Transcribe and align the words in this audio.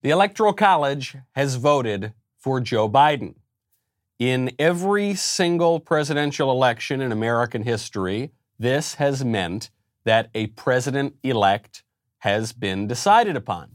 The 0.00 0.10
Electoral 0.10 0.52
College 0.52 1.16
has 1.32 1.56
voted 1.56 2.12
for 2.36 2.60
Joe 2.60 2.88
Biden. 2.88 3.34
In 4.20 4.52
every 4.56 5.14
single 5.14 5.80
presidential 5.80 6.52
election 6.52 7.00
in 7.00 7.10
American 7.10 7.64
history, 7.64 8.30
this 8.60 8.94
has 8.94 9.24
meant 9.24 9.70
that 10.04 10.30
a 10.36 10.46
president 10.48 11.16
elect 11.24 11.82
has 12.18 12.52
been 12.52 12.86
decided 12.86 13.34
upon. 13.34 13.74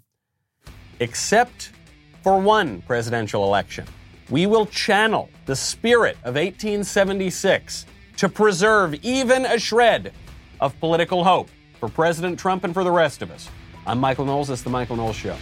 Except 1.02 1.74
for 2.22 2.40
one 2.40 2.82
presidential 2.84 3.44
election. 3.44 3.86
We 4.30 4.48
will 4.48 4.66
channel 4.66 5.30
the 5.46 5.58
spirit 5.58 6.16
of 6.24 6.36
1876 6.36 7.86
to 8.16 8.30
preserve 8.30 8.96
even 9.04 9.46
a 9.46 9.60
shred 9.60 10.14
of 10.62 10.80
political 10.80 11.26
hope 11.26 11.50
for 11.82 11.90
President 11.90 12.40
Trump 12.40 12.64
and 12.64 12.74
for 12.74 12.86
the 12.86 12.92
rest 12.92 13.22
of 13.22 13.30
us. 13.30 13.50
I'm 13.86 14.00
Michael 14.00 14.24
Knowles. 14.24 14.48
This 14.48 14.60
is 14.60 14.64
The 14.64 14.70
Michael 14.70 14.96
Knowles 14.96 15.18
Show. 15.18 15.36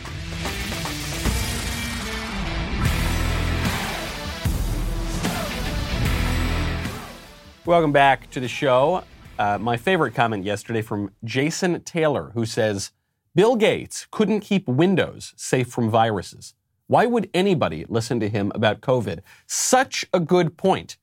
Welcome 7.71 7.93
back 7.93 8.30
to 8.31 8.41
the 8.41 8.49
show. 8.49 9.05
Uh, 9.39 9.57
my 9.57 9.77
favorite 9.77 10.13
comment 10.13 10.43
yesterday 10.43 10.81
from 10.81 11.09
Jason 11.23 11.81
Taylor, 11.84 12.31
who 12.34 12.45
says 12.45 12.91
Bill 13.34 13.55
Gates 13.55 14.07
couldn't 14.11 14.41
keep 14.41 14.67
Windows 14.67 15.34
safe 15.38 15.70
from 15.70 15.89
viruses. 15.89 16.53
Why 16.88 17.05
would 17.05 17.30
anybody 17.34 17.85
listen 17.88 18.20
to 18.20 18.27
him 18.27 18.52
about 18.53 18.81
COVID? 18.81 19.21
Such 19.47 20.05
a 20.13 20.20
good 20.20 20.57
point. 20.57 20.97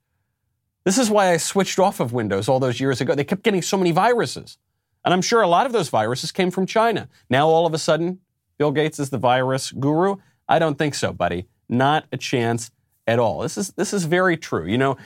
This 0.84 0.98
is 0.98 1.08
why 1.08 1.32
I 1.32 1.38
switched 1.38 1.78
off 1.78 2.00
of 2.00 2.12
Windows 2.12 2.50
all 2.50 2.60
those 2.60 2.80
years 2.80 3.00
ago. 3.00 3.14
They 3.14 3.24
kept 3.24 3.44
getting 3.44 3.62
so 3.62 3.78
many 3.78 3.90
viruses. 3.90 4.58
And 5.06 5.14
I'm 5.14 5.22
sure 5.22 5.40
a 5.40 5.48
lot 5.48 5.64
of 5.64 5.72
those 5.72 5.88
viruses 5.88 6.32
came 6.32 6.50
from 6.50 6.66
China. 6.66 7.08
Now, 7.30 7.48
all 7.48 7.64
of 7.64 7.72
a 7.72 7.78
sudden, 7.78 8.18
Bill 8.58 8.72
Gates 8.72 8.98
is 8.98 9.08
the 9.08 9.16
virus 9.16 9.72
guru? 9.72 10.16
I 10.46 10.58
don't 10.58 10.76
think 10.76 10.94
so, 10.94 11.14
buddy. 11.14 11.46
Not 11.66 12.04
a 12.12 12.18
chance 12.18 12.70
at 13.06 13.18
all. 13.18 13.40
This 13.40 13.56
is, 13.56 13.70
this 13.70 13.94
is 13.94 14.04
very 14.04 14.36
true. 14.36 14.66
You 14.66 14.76
know, 14.76 14.98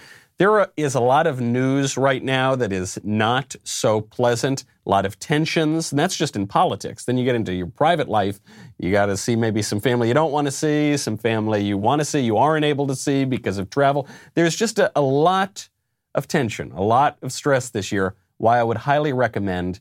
there 0.42 0.66
is 0.76 0.96
a 0.96 1.00
lot 1.00 1.28
of 1.28 1.40
news 1.40 1.96
right 1.96 2.20
now 2.20 2.56
that 2.56 2.72
is 2.72 2.98
not 3.04 3.54
so 3.62 4.00
pleasant, 4.00 4.64
a 4.84 4.90
lot 4.90 5.06
of 5.06 5.16
tensions, 5.20 5.92
and 5.92 5.98
that's 6.00 6.16
just 6.16 6.34
in 6.34 6.48
politics. 6.48 7.04
Then 7.04 7.16
you 7.16 7.24
get 7.24 7.36
into 7.36 7.54
your 7.54 7.68
private 7.68 8.08
life. 8.08 8.40
You 8.76 8.90
got 8.90 9.06
to 9.06 9.16
see 9.16 9.36
maybe 9.36 9.62
some 9.62 9.78
family 9.78 10.08
you 10.08 10.14
don't 10.14 10.32
want 10.32 10.48
to 10.48 10.50
see, 10.50 10.96
some 10.96 11.16
family 11.16 11.62
you 11.62 11.78
want 11.78 12.00
to 12.00 12.04
see, 12.04 12.18
you 12.18 12.38
aren't 12.38 12.64
able 12.64 12.88
to 12.88 12.96
see 12.96 13.24
because 13.24 13.56
of 13.56 13.70
travel. 13.70 14.08
There's 14.34 14.56
just 14.56 14.80
a, 14.80 14.90
a 14.96 15.00
lot 15.00 15.68
of 16.16 16.26
tension, 16.26 16.72
a 16.72 16.82
lot 16.82 17.18
of 17.22 17.30
stress 17.30 17.70
this 17.70 17.92
year. 17.92 18.16
Why 18.38 18.58
I 18.58 18.64
would 18.64 18.78
highly 18.78 19.12
recommend 19.12 19.78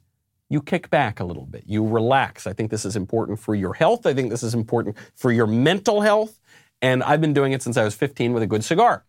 you 0.48 0.62
kick 0.62 0.92
back 0.92 1.20
a 1.20 1.24
little 1.24 1.48
bit. 1.48 1.64
You 1.66 1.88
relax. 1.88 2.46
I 2.46 2.54
think 2.54 2.70
this 2.70 2.86
is 2.86 2.96
important 2.96 3.40
for 3.40 3.56
your 3.56 3.74
health. 3.74 4.06
I 4.06 4.14
think 4.14 4.30
this 4.30 4.44
is 4.44 4.54
important 4.54 4.96
for 5.16 5.32
your 5.32 5.48
mental 5.48 6.02
health. 6.02 6.40
And 6.84 7.02
I've 7.02 7.20
been 7.20 7.34
doing 7.34 7.52
it 7.52 7.64
since 7.64 7.78
I 7.78 7.84
was 7.84 7.96
15 7.96 8.34
with 8.34 8.44
a 8.44 8.48
good 8.48 8.64
cigar. 8.64 9.06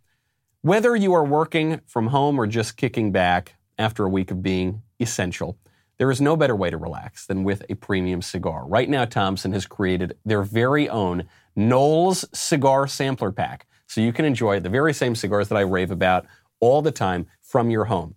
Whether 0.64 0.94
you 0.94 1.12
are 1.14 1.24
working 1.24 1.80
from 1.88 2.06
home 2.06 2.38
or 2.38 2.46
just 2.46 2.76
kicking 2.76 3.10
back 3.10 3.56
after 3.78 4.04
a 4.04 4.08
week 4.08 4.30
of 4.30 4.44
being 4.44 4.82
essential, 5.00 5.58
there 5.98 6.08
is 6.08 6.20
no 6.20 6.36
better 6.36 6.54
way 6.54 6.70
to 6.70 6.76
relax 6.76 7.26
than 7.26 7.42
with 7.42 7.64
a 7.68 7.74
premium 7.74 8.22
cigar. 8.22 8.64
Right 8.68 8.88
now, 8.88 9.04
Thompson 9.04 9.52
has 9.54 9.66
created 9.66 10.16
their 10.24 10.44
very 10.44 10.88
own 10.88 11.24
Knowles 11.56 12.24
Cigar 12.32 12.86
Sampler 12.86 13.32
Pack, 13.32 13.66
so 13.88 14.00
you 14.00 14.12
can 14.12 14.24
enjoy 14.24 14.60
the 14.60 14.68
very 14.68 14.94
same 14.94 15.16
cigars 15.16 15.48
that 15.48 15.58
I 15.58 15.62
rave 15.62 15.90
about 15.90 16.26
all 16.60 16.80
the 16.80 16.92
time 16.92 17.26
from 17.40 17.68
your 17.68 17.86
home. 17.86 18.14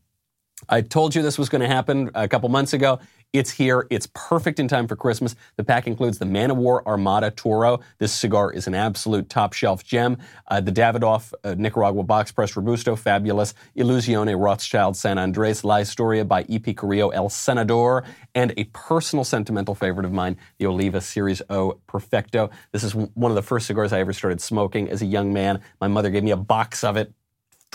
I 0.70 0.82
told 0.82 1.16
you 1.16 1.24
this 1.24 1.40
was 1.40 1.50
going 1.50 1.62
to 1.62 1.68
happen 1.68 2.12
a 2.14 2.28
couple 2.28 2.50
months 2.50 2.74
ago. 2.74 3.00
It's 3.34 3.52
here. 3.52 3.86
It's 3.90 4.08
perfect 4.14 4.60
in 4.60 4.68
time 4.68 4.88
for 4.88 4.96
Christmas. 4.96 5.36
The 5.58 5.64
pack 5.64 5.88
includes 5.88 6.20
the 6.20 6.26
Man 6.26 6.52
of 6.52 6.58
War 6.58 6.88
Armada 6.88 7.32
Toro. 7.32 7.82
This 7.98 8.14
cigar 8.14 8.52
is 8.52 8.66
an 8.68 8.74
absolute 8.74 9.30
top 9.30 9.52
shelf 9.52 9.84
gem. 9.84 10.18
Uh, 10.48 10.62
the 10.62 10.72
Davidoff 10.72 11.34
uh, 11.44 11.54
Nicaragua 11.58 12.04
Box 12.04 12.32
Press 12.32 12.56
Robusto, 12.56 12.96
fabulous. 12.96 13.54
Illusione 13.78 14.42
Rothschild 14.42 14.96
San 14.96 15.18
Andres 15.18 15.64
La 15.66 15.78
Historia 15.80 16.24
by 16.24 16.46
E.P. 16.48 16.74
Carrillo 16.76 17.10
El 17.10 17.28
Senador, 17.28 18.06
and 18.36 18.54
a 18.56 18.64
personal 18.66 19.26
sentimental 19.26 19.76
favorite 19.76 20.06
of 20.06 20.14
mine, 20.14 20.38
the 20.58 20.66
Oliva 20.66 21.02
Series 21.02 21.42
O 21.50 21.80
Perfecto. 21.88 22.50
This 22.72 22.84
is 22.84 22.96
one 22.96 23.32
of 23.32 23.36
the 23.36 23.42
first 23.42 23.68
cigars 23.68 23.92
I 23.92 24.00
ever 24.00 24.14
started 24.14 24.40
smoking 24.40 24.90
as 24.90 25.02
a 25.02 25.06
young 25.06 25.34
man. 25.34 25.60
My 25.82 25.88
mother 25.88 26.10
gave 26.10 26.24
me 26.24 26.32
a 26.32 26.38
box 26.38 26.84
of 26.84 26.96
it 26.96 27.14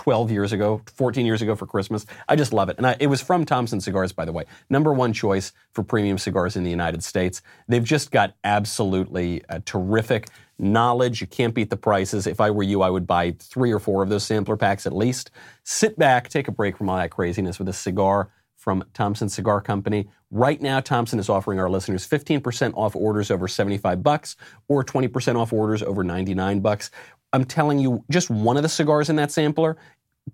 12 0.01 0.31
years 0.31 0.51
ago, 0.55 0.81
14 0.95 1.27
years 1.27 1.43
ago 1.43 1.55
for 1.55 1.67
Christmas. 1.67 2.07
I 2.27 2.35
just 2.35 2.55
love 2.55 2.71
it. 2.71 2.79
And 2.79 2.87
I, 2.87 2.97
it 2.99 3.09
was 3.09 3.21
from 3.21 3.45
Thompson 3.45 3.83
Cigars, 3.83 4.15
by 4.15 4.25
the 4.25 4.33
way. 4.33 4.45
Number 4.71 4.95
one 4.95 5.13
choice 5.13 5.53
for 5.75 5.83
premium 5.83 6.17
cigars 6.17 6.57
in 6.57 6.65
the 6.65 6.71
United 6.71 7.05
States. 7.05 7.43
They've 7.69 7.85
just 7.85 8.11
got 8.11 8.35
absolutely 8.43 9.45
uh, 9.51 9.61
terrific 9.67 10.29
knowledge. 10.59 11.21
You 11.21 11.27
can't 11.27 11.55
beat 11.55 11.69
the 11.69 11.77
prices. 11.77 12.27
If 12.27 12.41
I 12.41 12.51
were 12.51 12.63
you, 12.63 12.81
I 12.81 12.89
would 12.89 13.07
buy 13.07 13.37
three 13.39 13.73
or 13.73 13.79
four 13.79 14.03
of 14.03 14.09
those 14.09 14.25
sampler 14.25 14.57
packs 14.57 14.87
at 14.87 14.95
least. 14.95 15.33
Sit 15.65 15.99
back, 15.99 16.31
take 16.31 16.49
a 16.49 16.53
break 16.53 16.79
from 16.79 16.89
all 16.89 16.97
that 16.97 17.11
craziness 17.11 17.59
with 17.59 17.69
a 17.69 17.75
cigar 17.75 18.31
from 18.57 18.83
Thompson 18.95 19.29
Cigar 19.29 19.61
Company. 19.61 20.09
Right 20.31 20.63
now, 20.63 20.81
Thompson 20.81 21.19
is 21.19 21.29
offering 21.29 21.59
our 21.59 21.69
listeners 21.69 22.07
15% 22.09 22.73
off 22.75 22.97
orders 22.97 23.31
over 23.31 23.49
75 23.49 24.03
bucks 24.03 24.37
or 24.69 24.83
20% 24.83 25.37
off 25.37 25.53
orders 25.53 25.83
over 25.83 26.05
99 26.05 26.61
bucks. 26.61 26.91
I'm 27.33 27.45
telling 27.45 27.79
you, 27.79 28.05
just 28.11 28.31
one 28.31 28.57
of 28.57 28.63
the 28.63 28.69
cigars 28.69 29.09
in 29.09 29.17
that 29.17 29.31
sampler 29.31 29.77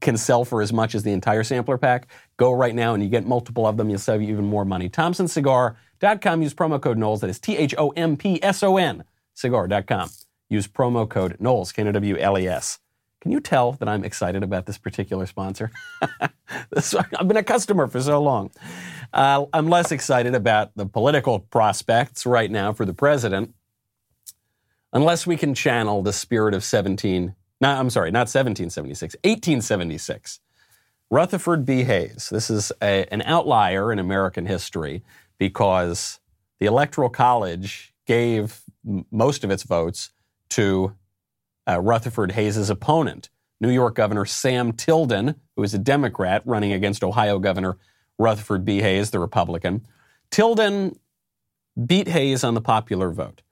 can 0.01 0.17
sell 0.17 0.45
for 0.45 0.63
as 0.63 0.73
much 0.73 0.95
as 0.95 1.03
the 1.03 1.13
entire 1.13 1.45
sampler 1.45 1.79
pack. 1.79 2.09
Go 2.37 2.53
right 2.53 2.75
now 2.75 2.95
and 2.95 3.03
you 3.03 3.09
get 3.09 3.27
multiple 3.27 3.67
of 3.67 3.77
them. 3.77 3.89
You'll 3.89 3.99
save 3.99 4.23
you 4.23 4.29
even 4.29 4.45
more 4.45 4.65
money. 4.65 4.89
ThompsonCigar.com. 4.89 6.43
Use 6.43 6.55
promo 6.55 6.81
code 6.81 6.99
Knowles. 6.99 7.21
That 7.21 7.31
is 7.31 7.39
T 7.39 7.57
H 7.57 7.75
O 7.79 7.91
M 7.91 8.17
P 8.17 8.43
S 8.43 8.63
O 8.63 8.77
N. 8.77 9.05
Cigar.com. 9.35 10.11
Use 10.49 10.67
promo 10.69 11.09
code 11.09 11.37
Knowles, 11.41 11.73
K 11.73 11.83
N 11.83 11.89
O 11.89 11.93
W 11.93 12.17
L 12.17 12.39
E 12.39 12.47
S. 12.47 12.79
Can 13.21 13.33
you 13.33 13.41
tell 13.41 13.73
that 13.73 13.89
I'm 13.89 14.05
excited 14.05 14.45
about 14.45 14.67
this 14.67 14.79
particular 14.79 15.27
sponsor? 15.27 15.73
I've 16.21 17.27
been 17.27 17.37
a 17.37 17.43
customer 17.43 17.89
for 17.89 18.01
so 18.01 18.23
long. 18.23 18.53
Uh, 19.13 19.47
I'm 19.53 19.69
less 19.69 19.91
excited 19.91 20.35
about 20.35 20.71
the 20.77 20.87
political 20.87 21.41
prospects 21.41 22.25
right 22.25 22.51
now 22.51 22.73
for 22.73 22.85
the 22.85 22.95
president 22.95 23.53
unless 24.97 25.27
we 25.27 25.37
can 25.37 25.55
channel 25.55 26.03
the 26.03 26.13
spirit 26.13 26.55
of 26.55 26.65
17, 26.65 27.35
not, 27.61 27.79
I'm 27.79 27.91
sorry, 27.91 28.11
not 28.11 28.29
1776, 28.29 29.15
1876. 29.17 30.41
Rutherford 31.11 31.67
B. 31.67 31.85
Hayes. 31.85 32.31
This 32.33 32.49
is 32.49 32.73
a, 32.83 33.07
an 33.13 33.21
outlier 33.27 33.93
in 33.93 33.99
American 33.99 34.47
history 34.47 35.03
because 35.37 36.19
the 36.61 36.67
Electoral 36.67 37.11
College 37.11 37.93
gave 38.07 38.63
m- 38.89 39.05
most 39.11 39.45
of 39.45 39.51
its 39.51 39.65
votes 39.65 40.11
to 40.51 40.97
uh, 41.69 41.79
Rutherford 41.79 42.33
Hayes' 42.33 42.71
opponent, 42.71 43.29
New 43.61 43.71
York 43.71 43.95
Governor 43.95 44.25
Sam 44.25 44.73
Tilden, 44.73 45.35
who 45.57 45.63
is 45.63 45.75
a 45.75 45.79
Democrat 45.79 46.43
running 46.47 46.73
against 46.73 47.05
Ohio 47.05 47.39
Governor 47.39 47.77
Rutherford 48.19 48.65
B. 48.65 48.81
Hayes, 48.81 49.11
the 49.11 49.19
Republican. 49.19 49.87
Tilden 50.31 50.99
beat 51.85 52.09
Hayes 52.09 52.43
on 52.43 52.55
the 52.55 52.63
popular 52.63 53.11
vote. 53.11 53.43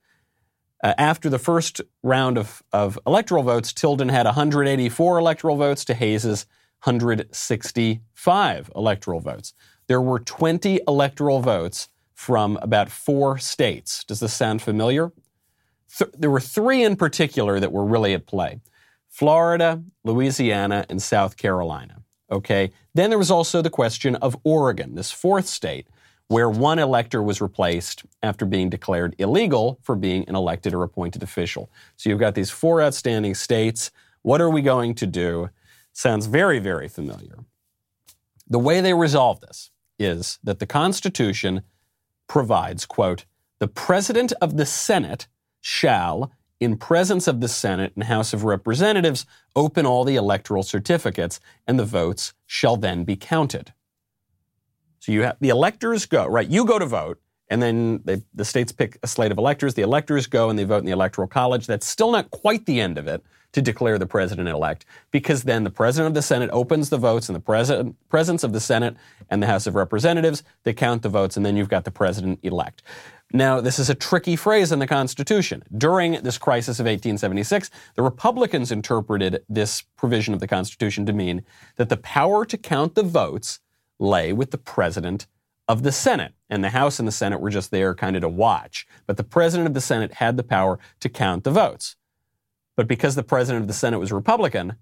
Uh, 0.84 0.92
after 0.98 1.30
the 1.30 1.38
first 1.38 1.80
round 2.02 2.36
of, 2.36 2.62
of 2.70 2.98
electoral 3.06 3.42
votes, 3.42 3.72
Tilden 3.72 4.10
had 4.10 4.26
184 4.26 5.18
electoral 5.18 5.56
votes 5.56 5.82
to 5.86 5.94
Hayes's 5.94 6.44
165 6.84 8.70
electoral 8.76 9.20
votes. 9.20 9.54
There 9.86 10.02
were 10.02 10.18
20 10.18 10.80
electoral 10.86 11.40
votes 11.40 11.88
from 12.12 12.58
about 12.60 12.90
four 12.90 13.38
states. 13.38 14.04
Does 14.04 14.20
this 14.20 14.34
sound 14.34 14.60
familiar? 14.60 15.10
Th- 15.96 16.10
there 16.12 16.30
were 16.30 16.38
three 16.38 16.84
in 16.84 16.96
particular 16.96 17.58
that 17.60 17.72
were 17.72 17.86
really 17.86 18.12
at 18.12 18.26
play 18.26 18.60
Florida, 19.08 19.82
Louisiana, 20.04 20.84
and 20.90 21.00
South 21.00 21.38
Carolina. 21.38 22.02
Okay. 22.30 22.72
Then 22.92 23.08
there 23.08 23.18
was 23.18 23.30
also 23.30 23.62
the 23.62 23.70
question 23.70 24.16
of 24.16 24.36
Oregon, 24.44 24.96
this 24.96 25.10
fourth 25.10 25.46
state, 25.46 25.88
where 26.28 26.48
one 26.48 26.78
elector 26.78 27.22
was 27.22 27.40
replaced 27.40 28.04
after 28.22 28.46
being 28.46 28.70
declared 28.70 29.14
illegal 29.18 29.78
for 29.82 29.94
being 29.94 30.26
an 30.28 30.34
elected 30.34 30.72
or 30.72 30.82
appointed 30.82 31.22
official. 31.22 31.70
So 31.96 32.08
you've 32.08 32.18
got 32.18 32.34
these 32.34 32.50
four 32.50 32.82
outstanding 32.82 33.34
states. 33.34 33.90
What 34.22 34.40
are 34.40 34.50
we 34.50 34.62
going 34.62 34.94
to 34.96 35.06
do? 35.06 35.50
Sounds 35.92 36.26
very, 36.26 36.58
very 36.58 36.88
familiar. 36.88 37.44
The 38.48 38.58
way 38.58 38.80
they 38.80 38.94
resolve 38.94 39.40
this 39.40 39.70
is 39.98 40.38
that 40.42 40.58
the 40.58 40.66
Constitution 40.66 41.62
provides, 42.26 42.86
quote, 42.86 43.26
the 43.58 43.68
President 43.68 44.32
of 44.40 44.56
the 44.56 44.66
Senate 44.66 45.28
shall, 45.60 46.32
in 46.58 46.76
presence 46.76 47.28
of 47.28 47.40
the 47.40 47.48
Senate 47.48 47.92
and 47.94 48.04
House 48.04 48.32
of 48.32 48.44
Representatives, 48.44 49.26
open 49.54 49.86
all 49.86 50.04
the 50.04 50.16
electoral 50.16 50.62
certificates, 50.62 51.38
and 51.66 51.78
the 51.78 51.84
votes 51.84 52.32
shall 52.46 52.76
then 52.76 53.04
be 53.04 53.16
counted. 53.16 53.72
So 55.04 55.12
you 55.12 55.24
have 55.24 55.36
the 55.38 55.50
electors 55.50 56.06
go, 56.06 56.26
right? 56.26 56.48
You 56.48 56.64
go 56.64 56.78
to 56.78 56.86
vote, 56.86 57.20
and 57.50 57.60
then 57.60 58.00
they, 58.06 58.22
the 58.32 58.44
states 58.44 58.72
pick 58.72 58.98
a 59.02 59.06
slate 59.06 59.30
of 59.30 59.36
electors. 59.36 59.74
The 59.74 59.82
electors 59.82 60.26
go 60.26 60.48
and 60.48 60.58
they 60.58 60.64
vote 60.64 60.78
in 60.78 60.86
the 60.86 60.92
Electoral 60.92 61.28
College. 61.28 61.66
That's 61.66 61.86
still 61.86 62.10
not 62.10 62.30
quite 62.30 62.64
the 62.64 62.80
end 62.80 62.96
of 62.96 63.06
it 63.06 63.22
to 63.52 63.60
declare 63.60 63.98
the 63.98 64.06
president 64.06 64.48
elect, 64.48 64.86
because 65.10 65.42
then 65.42 65.62
the 65.62 65.70
president 65.70 66.08
of 66.08 66.14
the 66.14 66.22
Senate 66.22 66.48
opens 66.54 66.88
the 66.88 66.96
votes 66.96 67.28
in 67.28 67.34
the 67.34 67.40
president, 67.40 67.96
presence 68.08 68.44
of 68.44 68.54
the 68.54 68.60
Senate 68.60 68.96
and 69.28 69.42
the 69.42 69.46
House 69.46 69.66
of 69.66 69.74
Representatives. 69.74 70.42
They 70.62 70.72
count 70.72 71.02
the 71.02 71.10
votes, 71.10 71.36
and 71.36 71.44
then 71.44 71.54
you've 71.54 71.68
got 71.68 71.84
the 71.84 71.90
president 71.90 72.38
elect. 72.42 72.82
Now, 73.30 73.60
this 73.60 73.78
is 73.78 73.90
a 73.90 73.94
tricky 73.94 74.36
phrase 74.36 74.72
in 74.72 74.78
the 74.78 74.86
Constitution. 74.86 75.64
During 75.76 76.12
this 76.22 76.38
crisis 76.38 76.80
of 76.80 76.86
1876, 76.86 77.68
the 77.94 78.02
Republicans 78.02 78.72
interpreted 78.72 79.44
this 79.50 79.82
provision 79.98 80.32
of 80.32 80.40
the 80.40 80.48
Constitution 80.48 81.04
to 81.04 81.12
mean 81.12 81.44
that 81.76 81.90
the 81.90 81.98
power 81.98 82.46
to 82.46 82.56
count 82.56 82.94
the 82.94 83.02
votes 83.02 83.60
lay 83.98 84.32
with 84.32 84.50
the 84.50 84.58
President 84.58 85.26
of 85.66 85.82
the 85.82 85.92
Senate. 85.92 86.34
And 86.50 86.62
the 86.62 86.70
House 86.70 86.98
and 86.98 87.08
the 87.08 87.12
Senate 87.12 87.40
were 87.40 87.50
just 87.50 87.70
there 87.70 87.94
kind 87.94 88.16
of 88.16 88.22
to 88.22 88.28
watch. 88.28 88.86
But 89.06 89.16
the 89.16 89.24
President 89.24 89.66
of 89.66 89.74
the 89.74 89.80
Senate 89.80 90.14
had 90.14 90.36
the 90.36 90.42
power 90.42 90.78
to 91.00 91.08
count 91.08 91.44
the 91.44 91.50
votes. 91.50 91.96
But 92.76 92.88
because 92.88 93.14
the 93.14 93.22
President 93.22 93.62
of 93.62 93.68
the 93.68 93.74
Senate 93.74 93.98
was 93.98 94.12
Republican, 94.12 94.76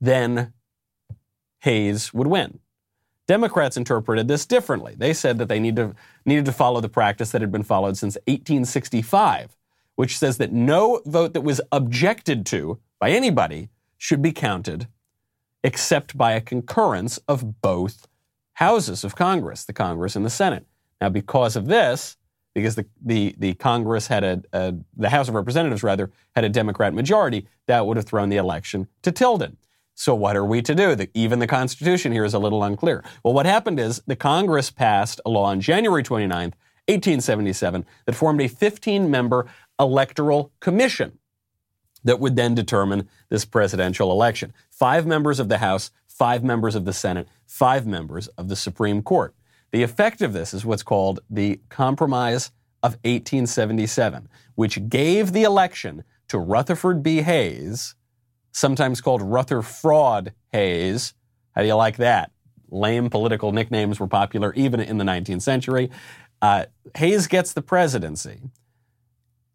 then 0.00 0.52
Hayes 1.60 2.12
would 2.12 2.26
win. 2.26 2.60
Democrats 3.26 3.76
interpreted 3.76 4.28
this 4.28 4.44
differently. 4.44 4.94
They 4.96 5.14
said 5.14 5.38
that 5.38 5.48
they 5.48 5.58
need 5.58 5.76
to, 5.76 5.94
needed 6.26 6.44
to 6.44 6.52
follow 6.52 6.80
the 6.80 6.90
practice 6.90 7.30
that 7.30 7.40
had 7.40 7.50
been 7.50 7.62
followed 7.62 7.96
since 7.96 8.16
1865, 8.26 9.56
which 9.96 10.18
says 10.18 10.36
that 10.36 10.52
no 10.52 11.00
vote 11.06 11.32
that 11.32 11.40
was 11.40 11.60
objected 11.72 12.44
to 12.46 12.78
by 12.98 13.10
anybody 13.10 13.70
should 13.96 14.20
be 14.20 14.32
counted 14.32 14.88
except 15.62 16.18
by 16.18 16.32
a 16.32 16.40
concurrence 16.42 17.18
of 17.26 17.62
both 17.62 18.06
houses 18.54 19.04
of 19.04 19.14
Congress, 19.14 19.64
the 19.64 19.72
Congress 19.72 20.16
and 20.16 20.24
the 20.24 20.30
Senate. 20.30 20.66
Now, 21.00 21.08
because 21.08 21.56
of 21.56 21.66
this, 21.66 22.16
because 22.54 22.76
the, 22.76 22.86
the, 23.04 23.34
the 23.38 23.54
Congress 23.54 24.06
had 24.06 24.24
a, 24.24 24.42
a, 24.52 24.74
the 24.96 25.10
House 25.10 25.28
of 25.28 25.34
Representatives 25.34 25.82
rather 25.82 26.10
had 26.34 26.44
a 26.44 26.48
Democrat 26.48 26.94
majority, 26.94 27.46
that 27.66 27.86
would 27.86 27.96
have 27.96 28.06
thrown 28.06 28.28
the 28.28 28.36
election 28.36 28.88
to 29.02 29.10
Tilden. 29.12 29.56
So 29.94 30.14
what 30.14 30.36
are 30.36 30.44
we 30.44 30.62
to 30.62 30.74
do? 30.74 30.94
The, 30.94 31.08
even 31.14 31.38
the 31.38 31.46
Constitution 31.46 32.12
here 32.12 32.24
is 32.24 32.34
a 32.34 32.38
little 32.38 32.64
unclear. 32.64 33.04
Well, 33.22 33.34
what 33.34 33.46
happened 33.46 33.78
is 33.78 34.02
the 34.06 34.16
Congress 34.16 34.70
passed 34.70 35.20
a 35.24 35.30
law 35.30 35.44
on 35.44 35.60
January 35.60 36.02
29th, 36.02 36.54
1877, 36.86 37.86
that 38.04 38.14
formed 38.14 38.40
a 38.40 38.48
15 38.48 39.10
member 39.10 39.46
electoral 39.78 40.52
commission 40.60 41.18
that 42.04 42.20
would 42.20 42.36
then 42.36 42.54
determine 42.54 43.08
this 43.30 43.44
presidential 43.44 44.12
election. 44.12 44.52
Five 44.70 45.06
members 45.06 45.40
of 45.40 45.48
the 45.48 45.58
House, 45.58 45.90
five 46.14 46.44
members 46.44 46.74
of 46.74 46.84
the 46.84 46.92
Senate, 46.92 47.28
five 47.44 47.86
members 47.86 48.28
of 48.28 48.48
the 48.48 48.56
Supreme 48.56 49.02
Court. 49.02 49.34
The 49.72 49.82
effect 49.82 50.22
of 50.22 50.32
this 50.32 50.54
is 50.54 50.64
what's 50.64 50.84
called 50.84 51.20
the 51.28 51.60
Compromise 51.68 52.52
of 52.82 52.92
1877, 53.02 54.28
which 54.54 54.88
gave 54.88 55.32
the 55.32 55.42
election 55.42 56.04
to 56.28 56.38
Rutherford 56.38 57.02
B. 57.02 57.22
Hayes 57.22 57.96
sometimes 58.52 59.00
called 59.00 59.20
Rutherfraud 59.20 60.32
Hayes. 60.52 61.14
How 61.52 61.62
do 61.62 61.66
you 61.66 61.74
like 61.74 61.96
that? 61.96 62.30
Lame 62.70 63.10
political 63.10 63.50
nicknames 63.50 63.98
were 63.98 64.06
popular 64.06 64.54
even 64.54 64.78
in 64.80 64.98
the 64.98 65.04
19th 65.04 65.42
century. 65.42 65.90
Uh, 66.40 66.66
Hayes 66.96 67.26
gets 67.26 67.52
the 67.52 67.62
presidency. 67.62 68.42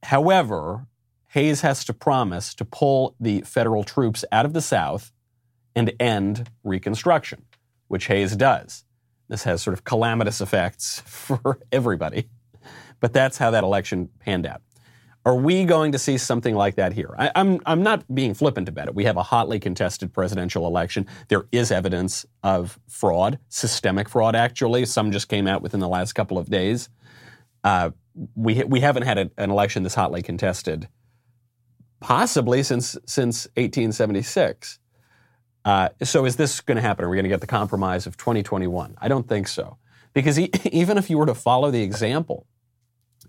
However, 0.03 0.87
Hayes 1.29 1.61
has 1.61 1.85
to 1.85 1.93
promise 1.93 2.53
to 2.55 2.65
pull 2.65 3.15
the 3.19 3.41
federal 3.41 3.83
troops 3.83 4.25
out 4.31 4.45
of 4.45 4.53
the 4.53 4.61
South 4.61 5.13
and 5.79 5.93
end 5.99 6.49
Reconstruction, 6.63 7.45
which 7.87 8.07
Hayes 8.07 8.35
does. 8.35 8.83
This 9.29 9.43
has 9.43 9.61
sort 9.61 9.73
of 9.73 9.85
calamitous 9.85 10.41
effects 10.41 10.99
for 11.05 11.59
everybody. 11.71 12.27
But 12.99 13.13
that's 13.13 13.37
how 13.37 13.51
that 13.51 13.63
election 13.63 14.09
panned 14.19 14.45
out. 14.45 14.61
Are 15.25 15.35
we 15.35 15.63
going 15.63 15.93
to 15.93 15.99
see 15.99 16.17
something 16.17 16.55
like 16.55 16.75
that 16.75 16.91
here? 16.93 17.13
I, 17.17 17.27
am 17.27 17.31
I'm, 17.35 17.59
I'm 17.65 17.83
not 17.83 18.13
being 18.13 18.33
flippant 18.33 18.67
about 18.67 18.87
it. 18.87 18.95
We 18.95 19.05
have 19.05 19.15
a 19.15 19.23
hotly 19.23 19.59
contested 19.59 20.13
presidential 20.13 20.67
election. 20.67 21.07
There 21.29 21.45
is 21.51 21.71
evidence 21.71 22.25
of 22.43 22.79
fraud, 22.87 23.39
systemic 23.47 24.09
fraud, 24.09 24.35
actually. 24.35 24.85
Some 24.85 25.11
just 25.11 25.29
came 25.29 25.47
out 25.47 25.61
within 25.61 25.79
the 25.79 25.87
last 25.87 26.13
couple 26.13 26.37
of 26.37 26.49
days. 26.49 26.89
Uh, 27.63 27.91
we, 28.35 28.63
we 28.63 28.79
haven't 28.81 29.03
had 29.03 29.17
a, 29.17 29.31
an 29.37 29.49
election 29.49 29.83
this 29.83 29.95
hotly 29.95 30.21
contested 30.21 30.89
possibly 31.99 32.63
since, 32.63 32.97
since 33.05 33.45
1876. 33.55 34.79
Uh, 35.65 35.89
so 36.03 36.25
is 36.25 36.35
this 36.35 36.61
going 36.61 36.77
to 36.77 36.81
happen? 36.81 37.05
Are 37.05 37.09
we 37.09 37.17
going 37.17 37.23
to 37.23 37.29
get 37.29 37.41
the 37.41 37.47
compromise 37.47 38.07
of 38.07 38.17
2021? 38.17 38.95
I 38.99 39.07
don't 39.07 39.27
think 39.27 39.47
so. 39.47 39.77
Because 40.13 40.39
even 40.65 40.97
if 40.97 41.09
you 41.09 41.17
were 41.17 41.25
to 41.25 41.35
follow 41.35 41.71
the 41.71 41.81
example 41.81 42.47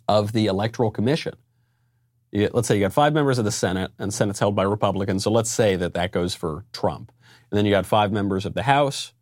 of 0.09 0.32
the 0.32 0.47
Electoral 0.47 0.91
Commission, 0.91 1.35
let's 2.32 2.69
say 2.69 2.77
you 2.77 2.81
got 2.81 2.93
five 2.93 3.12
members 3.12 3.38
of 3.38 3.44
the 3.44 3.53
Senate, 3.53 3.93
and 3.99 4.15
Senate's 4.15 4.38
held 4.38 4.55
by 4.55 4.62
Republicans. 4.62 5.25
So 5.25 5.31
let's 5.31 5.50
say 5.50 5.77
that 5.77 5.94
that 5.94 6.12
goes 6.12 6.35
for 6.35 6.65
Trump. 6.73 7.12
And 7.50 7.59
then 7.59 7.67
you 7.67 7.73
got 7.73 7.87
five 7.87 8.12
members 8.12 8.47
of 8.47 8.55
the 8.55 8.62
House, 8.62 9.12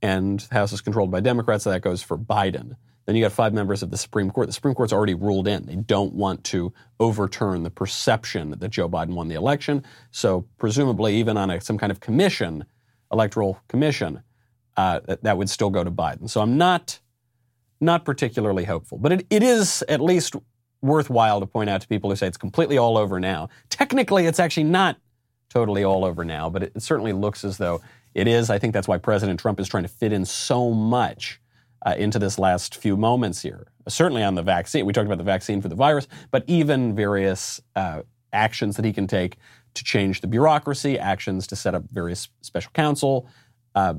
and 0.00 0.40
the 0.40 0.54
House 0.54 0.72
is 0.72 0.80
controlled 0.80 1.10
by 1.10 1.20
Democrats. 1.20 1.64
So 1.64 1.70
that 1.70 1.82
goes 1.82 2.02
for 2.02 2.16
Biden. 2.16 2.76
Then 3.08 3.16
you 3.16 3.22
got 3.22 3.32
five 3.32 3.54
members 3.54 3.82
of 3.82 3.90
the 3.90 3.96
Supreme 3.96 4.30
Court. 4.30 4.48
The 4.48 4.52
Supreme 4.52 4.74
Court's 4.74 4.92
already 4.92 5.14
ruled 5.14 5.48
in. 5.48 5.64
They 5.64 5.76
don't 5.76 6.12
want 6.12 6.44
to 6.44 6.74
overturn 7.00 7.62
the 7.62 7.70
perception 7.70 8.50
that 8.50 8.68
Joe 8.68 8.86
Biden 8.86 9.14
won 9.14 9.28
the 9.28 9.34
election. 9.34 9.82
So 10.10 10.46
presumably, 10.58 11.16
even 11.16 11.38
on 11.38 11.48
a, 11.48 11.58
some 11.58 11.78
kind 11.78 11.90
of 11.90 12.00
commission, 12.00 12.66
electoral 13.10 13.58
commission, 13.66 14.22
uh, 14.76 15.00
that, 15.06 15.22
that 15.22 15.38
would 15.38 15.48
still 15.48 15.70
go 15.70 15.82
to 15.82 15.90
Biden. 15.90 16.28
So 16.28 16.42
I'm 16.42 16.58
not 16.58 17.00
not 17.80 18.04
particularly 18.04 18.64
hopeful. 18.64 18.98
But 18.98 19.12
it, 19.12 19.26
it 19.30 19.42
is 19.42 19.82
at 19.88 20.02
least 20.02 20.36
worthwhile 20.82 21.40
to 21.40 21.46
point 21.46 21.70
out 21.70 21.80
to 21.80 21.88
people 21.88 22.10
who 22.10 22.16
say 22.16 22.26
it's 22.26 22.36
completely 22.36 22.76
all 22.76 22.98
over 22.98 23.18
now. 23.18 23.48
Technically, 23.70 24.26
it's 24.26 24.38
actually 24.38 24.64
not 24.64 24.98
totally 25.48 25.82
all 25.82 26.04
over 26.04 26.26
now, 26.26 26.50
but 26.50 26.62
it, 26.62 26.72
it 26.76 26.82
certainly 26.82 27.14
looks 27.14 27.42
as 27.42 27.56
though 27.56 27.80
it 28.12 28.28
is. 28.28 28.50
I 28.50 28.58
think 28.58 28.74
that's 28.74 28.86
why 28.86 28.98
President 28.98 29.40
Trump 29.40 29.60
is 29.60 29.66
trying 29.66 29.84
to 29.84 29.88
fit 29.88 30.12
in 30.12 30.26
so 30.26 30.72
much 30.72 31.40
uh, 31.88 31.94
into 31.96 32.18
this 32.18 32.38
last 32.38 32.76
few 32.76 32.96
moments 32.96 33.40
here. 33.40 33.66
Certainly 33.88 34.22
on 34.22 34.34
the 34.34 34.42
vaccine. 34.42 34.84
We 34.84 34.92
talked 34.92 35.06
about 35.06 35.18
the 35.18 35.24
vaccine 35.24 35.62
for 35.62 35.68
the 35.68 35.74
virus, 35.74 36.06
but 36.30 36.44
even 36.46 36.94
various 36.94 37.62
uh, 37.76 38.02
actions 38.32 38.76
that 38.76 38.84
he 38.84 38.92
can 38.92 39.06
take 39.06 39.38
to 39.72 39.84
change 39.84 40.20
the 40.20 40.26
bureaucracy, 40.26 40.98
actions 40.98 41.46
to 41.46 41.56
set 41.56 41.74
up 41.74 41.84
various 41.90 42.28
special 42.42 42.70
counsel, 42.74 43.26
uh, 43.74 43.94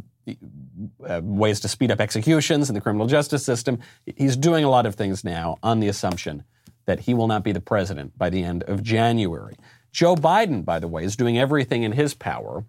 uh, 1.07 1.21
ways 1.23 1.59
to 1.61 1.67
speed 1.67 1.89
up 1.89 1.99
executions 1.99 2.69
in 2.69 2.75
the 2.75 2.81
criminal 2.81 3.07
justice 3.07 3.43
system. 3.43 3.79
He's 4.05 4.37
doing 4.37 4.63
a 4.63 4.69
lot 4.69 4.85
of 4.85 4.93
things 4.93 5.23
now 5.23 5.57
on 5.63 5.79
the 5.79 5.87
assumption 5.87 6.43
that 6.85 6.99
he 7.01 7.15
will 7.15 7.27
not 7.27 7.43
be 7.43 7.51
the 7.51 7.61
president 7.61 8.15
by 8.19 8.29
the 8.29 8.43
end 8.43 8.61
of 8.63 8.83
January. 8.83 9.55
Joe 9.91 10.15
Biden, 10.15 10.63
by 10.63 10.77
the 10.77 10.87
way, 10.87 11.03
is 11.03 11.15
doing 11.15 11.39
everything 11.39 11.81
in 11.81 11.93
his 11.93 12.13
power, 12.13 12.65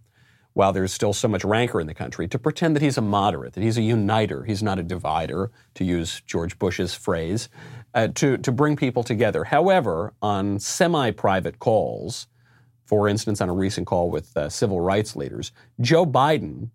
while 0.61 0.75
there's 0.75 0.93
still 0.93 1.15
so 1.15 1.27
much 1.27 1.43
rancor 1.43 1.81
in 1.81 1.87
the 1.87 1.95
country, 1.95 2.29
to 2.29 2.39
pretend 2.39 2.77
that 2.77 2.83
he's 2.83 2.99
a 2.99 3.01
moderate, 3.01 3.55
that 3.55 3.63
he's 3.63 3.79
a 3.79 3.83
uniter, 3.83 4.45
he's 4.45 4.63
not 4.63 4.79
a 4.79 4.83
divider, 4.83 5.51
to 5.73 5.85
use 5.85 6.21
George 6.27 6.59
Bush's 6.59 6.93
phrase, 6.95 7.49
uh, 7.95 8.09
to, 8.09 8.37
to 8.37 8.53
bring 8.53 8.77
people 8.77 9.03
together. 9.03 9.45
However, 9.45 10.13
on 10.21 10.59
semi 10.59 11.13
private 11.13 11.61
calls, 11.61 12.27
for 12.85 13.09
instance, 13.09 13.41
on 13.41 13.49
a 13.49 13.55
recent 13.55 13.87
call 13.87 14.11
with 14.11 14.37
uh, 14.37 14.51
civil 14.51 14.83
rights 14.83 15.17
leaders, 15.17 15.51
Joe 15.81 16.05
Biden, 16.05 16.69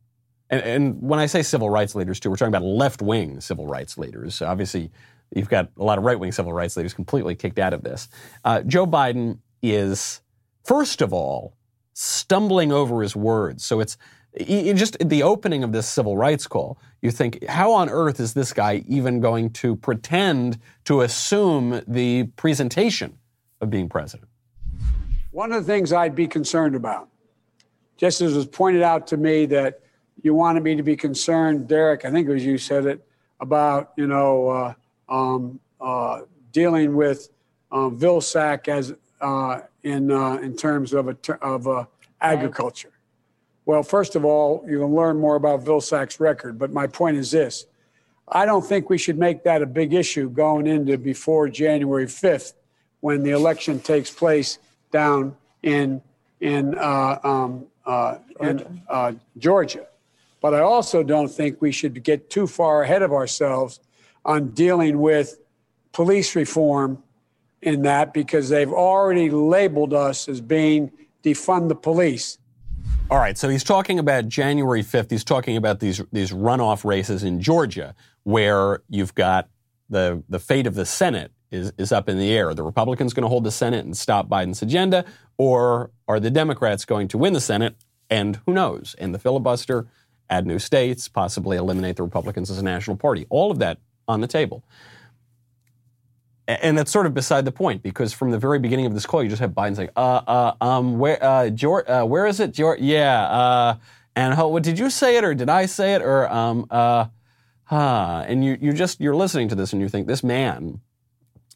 and, 0.49 0.63
and, 0.63 0.99
when 0.99 1.19
I 1.19 1.27
say 1.27 1.43
civil 1.43 1.69
rights 1.69 1.93
leaders, 1.93 2.19
too, 2.19 2.31
we're 2.31 2.37
talking 2.37 2.55
about 2.55 2.63
left 2.63 3.03
wing 3.03 3.39
civil 3.39 3.67
rights 3.67 3.99
leaders. 3.99 4.41
Obviously, 4.41 4.89
You've 5.35 5.49
got 5.49 5.69
a 5.77 5.83
lot 5.83 5.97
of 5.97 6.03
right 6.03 6.19
wing 6.19 6.31
civil 6.31 6.53
rights 6.53 6.77
leaders 6.77 6.93
completely 6.93 7.35
kicked 7.35 7.59
out 7.59 7.73
of 7.73 7.83
this. 7.83 8.07
Uh, 8.43 8.61
Joe 8.61 8.85
Biden 8.87 9.39
is, 9.61 10.21
first 10.63 11.01
of 11.01 11.13
all, 11.13 11.55
stumbling 11.95 12.73
over 12.73 13.01
his 13.01 13.15
words. 13.15 13.63
So 13.63 13.79
it's 13.79 13.97
just 14.37 14.97
the 14.99 15.23
opening 15.23 15.63
of 15.63 15.71
this 15.71 15.87
civil 15.87 16.17
rights 16.17 16.45
call. 16.45 16.77
You 17.01 17.09
think, 17.09 17.43
how 17.45 17.71
on 17.71 17.89
earth 17.89 18.19
is 18.19 18.33
this 18.33 18.51
guy 18.51 18.83
even 18.87 19.21
going 19.21 19.51
to 19.51 19.77
pretend 19.77 20.59
to 20.83 21.01
assume 21.01 21.81
the 21.87 22.25
presentation 22.35 23.17
of 23.61 23.69
being 23.69 23.87
president? 23.87 24.29
One 25.31 25.53
of 25.53 25.65
the 25.65 25.71
things 25.71 25.93
I'd 25.93 26.15
be 26.15 26.27
concerned 26.27 26.75
about, 26.75 27.07
just 27.95 28.19
as 28.19 28.35
was 28.35 28.45
pointed 28.45 28.81
out 28.81 29.07
to 29.07 29.17
me 29.17 29.45
that 29.47 29.79
you 30.21 30.33
wanted 30.33 30.63
me 30.63 30.75
to 30.75 30.83
be 30.83 30.97
concerned, 30.97 31.67
Derek, 31.67 32.03
I 32.03 32.11
think 32.11 32.27
it 32.27 32.33
was 32.33 32.45
you 32.45 32.57
said 32.57 32.85
it, 32.85 33.07
about, 33.39 33.93
you 33.95 34.07
know, 34.07 34.49
uh, 34.49 34.73
um, 35.07 35.59
uh, 35.79 36.21
dealing 36.51 36.95
with 36.95 37.29
um, 37.71 37.97
Vilsack 37.97 38.67
as 38.67 38.93
uh, 39.21 39.61
in 39.85 40.11
uh, 40.11 40.33
in 40.37 40.57
terms 40.57 40.93
of 40.93 41.07
a, 41.07 41.17
of 41.41 41.67
uh, 41.67 41.85
agriculture. 42.19 42.91
Well, 43.65 43.83
first 43.83 44.15
of 44.15 44.25
all, 44.25 44.65
you 44.67 44.79
can 44.79 44.93
learn 44.93 45.17
more 45.17 45.35
about 45.35 45.63
Vilsack's 45.63 46.19
record, 46.19 46.59
but 46.59 46.73
my 46.73 46.87
point 46.87 47.17
is 47.17 47.31
this: 47.31 47.67
I 48.27 48.45
don't 48.45 48.65
think 48.65 48.89
we 48.89 48.97
should 48.97 49.17
make 49.17 49.43
that 49.43 49.61
a 49.61 49.65
big 49.65 49.93
issue 49.93 50.29
going 50.29 50.67
into 50.67 50.97
before 50.97 51.47
January 51.47 52.07
5th, 52.07 52.53
when 52.99 53.23
the 53.23 53.31
election 53.31 53.79
takes 53.79 54.09
place 54.09 54.57
down 54.91 55.37
in 55.61 56.01
in 56.41 56.75
uh, 56.77 57.19
um, 57.23 57.65
uh, 57.85 58.17
in 58.41 58.81
uh, 58.89 59.13
Georgia. 59.37 59.85
But 60.41 60.55
I 60.55 60.59
also 60.59 61.03
don't 61.03 61.29
think 61.29 61.61
we 61.61 61.71
should 61.71 62.03
get 62.03 62.29
too 62.29 62.47
far 62.47 62.83
ahead 62.83 63.03
of 63.03 63.13
ourselves 63.13 63.79
on 64.25 64.49
dealing 64.49 64.99
with 64.99 65.39
police 65.91 66.35
reform 66.35 67.03
in 67.65 67.81
that 67.81 68.13
because 68.13 68.49
they've 68.49 68.71
already 68.71 69.29
labeled 69.29 69.93
us 69.93 70.29
as 70.29 70.39
being 70.39 70.91
defund 71.23 71.67
the 71.67 71.75
police. 71.75 72.37
All 73.09 73.17
right, 73.17 73.37
so 73.37 73.49
he's 73.49 73.63
talking 73.63 73.99
about 73.99 74.27
January 74.27 74.83
5th. 74.83 75.11
He's 75.11 75.23
talking 75.23 75.57
about 75.57 75.79
these 75.79 76.01
these 76.11 76.31
runoff 76.31 76.85
races 76.85 77.23
in 77.23 77.41
Georgia 77.41 77.93
where 78.23 78.81
you've 78.89 79.13
got 79.15 79.49
the 79.89 80.23
the 80.29 80.39
fate 80.39 80.67
of 80.67 80.75
the 80.75 80.85
Senate 80.85 81.31
is, 81.51 81.71
is 81.77 81.91
up 81.91 82.07
in 82.07 82.17
the 82.17 82.31
air. 82.31 82.53
The 82.53 82.63
Republicans 82.63 83.13
going 83.13 83.23
to 83.23 83.29
hold 83.29 83.43
the 83.43 83.51
Senate 83.51 83.85
and 83.85 83.97
stop 83.97 84.27
Biden's 84.27 84.61
agenda, 84.61 85.05
or 85.37 85.91
are 86.07 86.19
the 86.19 86.31
Democrats 86.31 86.85
going 86.85 87.07
to 87.09 87.17
win 87.17 87.33
the 87.33 87.41
Senate 87.41 87.75
and 88.09 88.39
who 88.45 88.53
knows, 88.53 88.95
end 88.99 89.13
the 89.15 89.19
filibuster, 89.19 89.87
add 90.29 90.45
new 90.45 90.59
states, 90.59 91.07
possibly 91.07 91.57
eliminate 91.57 91.95
the 91.95 92.03
Republicans 92.03 92.51
as 92.51 92.59
a 92.59 92.63
national 92.63 92.97
party? 92.97 93.25
All 93.29 93.51
of 93.51 93.59
that 93.59 93.79
on 94.07 94.21
the 94.21 94.27
table. 94.27 94.63
And 96.47 96.77
that's 96.77 96.91
sort 96.91 97.07
of 97.07 97.13
beside 97.13 97.43
the 97.43 97.51
point 97.51 97.81
because 97.81 98.13
from 98.13 98.29
the 98.29 98.37
very 98.37 98.59
beginning 98.59 98.85
of 98.85 98.93
this 98.93 99.05
call, 99.05 99.23
you 99.23 99.29
just 99.29 99.41
have 99.41 99.51
Biden 99.51 99.75
saying, 99.75 99.89
uh, 99.95 100.21
uh, 100.27 100.53
um, 100.61 100.99
where, 100.99 101.23
uh, 101.23 101.49
George, 101.49 101.87
uh, 101.87 102.03
where 102.03 102.27
is 102.27 102.39
it? 102.39 102.51
George, 102.51 102.79
yeah, 102.79 103.23
uh, 103.23 103.77
and 104.15 104.35
how, 104.35 104.47
what, 104.49 104.61
did 104.61 104.77
you 104.77 104.91
say 104.91 105.17
it 105.17 105.23
or 105.23 105.33
did 105.33 105.49
I 105.49 105.65
say 105.65 105.95
it 105.95 106.03
or, 106.03 106.31
um, 106.31 106.67
uh, 106.69 107.05
huh. 107.63 108.25
And 108.27 108.45
you, 108.45 108.57
you 108.61 108.73
just, 108.73 109.01
you're 109.01 109.15
listening 109.15 109.49
to 109.49 109.55
this 109.55 109.73
and 109.73 109.81
you 109.81 109.89
think 109.89 110.05
this 110.05 110.23
man 110.23 110.81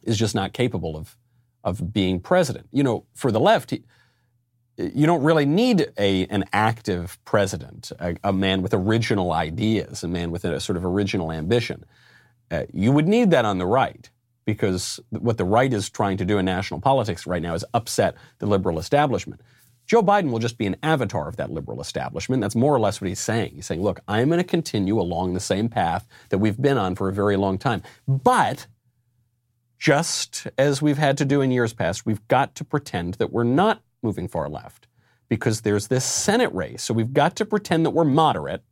is 0.02 0.18
just 0.18 0.34
not 0.34 0.54
capable 0.54 0.98
of, 0.98 1.16
of 1.64 1.94
being 1.94 2.20
president. 2.20 2.68
You 2.72 2.82
know, 2.82 3.06
for 3.14 3.32
the 3.32 3.40
left, 3.40 3.70
he, 3.70 3.84
you 4.78 5.06
don't 5.06 5.24
really 5.24 5.46
need 5.46 5.92
a, 6.00 6.26
an 6.28 6.46
active 6.52 7.20
president, 7.26 7.92
a, 8.00 8.16
a, 8.24 8.34
man 8.34 8.64
with 8.64 8.74
original 8.74 9.34
ideas, 9.34 10.04
a 10.04 10.08
man 10.08 10.32
with 10.32 10.46
a 10.46 10.60
sort 10.60 10.78
of 10.78 10.86
original 10.86 11.32
ambition. 11.32 11.86
Uh, 12.50 12.64
you 12.74 12.92
would 12.92 13.08
need 13.08 13.30
that 13.32 13.46
on 13.46 13.60
the 13.60 13.68
right 13.68 14.10
because 14.54 15.00
what 15.12 15.38
the 15.38 15.46
right 15.46 15.72
is 15.72 15.92
trying 15.92 16.18
to 16.18 16.26
do 16.26 16.40
in 16.40 16.46
national 16.46 16.80
politics 16.80 17.28
right 17.28 17.42
now 17.42 17.54
is 17.54 17.64
upset 17.76 18.16
the 18.40 18.48
liberal 18.48 18.80
establishment. 18.80 19.42
Joe 19.86 20.02
Biden 20.02 20.32
will 20.32 20.40
just 20.40 20.58
be 20.58 20.66
an 20.66 20.76
avatar 20.82 21.28
of 21.28 21.38
that 21.38 21.52
liberal 21.52 21.82
establishment. 21.82 22.42
That's 22.42 22.56
more 22.56 22.74
or 22.74 22.80
less 22.80 23.00
what 23.00 23.08
he's 23.08 23.20
saying. 23.20 23.54
He's 23.54 23.68
saying, 23.68 23.84
look, 23.84 24.00
I'm 24.08 24.28
going 24.28 24.40
to 24.40 24.44
continue 24.44 25.00
along 25.00 25.34
the 25.34 25.40
same 25.40 25.70
path 25.70 26.08
that 26.30 26.40
we've 26.40 26.60
been 26.60 26.80
on 26.80 26.96
for 26.96 27.10
a 27.10 27.14
very 27.14 27.38
long 27.38 27.60
time. 27.60 27.84
But 28.08 28.66
just 29.78 30.48
as 30.58 30.82
we've 30.82 30.98
had 30.98 31.16
to 31.20 31.26
do 31.26 31.42
in 31.42 31.52
years 31.52 31.74
past, 31.74 32.08
we've 32.08 32.28
got 32.28 32.56
to 32.56 32.66
pretend 32.66 33.16
that 33.16 33.32
we're 33.32 33.44
not 33.44 33.84
moving 34.02 34.28
far 34.28 34.50
left 34.50 34.88
because 35.28 35.62
there's 35.62 35.88
this 35.90 36.06
Senate 36.06 36.54
race. 36.54 36.84
So 36.84 36.94
we've 36.96 37.14
got 37.14 37.36
to 37.36 37.46
pretend 37.46 37.86
that 37.86 37.92
we're 37.92 38.04
moderate 38.04 38.64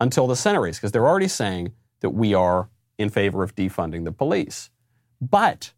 until 0.00 0.28
the 0.28 0.36
Senate 0.36 0.60
race 0.60 0.78
because 0.78 0.92
they're 0.92 1.06
already 1.06 1.28
saying 1.28 1.72
that 2.00 2.10
we 2.10 2.32
are 2.32 2.68
in 2.98 3.10
favor 3.10 3.42
of 3.42 3.54
defunding 3.54 4.04
the 4.04 4.12
police. 4.12 4.70
But 5.30 5.72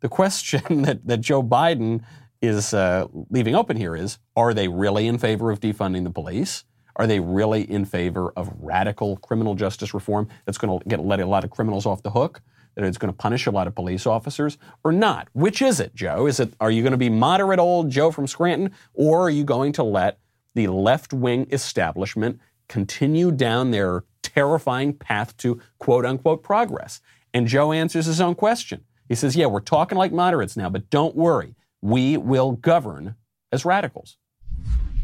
the 0.00 0.08
question 0.08 0.82
that, 0.82 1.06
that 1.06 1.20
Joe 1.20 1.42
Biden 1.42 2.02
is 2.42 2.72
uh, 2.72 3.06
leaving 3.28 3.54
open 3.54 3.76
here 3.76 3.94
is 3.94 4.18
are 4.36 4.54
they 4.54 4.68
really 4.68 5.06
in 5.06 5.18
favor 5.18 5.50
of 5.50 5.60
defunding 5.60 6.04
the 6.04 6.10
police? 6.10 6.64
Are 6.96 7.06
they 7.06 7.20
really 7.20 7.70
in 7.70 7.84
favor 7.84 8.32
of 8.36 8.52
radical 8.58 9.16
criminal 9.18 9.54
justice 9.54 9.94
reform 9.94 10.28
that's 10.44 10.58
going 10.58 10.78
to 10.78 10.88
get 10.88 11.00
let 11.00 11.20
a 11.20 11.26
lot 11.26 11.44
of 11.44 11.50
criminals 11.50 11.86
off 11.86 12.02
the 12.02 12.10
hook? 12.10 12.40
That 12.74 12.84
it's 12.84 12.98
going 12.98 13.12
to 13.12 13.16
punish 13.16 13.46
a 13.46 13.50
lot 13.50 13.66
of 13.66 13.74
police 13.74 14.06
officers 14.06 14.56
or 14.84 14.92
not? 14.92 15.28
Which 15.32 15.60
is 15.60 15.80
it, 15.80 15.94
Joe? 15.94 16.26
Is 16.26 16.40
it 16.40 16.54
are 16.60 16.70
you 16.70 16.82
going 16.82 16.92
to 16.92 16.98
be 16.98 17.10
moderate 17.10 17.58
old 17.58 17.90
Joe 17.90 18.10
from 18.10 18.26
Scranton, 18.26 18.72
or 18.94 19.22
are 19.22 19.30
you 19.30 19.44
going 19.44 19.72
to 19.72 19.82
let 19.82 20.18
the 20.54 20.68
left 20.68 21.12
wing 21.12 21.46
establishment 21.50 22.38
continue 22.68 23.32
down 23.32 23.70
their 23.70 24.04
terrifying 24.22 24.92
path 24.92 25.36
to 25.38 25.60
quote 25.78 26.06
unquote 26.06 26.42
progress? 26.42 27.00
And 27.32 27.46
Joe 27.46 27.72
answers 27.72 28.06
his 28.06 28.20
own 28.20 28.34
question. 28.34 28.84
He 29.08 29.14
says, 29.14 29.36
Yeah, 29.36 29.46
we're 29.46 29.60
talking 29.60 29.98
like 29.98 30.12
moderates 30.12 30.56
now, 30.56 30.68
but 30.68 30.90
don't 30.90 31.14
worry. 31.14 31.54
We 31.82 32.16
will 32.16 32.52
govern 32.52 33.14
as 33.52 33.64
radicals. 33.64 34.16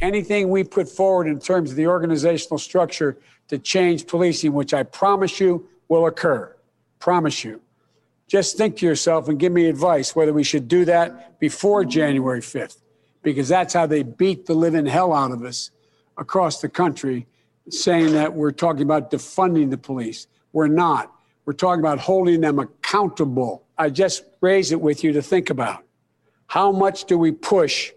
Anything 0.00 0.50
we 0.50 0.62
put 0.62 0.88
forward 0.88 1.26
in 1.26 1.40
terms 1.40 1.70
of 1.70 1.76
the 1.76 1.86
organizational 1.86 2.58
structure 2.58 3.16
to 3.48 3.58
change 3.58 4.06
policing, 4.06 4.52
which 4.52 4.74
I 4.74 4.82
promise 4.82 5.40
you 5.40 5.68
will 5.88 6.06
occur, 6.06 6.54
promise 6.98 7.44
you. 7.44 7.60
Just 8.28 8.56
think 8.56 8.76
to 8.78 8.86
yourself 8.86 9.28
and 9.28 9.38
give 9.38 9.52
me 9.52 9.66
advice 9.66 10.14
whether 10.16 10.32
we 10.32 10.42
should 10.44 10.68
do 10.68 10.84
that 10.84 11.38
before 11.38 11.84
January 11.84 12.40
5th, 12.40 12.78
because 13.22 13.48
that's 13.48 13.72
how 13.72 13.86
they 13.86 14.02
beat 14.02 14.46
the 14.46 14.54
living 14.54 14.84
hell 14.84 15.12
out 15.12 15.30
of 15.30 15.44
us 15.44 15.70
across 16.18 16.60
the 16.60 16.68
country, 16.68 17.26
saying 17.70 18.12
that 18.12 18.34
we're 18.34 18.52
talking 18.52 18.82
about 18.82 19.10
defunding 19.10 19.70
the 19.70 19.78
police. 19.78 20.26
We're 20.52 20.68
not. 20.68 21.12
We're 21.46 21.52
talking 21.52 21.80
about 21.80 22.00
holding 22.00 22.40
them 22.40 22.58
accountable. 22.58 23.64
I 23.78 23.88
just 23.88 24.24
raise 24.40 24.72
it 24.72 24.80
with 24.80 25.04
you 25.04 25.12
to 25.12 25.22
think 25.22 25.48
about. 25.48 25.84
How 26.48 26.72
much 26.72 27.04
do 27.04 27.16
we 27.16 27.30
push 27.30 27.92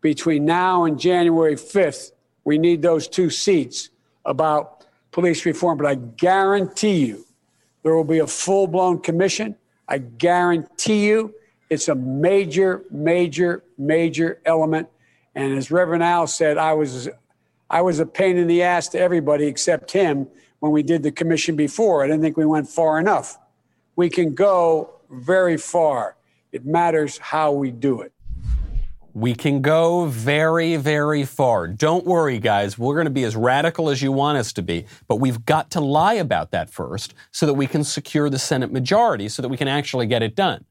between 0.00 0.46
now 0.46 0.84
and 0.84 0.98
January 0.98 1.56
5th? 1.56 2.12
We 2.44 2.56
need 2.56 2.80
those 2.80 3.06
two 3.06 3.28
seats 3.28 3.90
about 4.24 4.86
police 5.10 5.44
reform, 5.44 5.76
but 5.76 5.86
I 5.86 5.94
guarantee 5.94 7.04
you 7.06 7.26
there 7.82 7.94
will 7.94 8.04
be 8.04 8.18
a 8.18 8.26
full 8.26 8.66
blown 8.66 9.00
commission. 9.00 9.56
I 9.88 9.98
guarantee 9.98 11.06
you 11.06 11.34
it's 11.68 11.88
a 11.88 11.94
major, 11.94 12.82
major, 12.90 13.62
major 13.76 14.40
element. 14.46 14.88
And 15.34 15.56
as 15.56 15.70
Reverend 15.70 16.02
Al 16.02 16.26
said, 16.26 16.56
I 16.56 16.72
was, 16.72 17.10
I 17.68 17.82
was 17.82 17.98
a 18.00 18.06
pain 18.06 18.38
in 18.38 18.46
the 18.46 18.62
ass 18.62 18.88
to 18.88 18.98
everybody 18.98 19.46
except 19.46 19.90
him 19.90 20.28
when 20.60 20.72
we 20.72 20.82
did 20.82 21.02
the 21.02 21.12
commission 21.12 21.56
before. 21.56 22.04
I 22.04 22.06
didn't 22.06 22.22
think 22.22 22.36
we 22.36 22.46
went 22.46 22.68
far 22.68 22.98
enough. 22.98 23.38
We 23.94 24.10
can 24.10 24.34
go 24.34 25.00
very 25.10 25.56
far. 25.56 26.16
It 26.52 26.64
matters 26.64 27.18
how 27.18 27.52
we 27.52 27.70
do 27.70 28.00
it. 28.00 28.12
We 29.12 29.34
can 29.34 29.62
go 29.62 30.04
very, 30.06 30.76
very 30.76 31.24
far. 31.24 31.68
Don't 31.68 32.04
worry, 32.04 32.38
guys. 32.38 32.78
We're 32.78 32.94
going 32.94 33.06
to 33.06 33.10
be 33.10 33.24
as 33.24 33.34
radical 33.34 33.88
as 33.88 34.02
you 34.02 34.12
want 34.12 34.36
us 34.36 34.52
to 34.54 34.62
be. 34.62 34.84
But 35.08 35.16
we've 35.16 35.46
got 35.46 35.70
to 35.70 35.80
lie 35.80 36.14
about 36.14 36.50
that 36.50 36.68
first 36.68 37.14
so 37.30 37.46
that 37.46 37.54
we 37.54 37.66
can 37.66 37.82
secure 37.82 38.28
the 38.28 38.38
Senate 38.38 38.70
majority 38.70 39.30
so 39.30 39.40
that 39.40 39.48
we 39.48 39.56
can 39.56 39.68
actually 39.68 40.06
get 40.06 40.22
it 40.22 40.34
done. 40.34 40.66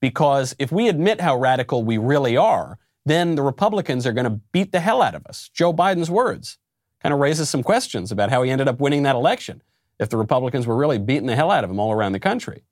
Because 0.00 0.56
if 0.58 0.72
we 0.72 0.88
admit 0.88 1.20
how 1.20 1.36
radical 1.36 1.84
we 1.84 1.98
really 1.98 2.36
are, 2.36 2.78
then 3.06 3.36
the 3.36 3.42
Republicans 3.42 4.06
are 4.06 4.12
going 4.12 4.24
to 4.24 4.40
beat 4.52 4.72
the 4.72 4.80
hell 4.80 5.00
out 5.00 5.14
of 5.14 5.24
us. 5.26 5.48
Joe 5.54 5.72
Biden's 5.72 6.10
words 6.10 6.58
kind 7.02 7.12
of 7.12 7.20
raises 7.20 7.48
some 7.48 7.62
questions 7.62 8.10
about 8.12 8.30
how 8.30 8.42
he 8.42 8.50
ended 8.50 8.68
up 8.68 8.80
winning 8.80 9.02
that 9.04 9.16
election 9.16 9.62
if 9.98 10.08
the 10.08 10.16
Republicans 10.16 10.66
were 10.66 10.76
really 10.76 10.98
beating 10.98 11.26
the 11.26 11.36
hell 11.36 11.50
out 11.50 11.64
of 11.64 11.70
him 11.70 11.80
all 11.80 11.92
around 11.92 12.12
the 12.12 12.20
country. 12.20 12.62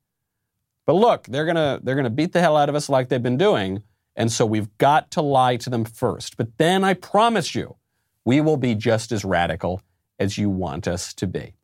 But 0.85 0.95
look, 0.95 1.25
they're 1.25 1.45
going 1.45 1.57
to 1.57 1.81
they're 1.83 1.95
going 1.97 2.05
to 2.05 2.11
beat 2.11 2.33
the 2.33 2.41
hell 2.41 2.57
out 2.57 2.69
of 2.69 2.75
us 2.75 2.89
like 2.89 3.09
they've 3.09 3.23
been 3.23 3.37
doing, 3.37 3.83
and 4.15 4.31
so 4.31 4.47
we've 4.47 4.77
got 4.79 5.11
to 5.13 5.23
lie 5.23 5.57
to 5.57 5.71
them 5.71 5.85
first. 5.85 6.37
But 6.37 6.57
then 6.59 6.85
I 6.85 6.95
promise 6.95 7.55
you, 7.55 7.77
we 8.25 8.41
will 8.41 8.57
be 8.57 8.75
just 8.75 9.13
as 9.13 9.25
radical 9.25 9.83
as 10.19 10.39
you 10.39 10.49
want 10.49 10.87
us 10.87 11.13
to 11.15 11.27
be. 11.27 11.55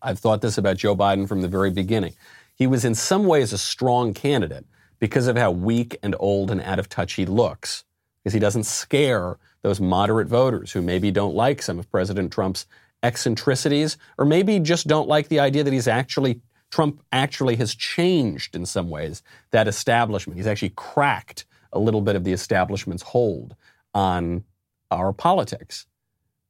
I've 0.00 0.18
thought 0.18 0.40
this 0.40 0.58
about 0.58 0.76
Joe 0.76 0.96
Biden 0.96 1.26
from 1.26 1.42
the 1.42 1.48
very 1.48 1.70
beginning. 1.70 2.14
He 2.54 2.66
was 2.66 2.84
in 2.84 2.94
some 2.94 3.24
ways 3.24 3.52
a 3.52 3.58
strong 3.58 4.14
candidate 4.14 4.66
because 4.98 5.26
of 5.26 5.36
how 5.36 5.50
weak 5.50 5.98
and 6.02 6.14
old 6.20 6.50
and 6.50 6.60
out 6.60 6.78
of 6.78 6.88
touch 6.88 7.14
he 7.14 7.26
looks, 7.26 7.84
because 8.22 8.34
he 8.34 8.40
doesn't 8.40 8.64
scare 8.64 9.38
those 9.62 9.80
moderate 9.80 10.28
voters 10.28 10.72
who 10.72 10.82
maybe 10.82 11.10
don't 11.10 11.34
like 11.34 11.62
some 11.62 11.78
of 11.78 11.90
President 11.90 12.32
Trump's 12.32 12.66
eccentricities, 13.02 13.96
or 14.18 14.24
maybe 14.24 14.58
just 14.60 14.86
don't 14.86 15.08
like 15.08 15.28
the 15.28 15.40
idea 15.40 15.64
that 15.64 15.72
he's 15.72 15.88
actually 15.88 16.40
Trump 16.70 17.02
actually 17.12 17.56
has 17.56 17.74
changed 17.74 18.56
in 18.56 18.64
some 18.64 18.88
ways 18.88 19.22
that 19.50 19.68
establishment. 19.68 20.38
He's 20.38 20.46
actually 20.46 20.70
cracked 20.70 21.44
a 21.72 21.78
little 21.78 22.00
bit 22.00 22.16
of 22.16 22.24
the 22.24 22.32
establishment's 22.32 23.02
hold 23.02 23.54
on 23.94 24.44
our 24.90 25.12
politics. 25.12 25.86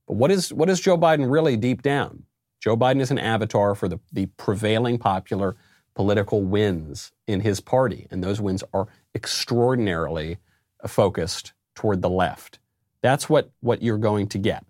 But 0.06 0.14
what 0.14 0.30
is 0.30 0.52
what 0.52 0.70
is 0.70 0.80
Joe 0.80 0.96
Biden 0.96 1.30
really 1.30 1.56
deep 1.56 1.82
down? 1.82 2.24
Joe 2.60 2.76
Biden 2.76 3.00
is 3.00 3.10
an 3.10 3.18
avatar 3.18 3.74
for 3.74 3.88
the, 3.88 3.98
the 4.12 4.26
prevailing 4.26 4.98
popular 4.98 5.56
political 5.94 6.42
wins 6.42 7.10
in 7.26 7.40
his 7.40 7.60
party, 7.60 8.06
and 8.10 8.22
those 8.22 8.40
wins 8.40 8.62
are 8.72 8.86
extraordinarily 9.14 10.38
focused 10.86 11.52
toward 11.74 12.02
the 12.02 12.10
left. 12.10 12.58
That's 13.00 13.28
what, 13.28 13.50
what 13.60 13.82
you're 13.82 13.98
going 13.98 14.28
to 14.28 14.38
get. 14.38 14.64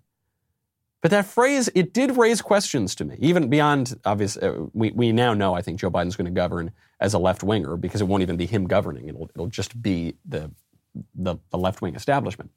But 1.01 1.11
that 1.11 1.25
phrase, 1.25 1.69
it 1.75 1.93
did 1.93 2.17
raise 2.17 2.41
questions 2.41 2.95
to 2.95 3.05
me, 3.05 3.17
even 3.19 3.49
beyond 3.49 3.99
obvious. 4.05 4.37
Uh, 4.37 4.67
we, 4.73 4.91
we 4.91 5.11
now 5.11 5.33
know, 5.33 5.53
I 5.53 5.61
think, 5.61 5.79
Joe 5.79 5.91
Biden's 5.91 6.15
going 6.15 6.25
to 6.25 6.31
govern 6.31 6.71
as 7.01 7.13
a 7.13 7.19
left 7.19 7.43
winger 7.43 7.75
because 7.75 7.99
it 7.99 8.05
won't 8.05 8.23
even 8.23 8.37
be 8.37 8.45
him 8.45 8.65
governing. 8.65 9.09
It'll, 9.09 9.29
it'll 9.35 9.47
just 9.47 9.81
be 9.81 10.15
the, 10.25 10.49
the, 11.13 11.35
the 11.49 11.57
left 11.57 11.81
wing 11.81 11.95
establishment. 11.95 12.51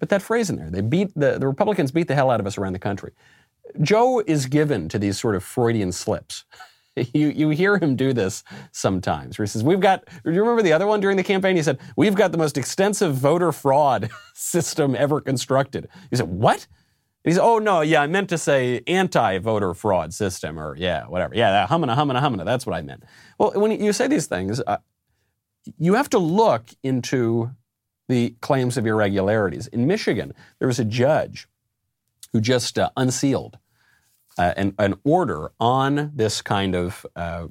But 0.00 0.08
that 0.08 0.22
phrase 0.22 0.50
in 0.50 0.56
there, 0.56 0.70
they 0.70 0.80
beat 0.80 1.12
the, 1.14 1.38
the 1.38 1.46
Republicans 1.46 1.92
beat 1.92 2.08
the 2.08 2.16
hell 2.16 2.30
out 2.30 2.40
of 2.40 2.46
us 2.48 2.58
around 2.58 2.72
the 2.72 2.80
country. 2.80 3.12
Joe 3.80 4.22
is 4.26 4.46
given 4.46 4.88
to 4.88 4.98
these 4.98 5.18
sort 5.18 5.36
of 5.36 5.44
Freudian 5.44 5.92
slips. 5.92 6.44
You, 7.12 7.28
you 7.28 7.50
hear 7.50 7.76
him 7.76 7.94
do 7.94 8.12
this 8.12 8.42
sometimes 8.72 9.38
where 9.38 9.44
he 9.44 9.50
says, 9.50 9.62
We've 9.62 9.80
got, 9.80 10.06
do 10.24 10.32
you 10.32 10.40
remember 10.40 10.62
the 10.62 10.72
other 10.72 10.86
one 10.86 11.00
during 11.00 11.16
the 11.16 11.22
campaign? 11.22 11.56
He 11.56 11.62
said, 11.62 11.78
We've 11.96 12.14
got 12.14 12.32
the 12.32 12.38
most 12.38 12.56
extensive 12.56 13.14
voter 13.14 13.52
fraud 13.52 14.10
system 14.34 14.94
ever 14.96 15.20
constructed. 15.20 15.88
He 16.10 16.16
said, 16.16 16.28
What? 16.28 16.66
he 17.24 17.32
said, 17.32 17.42
Oh, 17.42 17.58
no, 17.58 17.82
yeah, 17.82 18.00
I 18.00 18.06
meant 18.06 18.30
to 18.30 18.38
say 18.38 18.82
anti 18.86 19.38
voter 19.38 19.74
fraud 19.74 20.14
system 20.14 20.58
or 20.58 20.76
yeah, 20.76 21.04
whatever. 21.04 21.34
Yeah, 21.34 21.50
that 21.50 21.68
humana, 21.68 21.94
humana, 21.94 22.20
humana. 22.20 22.44
That's 22.44 22.66
what 22.66 22.74
I 22.74 22.82
meant. 22.82 23.02
Well, 23.38 23.52
when 23.54 23.72
you 23.72 23.92
say 23.92 24.06
these 24.06 24.26
things, 24.26 24.60
uh, 24.66 24.78
you 25.78 25.94
have 25.94 26.08
to 26.10 26.18
look 26.18 26.70
into 26.82 27.50
the 28.08 28.36
claims 28.40 28.76
of 28.76 28.86
irregularities. 28.86 29.66
In 29.66 29.86
Michigan, 29.86 30.32
there 30.58 30.68
was 30.68 30.78
a 30.78 30.84
judge 30.84 31.48
who 32.32 32.40
just 32.40 32.78
uh, 32.78 32.90
unsealed 32.96 33.58
uh, 34.38 34.54
an, 34.56 34.74
an, 34.78 34.94
order 35.04 35.52
on 35.58 36.12
this 36.14 36.42
kind 36.42 36.74
of 36.74 37.06
uh, 37.16 37.46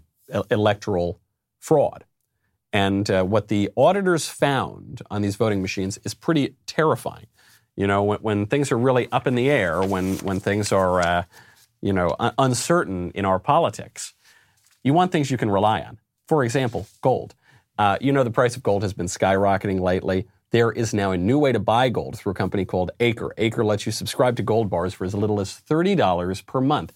electoral 0.50 1.20
fraud. 1.60 2.06
And 2.72 3.10
uh, 3.10 3.24
what 3.24 3.48
the 3.48 3.70
auditors 3.78 4.28
found 4.28 5.02
on 5.10 5.22
these 5.22 5.36
voting 5.36 5.62
machines 5.62 5.98
is 6.04 6.14
pretty 6.14 6.56
terrifying. 6.68 7.28
You 7.76 7.88
know, 7.88 8.04
when, 8.04 8.20
when 8.20 8.46
things 8.46 8.72
are 8.72 8.78
really 8.78 9.08
up 9.12 9.28
in 9.28 9.36
the 9.36 9.50
air, 9.50 9.82
when, 9.82 10.18
when 10.18 10.40
things 10.40 10.72
are, 10.72 11.02
uh, 11.02 11.24
you 11.82 11.94
know, 11.94 12.16
un- 12.20 12.34
uncertain 12.38 13.12
in 13.12 13.26
our 13.26 13.40
politics, 13.40 14.14
you 14.84 14.94
want 14.94 15.12
things 15.12 15.32
you 15.32 15.38
can 15.38 15.50
rely 15.50 15.82
on. 15.82 16.00
For 16.28 16.44
example, 16.44 16.88
gold. 17.02 17.36
Uh, 17.78 17.98
you 18.00 18.12
know, 18.12 18.24
the 18.24 18.32
price 18.32 18.56
of 18.56 18.64
gold 18.64 18.84
has 18.84 18.94
been 18.94 19.08
skyrocketing 19.08 19.80
lately. 19.80 20.28
There 20.56 20.72
is 20.72 20.94
now 20.94 21.12
a 21.12 21.18
new 21.18 21.38
way 21.38 21.52
to 21.52 21.60
buy 21.60 21.90
gold 21.90 22.18
through 22.18 22.32
a 22.32 22.36
company 22.36 22.64
called 22.64 22.92
Acre. 23.02 23.34
Acre 23.38 23.66
lets 23.66 23.86
you 23.86 23.92
subscribe 23.92 24.38
to 24.38 24.42
gold 24.42 24.70
bars 24.70 24.94
for 24.94 25.04
as 25.04 25.14
little 25.14 25.42
as 25.42 25.50
$30 25.50 26.46
per 26.46 26.62
month. 26.62 26.94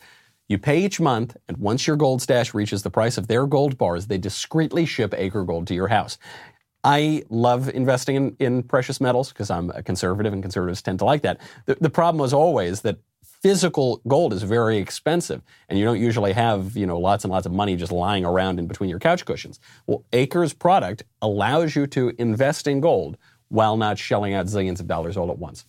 You 0.47 0.57
pay 0.57 0.85
each 0.85 1.01
month, 1.01 1.35
and 1.49 1.57
once 1.57 1.85
your 1.85 1.97
gold 1.97 2.21
stash 2.21 2.53
reaches 2.53 2.83
the 2.83 2.89
price 2.89 3.17
of 3.17 3.27
their 3.27 3.45
gold 3.45 3.77
bars, 3.77 4.07
they 4.07 4.17
discreetly 4.17 4.85
ship 4.85 5.13
Acre 5.17 5.43
Gold 5.43 5.67
to 5.67 5.73
your 5.73 5.89
house. 5.89 6.17
I 6.85 7.23
love 7.29 7.67
investing 7.67 8.15
in, 8.15 8.37
in 8.39 8.63
precious 8.63 9.01
metals 9.01 9.27
because 9.27 9.49
I'm 9.49 9.71
a 9.71 9.83
conservative 9.83 10.31
and 10.31 10.41
conservatives 10.41 10.81
tend 10.81 10.99
to 10.99 11.05
like 11.05 11.23
that. 11.23 11.41
The, 11.65 11.75
the 11.81 11.89
problem 11.89 12.21
was 12.21 12.31
always 12.31 12.79
that 12.83 12.99
physical 13.41 14.01
gold 14.07 14.31
is 14.31 14.43
very 14.43 14.77
expensive 14.77 15.41
and 15.67 15.77
you 15.77 15.83
don't 15.83 15.99
usually 15.99 16.31
have, 16.31 16.77
you 16.77 16.85
know, 16.85 16.97
lots 16.97 17.25
and 17.25 17.31
lots 17.31 17.45
of 17.45 17.51
money 17.51 17.75
just 17.75 17.91
lying 17.91 18.23
around 18.23 18.57
in 18.57 18.67
between 18.67 18.89
your 18.89 18.99
couch 18.99 19.25
cushions. 19.25 19.59
Well, 19.85 20.05
Acre's 20.13 20.53
product 20.53 21.03
allows 21.21 21.75
you 21.75 21.87
to 21.87 22.13
invest 22.17 22.65
in 22.65 22.79
gold 22.79 23.17
while 23.49 23.77
not 23.77 23.97
shelling 23.97 24.33
out 24.33 24.45
zillions 24.45 24.79
of 24.79 24.87
dollars 24.87 25.17
all 25.17 25.31
at 25.31 25.37
once. 25.37 25.65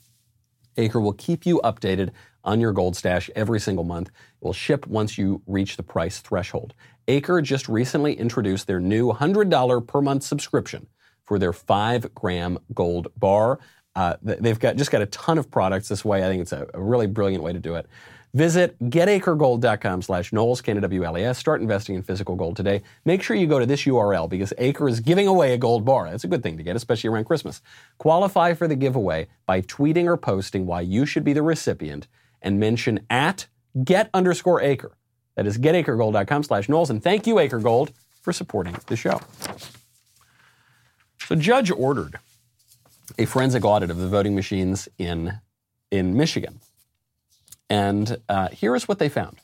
Acre 0.77 1.01
will 1.01 1.13
keep 1.13 1.45
you 1.45 1.61
updated 1.65 2.11
on 2.45 2.61
your 2.61 2.73
gold 2.73 2.97
stash 2.97 3.29
every 3.35 3.61
single 3.61 3.85
month. 3.85 4.09
It 4.09 4.45
will 4.45 4.53
ship 4.53 4.87
once 4.87 5.19
you 5.19 5.43
reach 5.47 5.77
the 5.77 5.83
price 5.83 6.21
threshold. 6.21 6.75
Acre 7.09 7.43
just 7.43 7.69
recently 7.69 8.15
introduced 8.15 8.67
their 8.67 8.81
new 8.81 9.13
$100 9.13 9.87
per 9.87 10.01
month 10.01 10.23
subscription 10.23 10.87
for 11.27 11.39
their 11.39 11.53
five 11.53 12.15
gram 12.15 12.59
gold 12.73 13.09
bar. 13.17 13.59
Uh, 13.97 14.17
they've 14.23 14.59
got 14.59 14.77
just 14.77 14.91
got 14.91 15.03
a 15.03 15.07
ton 15.07 15.37
of 15.37 15.51
products 15.51 15.89
this 15.89 16.05
way. 16.05 16.25
I 16.25 16.29
think 16.29 16.43
it's 16.43 16.53
a, 16.53 16.67
a 16.73 16.81
really 16.81 17.09
brilliant 17.09 17.43
way 17.43 17.53
to 17.53 17.59
do 17.59 17.75
it. 17.75 17.87
Visit 18.33 18.79
getacregold.com 18.79 20.03
slash 20.03 20.33
Knowles, 20.33 20.61
K-N-W-L-E-S. 20.61 21.39
Start 21.39 21.61
investing 21.61 21.97
in 21.97 22.03
physical 22.03 22.37
gold 22.37 22.57
today. 22.57 22.83
Make 23.05 23.23
sure 23.23 23.37
you 23.37 23.49
go 23.49 23.59
to 23.59 23.67
this 23.67 23.83
URL 23.83 24.29
because 24.29 24.53
Acre 24.59 24.89
is 24.89 25.01
giving 25.01 25.27
away 25.27 25.53
a 25.53 25.59
gold 25.59 25.85
bar. 25.85 26.09
That's 26.09 26.25
a 26.25 26.29
good 26.29 26.43
thing 26.43 26.57
to 26.57 26.63
get, 26.63 26.77
especially 26.77 27.09
around 27.09 27.25
Christmas. 27.25 27.61
Qualify 27.99 28.55
for 28.55 28.69
the 28.69 28.77
giveaway 28.77 29.27
by 29.47 29.63
tweeting 29.63 30.07
or 30.07 30.17
posting 30.17 30.67
why 30.67 30.83
you 30.83 31.07
should 31.07 31.25
be 31.25 31.33
the 31.33 31.43
recipient 31.43 32.07
and 32.41 32.61
mention 32.61 33.01
at 33.11 33.49
get 33.83 34.11
underscore 34.15 34.61
acre. 34.61 34.93
That 35.35 35.47
is 35.47 35.59
getacregold.com 35.59 36.45
slash 36.45 36.69
Knowles. 36.69 36.91
And 36.91 37.03
thank 37.03 37.27
you, 37.27 37.39
Acre 37.39 37.59
Gold, 37.59 37.93
for 38.21 38.33
supporting 38.33 38.77
the 38.87 38.97
show. 38.97 39.21
The 41.29 41.37
judge 41.37 41.71
ordered 41.71 42.19
a 43.19 43.25
forensic 43.25 43.65
audit 43.65 43.91
of 43.91 43.99
the 43.99 44.09
voting 44.09 44.35
machines 44.35 44.89
in, 44.99 45.41
in 45.91 46.17
Michigan. 46.17 46.61
And 47.71 48.19
uh, 48.29 48.49
here 48.49 48.75
is 48.75 48.89
what 48.89 48.99
they 48.99 49.09
found. 49.09 49.39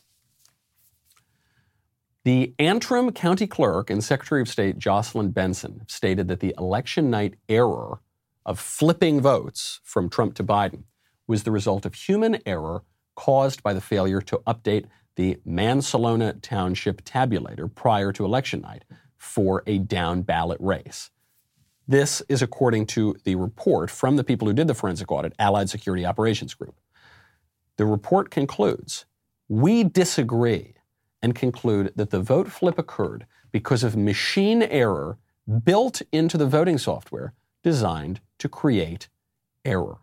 The 2.25 2.55
Antrim 2.59 3.13
County 3.13 3.47
Clerk 3.47 3.89
and 3.89 4.03
Secretary 4.03 4.43
of 4.43 4.49
State 4.49 4.79
Jocelyn 4.79 5.31
Benson 5.31 5.85
stated 5.87 6.27
that 6.27 6.41
the 6.41 6.55
election 6.59 7.09
night 7.09 7.35
error 7.49 8.01
of 8.45 8.59
flipping 8.59 9.21
votes 9.21 9.81
from 9.85 10.11
Trump 10.11 10.35
to 10.35 10.45
Biden 10.45 10.83
was 11.29 11.45
the 11.45 11.53
result 11.53 11.87
of 11.87 11.95
human 11.95 12.39
error 12.45 12.83
caused 13.15 13.63
by 13.63 13.73
the 13.73 13.81
failure 13.81 14.21
to 14.23 14.39
update 14.39 14.87
the 15.15 15.39
Mancelona 15.47 16.41
Township 16.43 17.03
tabulator 17.05 17.73
prior 17.73 18.13
to 18.13 18.25
election 18.25 18.61
night 18.61 18.85
for 19.17 19.63
a 19.67 19.79
down 19.79 20.23
ballot 20.23 20.59
race. 20.61 21.11
This 21.89 22.23
is 22.29 22.43
according 22.43 22.87
to 22.87 23.17
the 23.23 23.37
report 23.37 23.89
from 23.89 24.17
the 24.17 24.25
people 24.25 24.49
who 24.49 24.55
did 24.55 24.67
the 24.67 24.75
forensic 24.75 25.11
audit, 25.13 25.33
Allied 25.39 25.71
Security 25.71 26.05
Operations 26.05 26.55
Group. 26.55 26.75
The 27.77 27.87
report 27.87 28.31
concludes 28.31 29.05
we 29.49 29.85
disagree 29.85 30.75
and 31.23 31.35
conclude 31.35 31.93
that 31.97 32.11
the 32.11 32.21
vote 32.21 32.51
flip 32.51 32.79
occurred 32.79 33.27
because 33.53 33.85
of 33.85 33.97
machine 33.97 34.63
error 34.63 35.19
built 35.65 36.03
into 36.13 36.37
the 36.37 36.47
voting 36.47 36.79
software 36.79 37.33
designed 37.63 38.21
to 38.39 38.49
create 38.49 39.09
error. 39.65 39.99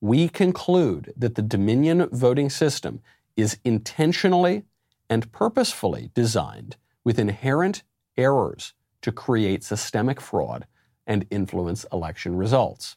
We 0.00 0.28
conclude 0.28 1.12
that 1.16 1.34
the 1.34 1.42
Dominion 1.42 2.08
voting 2.12 2.50
system 2.50 3.00
is 3.36 3.58
intentionally 3.64 4.64
and 5.10 5.32
purposefully 5.32 6.10
designed 6.14 6.76
with 7.04 7.18
inherent 7.18 7.82
errors 8.16 8.74
to 9.02 9.12
create 9.12 9.64
systemic 9.64 10.20
fraud 10.20 10.66
and 11.06 11.26
influence 11.30 11.86
election 11.92 12.36
results. 12.36 12.96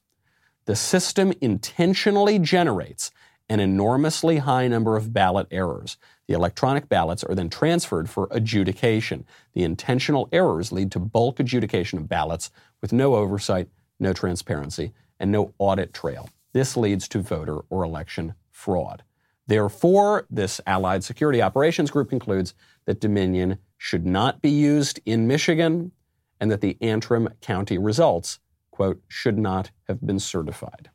The 0.65 0.75
system 0.75 1.33
intentionally 1.41 2.37
generates 2.37 3.11
an 3.51 3.59
enormously 3.59 4.37
high 4.37 4.65
number 4.65 4.95
of 4.95 5.11
ballot 5.11 5.45
errors. 5.51 5.97
The 6.25 6.33
electronic 6.33 6.87
ballots 6.87 7.21
are 7.21 7.35
then 7.35 7.49
transferred 7.49 8.09
for 8.09 8.29
adjudication. 8.31 9.25
The 9.53 9.63
intentional 9.63 10.29
errors 10.31 10.71
lead 10.71 10.89
to 10.93 10.99
bulk 10.99 11.37
adjudication 11.41 11.99
of 11.99 12.07
ballots 12.07 12.49
with 12.79 12.93
no 12.93 13.15
oversight, 13.15 13.67
no 13.99 14.13
transparency, 14.13 14.93
and 15.19 15.33
no 15.33 15.53
audit 15.57 15.93
trail. 15.93 16.29
This 16.53 16.77
leads 16.77 17.09
to 17.09 17.19
voter 17.19 17.59
or 17.69 17.83
election 17.83 18.35
fraud. 18.51 19.03
Therefore, 19.47 20.27
this 20.29 20.61
Allied 20.65 21.03
Security 21.03 21.41
Operations 21.41 21.91
Group 21.91 22.09
concludes 22.09 22.53
that 22.85 23.01
Dominion 23.01 23.57
should 23.77 24.05
not 24.05 24.41
be 24.41 24.49
used 24.49 25.01
in 25.05 25.27
Michigan 25.27 25.91
and 26.39 26.49
that 26.49 26.61
the 26.61 26.77
Antrim 26.79 27.27
County 27.41 27.77
results, 27.77 28.39
quote, 28.71 29.01
should 29.09 29.37
not 29.37 29.71
have 29.89 29.99
been 29.99 30.19
certified. 30.19 30.89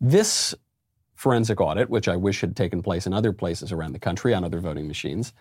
This 0.00 0.54
forensic 1.14 1.60
audit, 1.60 1.88
which 1.88 2.08
I 2.08 2.16
wish 2.16 2.40
had 2.40 2.54
taken 2.54 2.82
place 2.82 3.06
in 3.06 3.14
other 3.14 3.32
places 3.32 3.72
around 3.72 3.92
the 3.92 3.98
country 3.98 4.34
on 4.34 4.44
other 4.44 4.60
voting 4.60 4.86
machines, 4.86 5.32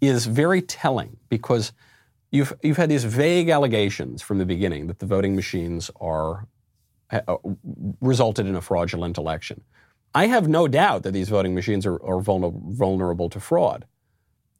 is 0.00 0.26
very 0.26 0.62
telling 0.62 1.16
because 1.28 1.72
you've, 2.30 2.52
you've 2.62 2.76
had 2.76 2.88
these 2.88 3.04
vague 3.04 3.50
allegations 3.50 4.22
from 4.22 4.38
the 4.38 4.46
beginning 4.46 4.86
that 4.86 4.98
the 4.98 5.06
voting 5.06 5.36
machines 5.36 5.90
are 6.00 6.46
uh, 7.10 7.36
resulted 8.00 8.46
in 8.46 8.56
a 8.56 8.60
fraudulent 8.60 9.18
election. 9.18 9.62
I 10.14 10.26
have 10.26 10.48
no 10.48 10.68
doubt 10.68 11.02
that 11.02 11.12
these 11.12 11.28
voting 11.28 11.54
machines 11.54 11.84
are, 11.84 12.02
are 12.02 12.20
vulnerable 12.20 13.28
to 13.28 13.40
fraud. 13.40 13.86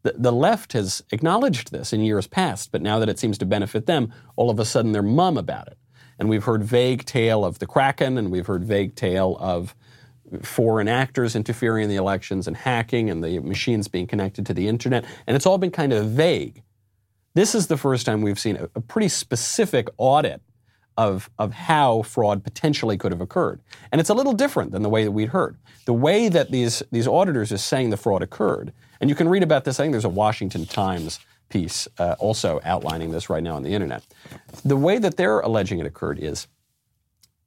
The, 0.03 0.15
the 0.19 0.33
left 0.33 0.75
has 0.75 1.03
acknowledged 1.11 1.73
this 1.73 1.93
in 1.93 2.01
years 2.01 2.27
past, 2.27 2.71
but 2.71 2.83
now 2.83 2.99
that 2.99 3.09
it 3.09 3.19
seems 3.19 3.39
to 3.39 3.47
benefit 3.47 3.87
them, 3.87 4.13
all 4.37 4.51
of 4.51 4.59
a 4.59 4.65
sudden 4.65 4.93
they're 4.93 5.03
mum 5.03 5.39
about 5.39 5.69
it. 5.69 5.79
And 6.19 6.29
we've 6.29 6.45
heard 6.45 6.63
vague 6.63 7.05
tale 7.05 7.45
of 7.45 7.59
the 7.59 7.67
Kraken, 7.67 8.19
and 8.19 8.31
we've 8.31 8.47
heard 8.47 8.65
vague 8.65 8.95
tale 8.95 9.37
of 9.41 9.75
foreign 10.43 10.89
actors 10.89 11.37
interfering 11.37 11.85
in 11.85 11.91
the 11.91 11.97
elections 11.97 12.47
and 12.47 12.57
hacking 12.57 13.11
and 13.11 13.23
the 13.23 13.39
machines 13.41 13.89
being 13.89 14.07
connected 14.07 14.47
to 14.47 14.55
the 14.55 14.69
internet. 14.69 15.05
And 15.27 15.37
it's 15.37 15.47
all 15.47 15.59
been 15.59 15.71
kind 15.71 15.93
of 15.93 16.07
vague. 16.07 16.63
This 17.35 17.55
is 17.55 17.67
the 17.67 17.77
first 17.77 18.07
time 18.07 18.23
we've 18.23 18.39
seen 18.39 18.57
a, 18.57 18.69
a 18.75 18.81
pretty 18.81 19.09
specific 19.09 19.89
audit 19.97 20.41
of, 20.97 21.29
of 21.39 21.53
how 21.53 22.03
fraud 22.03 22.45
potentially 22.45 22.97
could 22.97 23.13
have 23.13 23.21
occurred. 23.21 23.61
And 23.91 24.01
it's 24.01 24.11
a 24.11 24.15
little 24.15 24.33
different 24.33 24.71
than 24.71 24.83
the 24.83 24.89
way 24.89 25.05
that 25.05 25.11
we'd 25.11 25.31
heard. 25.31 25.57
The 25.87 25.93
way 25.93 26.29
that 26.29 26.51
these, 26.51 26.83
these 26.93 27.09
auditors 27.09 27.53
are 27.53 27.59
saying 27.59 27.91
the 27.91 27.97
fraud 27.97 28.23
occurred 28.23 28.73
and 29.01 29.11
you 29.11 29.17
can 29.17 29.29
read 29.29 29.43
about 29.43 29.65
this. 29.65 29.79
I 29.79 29.85
think 29.85 29.93
there's 29.93 30.05
a 30.05 30.09
Washington 30.09 30.67
Times 30.67 31.19
piece 31.49 31.87
uh, 31.99 32.17
also 32.19 32.61
outlining 32.65 33.11
this 33.11 33.31
right 33.31 33.43
now 33.43 33.57
on 33.57 33.63
the 33.63 33.75
internet. 33.75 34.05
The 34.65 34.77
way 34.77 34.99
that 34.99 35.17
they're 35.17 35.41
alleging 35.41 35.79
it 35.79 35.87
occurred 35.87 36.19
is 36.19 36.47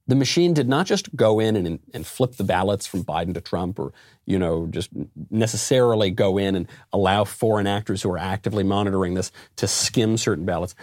the 0.07 0.15
machine 0.15 0.53
did 0.53 0.69
not 0.69 0.85
just 0.85 1.13
go 1.15 1.39
in 1.39 1.55
and, 1.55 1.79
and 1.93 2.07
flip 2.07 2.37
the 2.37 2.43
ballots 2.43 2.87
from 2.87 3.03
Biden 3.03 3.33
to 3.33 3.41
Trump 3.41 3.77
or, 3.77 3.91
you 4.25 4.39
know, 4.39 4.67
just 4.67 4.89
necessarily 5.29 6.11
go 6.11 6.37
in 6.37 6.55
and 6.55 6.67
allow 6.93 7.25
foreign 7.25 7.67
actors 7.67 8.01
who 8.01 8.11
are 8.11 8.17
actively 8.17 8.63
monitoring 8.63 9.15
this 9.15 9.31
to 9.57 9.67
skim 9.67 10.15
certain 10.15 10.45
ballots. 10.45 10.75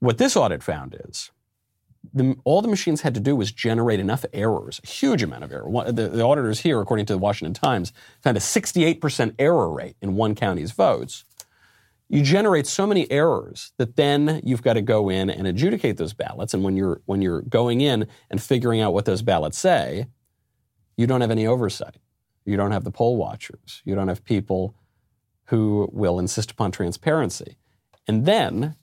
What 0.00 0.18
this 0.18 0.36
audit 0.36 0.62
found 0.62 0.94
is 1.08 1.30
the, 2.12 2.36
all 2.44 2.62
the 2.62 2.68
machines 2.68 3.02
had 3.02 3.14
to 3.14 3.20
do 3.20 3.36
was 3.36 3.52
generate 3.52 4.00
enough 4.00 4.24
errors, 4.32 4.80
a 4.84 4.86
huge 4.86 5.22
amount 5.22 5.44
of 5.44 5.52
error. 5.52 5.70
The, 5.92 6.08
the, 6.08 6.24
auditors 6.24 6.60
here, 6.60 6.80
according 6.80 7.06
to 7.06 7.12
the 7.12 7.18
Washington 7.18 7.54
Times, 7.54 7.92
found 8.22 8.36
a 8.36 8.40
68% 8.40 9.34
error 9.38 9.70
rate 9.70 9.96
in 10.00 10.16
one 10.16 10.34
county's 10.34 10.72
votes. 10.72 11.24
You 12.12 12.22
generate 12.22 12.66
so 12.66 12.88
many 12.88 13.08
errors 13.08 13.72
that 13.78 13.94
then 13.94 14.40
you've 14.42 14.64
got 14.64 14.72
to 14.72 14.82
go 14.82 15.08
in 15.08 15.30
and 15.30 15.46
adjudicate 15.46 15.96
those 15.96 16.12
ballots. 16.12 16.52
And 16.52 16.64
when 16.64 16.76
you're 16.76 17.00
when 17.06 17.22
you're 17.22 17.42
going 17.42 17.80
in 17.80 18.08
and 18.28 18.42
figuring 18.42 18.80
out 18.80 18.92
what 18.92 19.04
those 19.04 19.22
ballots 19.22 19.56
say, 19.56 20.06
you 20.96 21.06
don't 21.06 21.20
have 21.20 21.30
any 21.30 21.46
oversight. 21.46 21.98
You 22.44 22.56
don't 22.56 22.72
have 22.72 22.82
the 22.82 22.90
poll 22.90 23.16
watchers. 23.16 23.80
You 23.84 23.94
don't 23.94 24.08
have 24.08 24.24
people 24.24 24.74
who 25.46 25.88
will 25.92 26.18
insist 26.18 26.50
upon 26.50 26.72
transparency. 26.72 27.56
And 28.08 28.26
then 28.26 28.74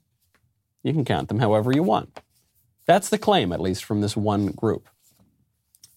you 0.82 0.94
can 0.94 1.04
count 1.04 1.28
them 1.28 1.40
however 1.40 1.70
you 1.70 1.82
want. 1.82 2.20
That's 2.86 3.10
the 3.10 3.18
claim, 3.18 3.52
at 3.52 3.60
least 3.60 3.84
from 3.84 4.00
this 4.00 4.16
one 4.16 4.46
group. 4.46 4.88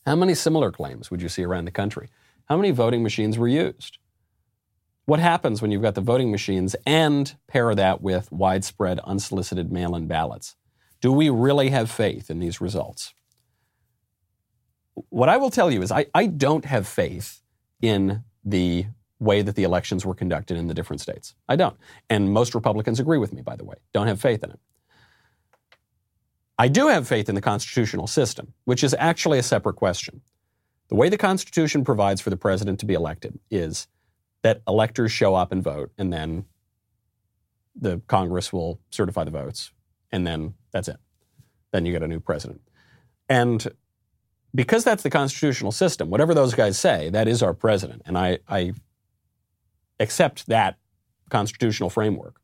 How 0.06 0.18
many 0.18 0.36
similar 0.36 0.70
claims 0.70 1.10
would 1.10 1.22
you 1.22 1.30
see 1.30 1.46
around 1.46 1.64
the 1.64 1.72
country? 1.72 2.10
How 2.46 2.58
many 2.58 2.72
voting 2.72 3.04
machines 3.04 3.38
were 3.38 3.48
used? 3.48 4.00
What 5.06 5.20
happens 5.20 5.62
when 5.62 5.72
you've 5.72 5.82
got 5.82 5.96
the 5.96 6.02
voting 6.02 6.32
machines 6.32 6.76
and 6.86 7.36
pair 7.48 7.74
that 7.74 8.02
with 8.02 8.32
widespread 8.32 9.00
unsolicited 9.00 9.72
mail 9.72 9.96
in 9.96 10.08
ballots? 10.08 10.56
Do 11.02 11.12
we 11.12 11.30
really 11.30 11.70
have 11.72 11.90
faith 11.90 12.30
in 12.30 12.40
these 12.40 12.62
results? 12.62 13.14
What 15.10 15.30
I 15.30 15.38
will 15.38 15.50
tell 15.50 15.72
you 15.72 15.82
is 15.82 15.92
I, 15.92 16.06
I 16.14 16.28
don't 16.28 16.66
have 16.66 16.88
faith 16.88 17.42
in 17.82 18.24
the 18.46 18.86
way 19.20 19.42
that 19.42 19.56
the 19.56 19.64
elections 19.64 20.06
were 20.06 20.16
conducted 20.16 20.58
in 20.58 20.68
the 20.68 20.74
different 20.74 21.02
states. 21.02 21.36
I 21.50 21.56
don't. 21.56 21.78
And 22.10 22.32
most 22.32 22.54
Republicans 22.54 23.00
agree 23.00 23.18
with 23.18 23.34
me, 23.34 23.42
by 23.42 23.56
the 23.56 23.64
way. 23.64 23.76
Don't 23.94 24.08
have 24.08 24.22
faith 24.22 24.44
in 24.44 24.52
it. 24.52 24.60
I 26.58 26.68
do 26.68 26.88
have 26.88 27.08
faith 27.08 27.28
in 27.28 27.36
the 27.36 27.42
constitutional 27.42 28.08
system, 28.08 28.54
which 28.66 28.84
is 28.84 28.96
actually 29.00 29.40
a 29.40 29.44
separate 29.44 29.76
question. 29.76 30.22
The 30.90 30.96
way 30.96 31.10
the 31.10 31.18
Constitution 31.18 31.84
provides 31.84 32.22
for 32.22 32.30
the 32.30 32.38
president 32.38 32.80
to 32.82 32.86
be 32.86 32.94
elected 32.94 33.40
is 33.50 33.88
that 34.44 34.62
electors 34.68 35.12
show 35.12 35.36
up 35.36 35.52
and 35.52 35.64
vote, 35.64 35.92
and 35.98 36.12
then 36.12 36.46
the 37.76 38.02
Congress 38.08 38.52
will 38.52 38.80
certify 38.90 39.24
the 39.24 39.32
votes, 39.32 39.72
and 40.12 40.26
then 40.26 40.54
that's 40.72 40.88
it. 40.88 40.98
Then 41.72 41.86
you 41.86 41.92
get 41.92 42.04
a 42.04 42.08
new 42.08 42.20
president. 42.20 42.62
And 43.30 43.66
because 44.54 44.84
that's 44.84 45.04
the 45.04 45.10
constitutional 45.10 45.72
system, 45.72 46.10
whatever 46.10 46.34
those 46.34 46.54
guys 46.54 46.78
say, 46.78 47.10
that 47.10 47.28
is 47.28 47.42
our 47.42 47.54
president. 47.54 48.02
And 48.06 48.18
I, 48.18 48.40
I 48.50 48.74
accept 50.00 50.48
that 50.48 50.78
constitutional 51.30 51.90
framework. 51.90 52.42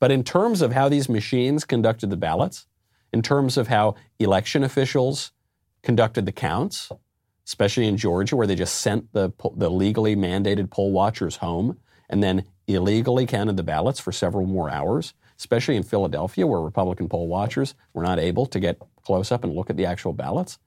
But 0.00 0.10
in 0.10 0.24
terms 0.24 0.62
of 0.62 0.72
how 0.72 0.88
these 0.88 1.08
machines 1.08 1.64
conducted 1.64 2.10
the 2.10 2.16
ballots, 2.16 2.66
in 3.12 3.22
terms 3.22 3.56
of 3.56 3.68
how 3.68 3.94
election 4.18 4.64
officials 4.64 5.32
conducted 5.82 6.26
the 6.26 6.32
counts, 6.32 6.90
especially 7.46 7.86
in 7.86 7.96
Georgia, 7.96 8.36
where 8.36 8.46
they 8.46 8.54
just 8.54 8.76
sent 8.76 9.12
the, 9.12 9.32
the 9.56 9.70
legally 9.70 10.16
mandated 10.16 10.70
poll 10.70 10.92
watchers 10.92 11.36
home 11.36 11.78
and 12.08 12.22
then 12.22 12.44
illegally 12.66 13.26
counted 13.26 13.56
the 13.56 13.62
ballots 13.62 14.00
for 14.00 14.12
several 14.12 14.46
more 14.46 14.70
hours, 14.70 15.14
especially 15.38 15.76
in 15.76 15.82
Philadelphia, 15.82 16.46
where 16.46 16.60
Republican 16.60 17.08
poll 17.08 17.28
watchers 17.28 17.74
were 17.92 18.02
not 18.02 18.18
able 18.18 18.46
to 18.46 18.60
get 18.60 18.80
close 19.02 19.30
up 19.30 19.44
and 19.44 19.54
look 19.54 19.70
at 19.70 19.76
the 19.76 19.86
actual 19.86 20.12
ballots. 20.12 20.58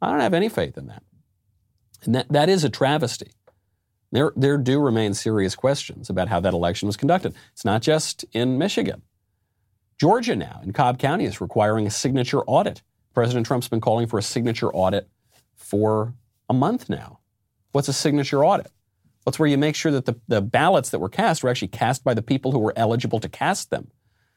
I 0.00 0.10
don't 0.10 0.20
have 0.20 0.34
any 0.34 0.48
faith 0.48 0.76
in 0.78 0.86
that. 0.86 1.02
And 2.04 2.14
that, 2.14 2.28
that 2.30 2.48
is 2.48 2.64
a 2.64 2.70
travesty. 2.70 3.32
There, 4.12 4.32
there 4.36 4.58
do 4.58 4.78
remain 4.78 5.14
serious 5.14 5.56
questions 5.56 6.08
about 6.08 6.28
how 6.28 6.38
that 6.40 6.52
election 6.52 6.86
was 6.86 6.96
conducted. 6.96 7.34
It's 7.52 7.64
not 7.64 7.82
just 7.82 8.24
in 8.32 8.58
Michigan. 8.58 9.02
Georgia 9.98 10.36
now, 10.36 10.60
in 10.62 10.72
Cobb 10.72 10.98
County, 10.98 11.24
is 11.24 11.40
requiring 11.40 11.86
a 11.86 11.90
signature 11.90 12.42
audit. 12.42 12.82
President 13.14 13.46
Trump's 13.46 13.68
been 13.68 13.80
calling 13.80 14.06
for 14.06 14.18
a 14.18 14.22
signature 14.22 14.72
audit 14.72 15.08
for 15.56 16.14
a 16.48 16.54
month 16.54 16.88
now. 16.88 17.20
What's 17.72 17.88
a 17.88 17.92
signature 17.92 18.44
audit? 18.44 18.70
That's 19.24 19.38
where 19.38 19.48
you 19.48 19.58
make 19.58 19.74
sure 19.74 19.92
that 19.92 20.04
the, 20.04 20.20
the 20.28 20.42
ballots 20.42 20.90
that 20.90 20.98
were 20.98 21.08
cast 21.08 21.42
were 21.42 21.50
actually 21.50 21.68
cast 21.68 22.04
by 22.04 22.14
the 22.14 22.22
people 22.22 22.52
who 22.52 22.58
were 22.58 22.74
eligible 22.76 23.20
to 23.20 23.28
cast 23.28 23.70
them. 23.70 23.90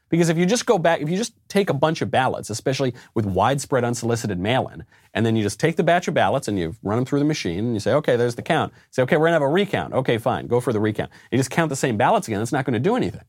Because 0.08 0.30
if 0.30 0.38
you 0.38 0.46
just 0.46 0.64
go 0.64 0.78
back, 0.78 1.02
if 1.02 1.10
you 1.10 1.16
just 1.18 1.34
take 1.48 1.68
a 1.68 1.74
bunch 1.74 2.00
of 2.00 2.10
ballots, 2.10 2.48
especially 2.48 2.94
with 3.14 3.26
widespread 3.26 3.84
unsolicited 3.84 4.38
mail 4.38 4.66
in, 4.68 4.84
and 5.12 5.26
then 5.26 5.36
you 5.36 5.42
just 5.42 5.60
take 5.60 5.76
the 5.76 5.82
batch 5.82 6.08
of 6.08 6.14
ballots 6.14 6.48
and 6.48 6.58
you 6.58 6.74
run 6.82 6.96
them 6.96 7.04
through 7.04 7.18
the 7.18 7.26
machine 7.26 7.58
and 7.58 7.74
you 7.74 7.80
say, 7.80 7.92
okay, 7.92 8.16
there's 8.16 8.34
the 8.34 8.42
count. 8.42 8.72
Say, 8.90 9.02
okay, 9.02 9.16
we're 9.16 9.26
going 9.26 9.32
to 9.32 9.34
have 9.34 9.42
a 9.42 9.48
recount. 9.48 9.92
Okay, 9.92 10.16
fine, 10.16 10.46
go 10.46 10.60
for 10.60 10.72
the 10.72 10.80
recount. 10.80 11.10
You 11.30 11.36
just 11.36 11.50
count 11.50 11.68
the 11.68 11.76
same 11.76 11.98
ballots 11.98 12.26
again, 12.26 12.40
it's 12.40 12.52
not 12.52 12.64
going 12.64 12.72
to 12.72 12.80
do 12.80 12.96
anything. 12.96 13.24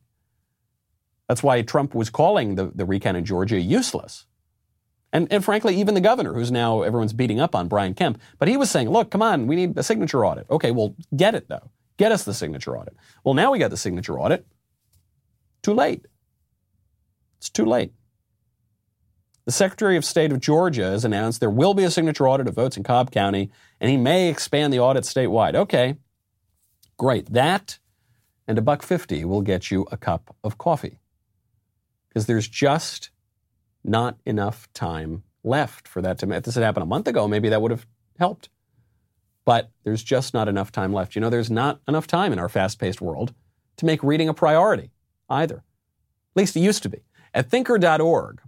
That's 1.27 1.43
why 1.43 1.61
Trump 1.61 1.93
was 1.93 2.09
calling 2.09 2.55
the, 2.55 2.71
the 2.73 2.85
recount 2.85 3.17
in 3.17 3.25
Georgia 3.25 3.59
useless. 3.59 4.25
And, 5.11 5.27
and 5.31 5.43
frankly, 5.43 5.75
even 5.75 5.95
the 5.95 6.01
governor, 6.01 6.33
who's 6.33 6.51
now 6.51 6.83
everyone's 6.83 7.13
beating 7.13 7.39
up 7.39 7.55
on, 7.55 7.67
Brian 7.67 7.95
Kemp, 7.95 8.21
but 8.37 8.47
he 8.47 8.57
was 8.57 8.69
saying, 8.69 8.89
look, 8.89 9.09
come 9.09 9.23
on, 9.23 9.47
we 9.47 9.55
need 9.55 9.77
a 9.77 9.83
signature 9.83 10.25
audit. 10.25 10.45
Okay, 10.49 10.71
well, 10.71 10.95
get 11.15 11.33
it 11.35 11.49
though. 11.49 11.71
Get 11.97 12.11
us 12.11 12.23
the 12.23 12.33
signature 12.33 12.77
audit. 12.77 12.95
Well, 13.23 13.33
now 13.33 13.51
we 13.51 13.59
got 13.59 13.71
the 13.71 13.77
signature 13.77 14.19
audit. 14.19 14.45
Too 15.63 15.73
late. 15.73 16.05
It's 17.39 17.49
too 17.49 17.65
late. 17.65 17.91
The 19.45 19.51
Secretary 19.51 19.97
of 19.97 20.05
State 20.05 20.31
of 20.31 20.39
Georgia 20.39 20.83
has 20.83 21.03
announced 21.03 21.39
there 21.39 21.49
will 21.49 21.73
be 21.73 21.83
a 21.83 21.89
signature 21.89 22.27
audit 22.27 22.47
of 22.47 22.53
votes 22.53 22.77
in 22.77 22.83
Cobb 22.83 23.09
County, 23.09 23.49
and 23.81 23.89
he 23.89 23.97
may 23.97 24.29
expand 24.29 24.71
the 24.71 24.79
audit 24.79 25.05
statewide. 25.05 25.55
Okay, 25.55 25.95
great. 26.97 27.33
That 27.33 27.79
and 28.47 28.57
a 28.59 28.61
buck 28.61 28.83
fifty 28.83 29.25
will 29.25 29.41
get 29.41 29.71
you 29.71 29.87
a 29.91 29.97
cup 29.97 30.35
of 30.43 30.57
coffee 30.59 30.99
because 32.07 32.27
there's 32.27 32.47
just 32.47 33.09
not 33.83 34.17
enough 34.25 34.71
time 34.73 35.23
left 35.43 35.87
for 35.87 36.01
that 36.01 36.17
to. 36.19 36.31
If 36.31 36.43
this 36.43 36.55
had 36.55 36.63
happened 36.63 36.83
a 36.83 36.87
month 36.87 37.07
ago, 37.07 37.27
maybe 37.27 37.49
that 37.49 37.61
would 37.61 37.71
have 37.71 37.85
helped. 38.17 38.49
But 39.45 39.71
there's 39.83 40.03
just 40.03 40.33
not 40.33 40.47
enough 40.47 40.71
time 40.71 40.93
left. 40.93 41.15
You 41.15 41.21
know, 41.21 41.29
there's 41.29 41.49
not 41.49 41.79
enough 41.87 42.07
time 42.07 42.33
in 42.33 42.39
our 42.39 42.49
fast-paced 42.49 43.01
world 43.01 43.33
to 43.77 43.85
make 43.85 44.03
reading 44.03 44.29
a 44.29 44.33
priority 44.33 44.91
either. 45.29 45.57
At 45.57 45.63
least 46.35 46.55
it 46.55 46.61
used 46.61 46.83
to 46.83 46.89
be. 46.89 47.03
At 47.33 47.49
thinkr.org, 47.49 48.41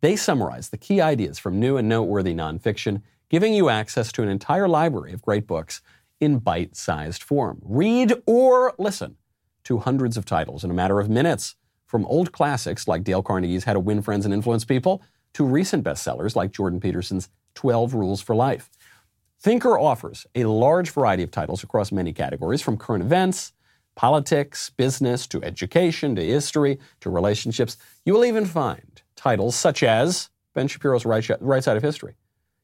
they 0.00 0.16
summarize 0.16 0.68
the 0.68 0.78
key 0.78 1.00
ideas 1.00 1.38
from 1.38 1.58
new 1.58 1.76
and 1.76 1.88
noteworthy 1.88 2.34
nonfiction, 2.34 3.02
giving 3.28 3.54
you 3.54 3.68
access 3.68 4.12
to 4.12 4.22
an 4.22 4.28
entire 4.28 4.68
library 4.68 5.12
of 5.12 5.22
great 5.22 5.46
books 5.46 5.80
in 6.20 6.38
bite 6.38 6.76
sized 6.76 7.22
form. 7.22 7.60
Read 7.62 8.22
or 8.26 8.74
listen 8.78 9.16
to 9.64 9.78
hundreds 9.78 10.16
of 10.16 10.24
titles 10.24 10.64
in 10.64 10.70
a 10.70 10.74
matter 10.74 11.00
of 11.00 11.08
minutes 11.08 11.56
from 11.90 12.06
old 12.06 12.30
classics 12.30 12.86
like 12.86 13.02
Dale 13.02 13.20
Carnegie's 13.20 13.64
How 13.64 13.72
to 13.72 13.80
Win 13.80 14.00
Friends 14.00 14.24
and 14.24 14.32
Influence 14.32 14.64
People 14.64 15.02
to 15.34 15.44
recent 15.44 15.82
bestsellers 15.82 16.36
like 16.36 16.52
Jordan 16.52 16.78
Peterson's 16.78 17.28
12 17.56 17.94
Rules 17.94 18.22
for 18.22 18.36
Life. 18.36 18.70
Thinkr 19.42 19.76
offers 19.76 20.24
a 20.36 20.44
large 20.44 20.90
variety 20.90 21.24
of 21.24 21.32
titles 21.32 21.64
across 21.64 21.90
many 21.90 22.12
categories, 22.12 22.62
from 22.62 22.76
current 22.76 23.02
events, 23.02 23.52
politics, 23.96 24.70
business, 24.70 25.26
to 25.26 25.42
education, 25.42 26.14
to 26.14 26.24
history, 26.24 26.78
to 27.00 27.10
relationships. 27.10 27.76
You 28.04 28.14
will 28.14 28.24
even 28.24 28.46
find 28.46 29.02
titles 29.16 29.56
such 29.56 29.82
as 29.82 30.30
Ben 30.54 30.68
Shapiro's 30.68 31.04
Right, 31.04 31.24
Side 31.64 31.76
of 31.76 31.82
History. 31.82 32.14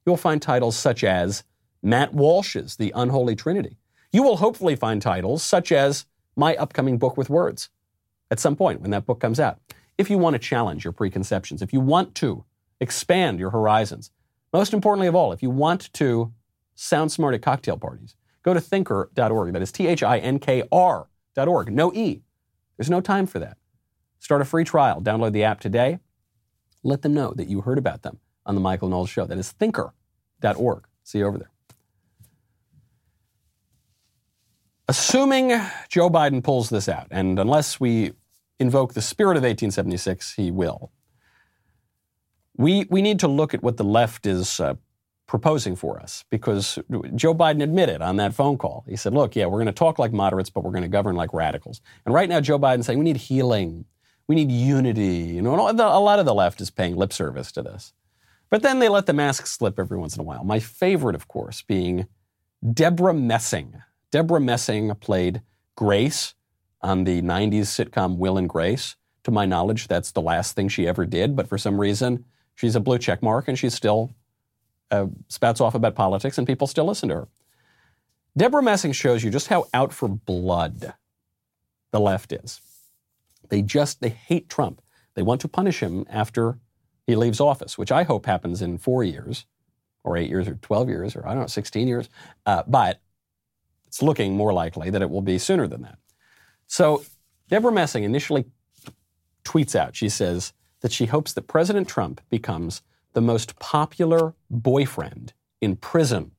You 0.06 0.12
will 0.12 0.16
find 0.16 0.40
titles 0.40 0.76
such 0.76 1.02
as 1.02 1.42
Matt 1.82 2.14
Walsh's 2.14 2.76
The 2.76 2.92
Unholy 2.94 3.34
Trinity. 3.34 3.78
You 4.12 4.22
will 4.22 4.36
hopefully 4.36 4.76
find 4.76 5.02
titles 5.02 5.42
such 5.42 5.72
as 5.72 6.06
my 6.36 6.54
upcoming 6.54 6.96
book 6.96 7.16
with 7.16 7.28
words 7.28 7.70
at 8.30 8.40
some 8.40 8.56
point 8.56 8.80
when 8.80 8.90
that 8.90 9.06
book 9.06 9.20
comes 9.20 9.40
out. 9.40 9.58
If 9.98 10.10
you 10.10 10.18
want 10.18 10.34
to 10.34 10.38
challenge 10.38 10.84
your 10.84 10.92
preconceptions, 10.92 11.62
if 11.62 11.72
you 11.72 11.80
want 11.80 12.14
to 12.16 12.44
expand 12.80 13.38
your 13.38 13.50
horizons, 13.50 14.10
most 14.52 14.74
importantly 14.74 15.06
of 15.06 15.14
all, 15.14 15.32
if 15.32 15.42
you 15.42 15.50
want 15.50 15.92
to 15.94 16.32
sound 16.74 17.12
smart 17.12 17.34
at 17.34 17.42
cocktail 17.42 17.78
parties, 17.78 18.14
go 18.42 18.54
to 18.54 18.60
thinkr.org. 18.60 19.52
That 19.52 19.62
is 19.62 19.72
T 19.72 19.86
H 19.86 20.02
I 20.02 20.18
N 20.18 20.38
K 20.38 20.62
R.org. 20.70 21.72
No 21.72 21.92
E. 21.94 22.22
There's 22.76 22.90
no 22.90 23.00
time 23.00 23.26
for 23.26 23.38
that. 23.38 23.56
Start 24.18 24.42
a 24.42 24.44
free 24.44 24.64
trial. 24.64 25.00
Download 25.00 25.32
the 25.32 25.44
app 25.44 25.60
today. 25.60 25.98
Let 26.82 27.02
them 27.02 27.14
know 27.14 27.32
that 27.36 27.48
you 27.48 27.62
heard 27.62 27.78
about 27.78 28.02
them 28.02 28.18
on 28.44 28.54
the 28.54 28.60
Michael 28.60 28.88
Knowles 28.88 29.10
Show. 29.10 29.26
That 29.26 29.38
is 29.38 29.52
thinkr.org. 29.58 30.86
See 31.02 31.18
you 31.18 31.26
over 31.26 31.38
there. 31.38 31.50
Assuming 34.88 35.48
Joe 35.88 36.08
Biden 36.08 36.44
pulls 36.44 36.70
this 36.70 36.88
out, 36.88 37.08
and 37.10 37.38
unless 37.40 37.80
we 37.80 38.12
invoke 38.60 38.94
the 38.94 39.02
spirit 39.02 39.36
of 39.36 39.42
1876, 39.42 40.34
he 40.34 40.50
will. 40.50 40.92
We, 42.56 42.86
we 42.88 43.02
need 43.02 43.18
to 43.20 43.28
look 43.28 43.52
at 43.52 43.62
what 43.62 43.76
the 43.76 43.84
left 43.84 44.26
is 44.26 44.60
uh, 44.60 44.74
proposing 45.26 45.74
for 45.74 45.98
us 45.98 46.24
because 46.30 46.78
Joe 47.16 47.34
Biden 47.34 47.62
admitted 47.62 48.00
on 48.00 48.16
that 48.16 48.32
phone 48.32 48.56
call. 48.56 48.84
He 48.88 48.96
said, 48.96 49.12
look, 49.12 49.34
yeah, 49.34 49.46
we're 49.46 49.58
going 49.58 49.66
to 49.66 49.72
talk 49.72 49.98
like 49.98 50.12
moderates, 50.12 50.50
but 50.50 50.62
we're 50.62 50.70
going 50.70 50.82
to 50.82 50.88
govern 50.88 51.16
like 51.16 51.34
radicals. 51.34 51.80
And 52.04 52.14
right 52.14 52.28
now, 52.28 52.40
Joe 52.40 52.58
Biden's 52.58 52.86
saying 52.86 52.98
we 52.98 53.04
need 53.04 53.16
healing, 53.16 53.84
we 54.28 54.36
need 54.36 54.50
unity. 54.50 55.34
You 55.34 55.42
know, 55.42 55.68
a 55.68 55.72
lot 55.72 56.18
of 56.18 56.26
the 56.26 56.34
left 56.34 56.60
is 56.60 56.70
paying 56.70 56.96
lip 56.96 57.12
service 57.12 57.50
to 57.52 57.62
this. 57.62 57.92
But 58.50 58.62
then 58.62 58.78
they 58.78 58.88
let 58.88 59.06
the 59.06 59.12
mask 59.12 59.48
slip 59.48 59.80
every 59.80 59.98
once 59.98 60.14
in 60.14 60.20
a 60.20 60.24
while. 60.24 60.44
My 60.44 60.60
favorite, 60.60 61.16
of 61.16 61.26
course, 61.26 61.62
being 61.62 62.06
Debra 62.72 63.12
Messing 63.12 63.82
Debra 64.10 64.40
Messing 64.40 64.94
played 64.96 65.42
Grace 65.76 66.34
on 66.80 67.04
the 67.04 67.22
90s 67.22 67.62
sitcom 67.62 68.16
Will 68.16 68.38
and 68.38 68.48
Grace. 68.48 68.96
To 69.24 69.30
my 69.30 69.44
knowledge, 69.44 69.88
that's 69.88 70.12
the 70.12 70.22
last 70.22 70.54
thing 70.54 70.68
she 70.68 70.86
ever 70.86 71.04
did, 71.04 71.34
but 71.34 71.48
for 71.48 71.58
some 71.58 71.80
reason, 71.80 72.24
she's 72.54 72.76
a 72.76 72.80
blue 72.80 72.98
check 72.98 73.22
mark 73.22 73.48
and 73.48 73.58
she 73.58 73.68
still 73.70 74.14
uh, 74.92 75.06
spouts 75.28 75.60
off 75.60 75.74
about 75.74 75.96
politics 75.96 76.38
and 76.38 76.46
people 76.46 76.68
still 76.68 76.84
listen 76.84 77.08
to 77.08 77.14
her. 77.16 77.28
Debra 78.36 78.62
Messing 78.62 78.92
shows 78.92 79.24
you 79.24 79.30
just 79.30 79.48
how 79.48 79.66
out 79.74 79.92
for 79.92 80.08
blood 80.08 80.94
the 81.90 81.98
left 81.98 82.32
is. 82.32 82.60
They 83.48 83.62
just, 83.62 84.00
they 84.00 84.10
hate 84.10 84.48
Trump. 84.48 84.80
They 85.14 85.22
want 85.22 85.40
to 85.40 85.48
punish 85.48 85.80
him 85.82 86.04
after 86.08 86.58
he 87.06 87.16
leaves 87.16 87.40
office, 87.40 87.78
which 87.78 87.90
I 87.90 88.02
hope 88.02 88.26
happens 88.26 88.62
in 88.62 88.78
four 88.78 89.02
years 89.02 89.46
or 90.04 90.16
eight 90.16 90.28
years 90.28 90.46
or 90.46 90.54
12 90.54 90.88
years 90.88 91.16
or 91.16 91.26
I 91.26 91.30
don't 91.30 91.40
know, 91.40 91.46
16 91.46 91.88
years. 91.88 92.08
Uh, 92.44 92.62
but 92.66 93.00
it's 93.86 94.02
looking 94.02 94.36
more 94.36 94.52
likely 94.52 94.90
that 94.90 95.02
it 95.02 95.10
will 95.10 95.22
be 95.22 95.38
sooner 95.38 95.66
than 95.66 95.82
that. 95.82 95.98
So 96.66 97.04
Debra 97.48 97.72
Messing 97.72 98.04
initially 98.04 98.44
tweets 99.44 99.74
out, 99.74 99.94
she 99.94 100.08
says 100.08 100.52
that 100.80 100.92
she 100.92 101.06
hopes 101.06 101.32
that 101.32 101.46
President 101.46 101.88
Trump 101.88 102.20
becomes 102.30 102.82
the 103.12 103.20
most 103.20 103.58
popular 103.58 104.34
boyfriend 104.50 105.32
in 105.60 105.76
prison. 105.76 106.32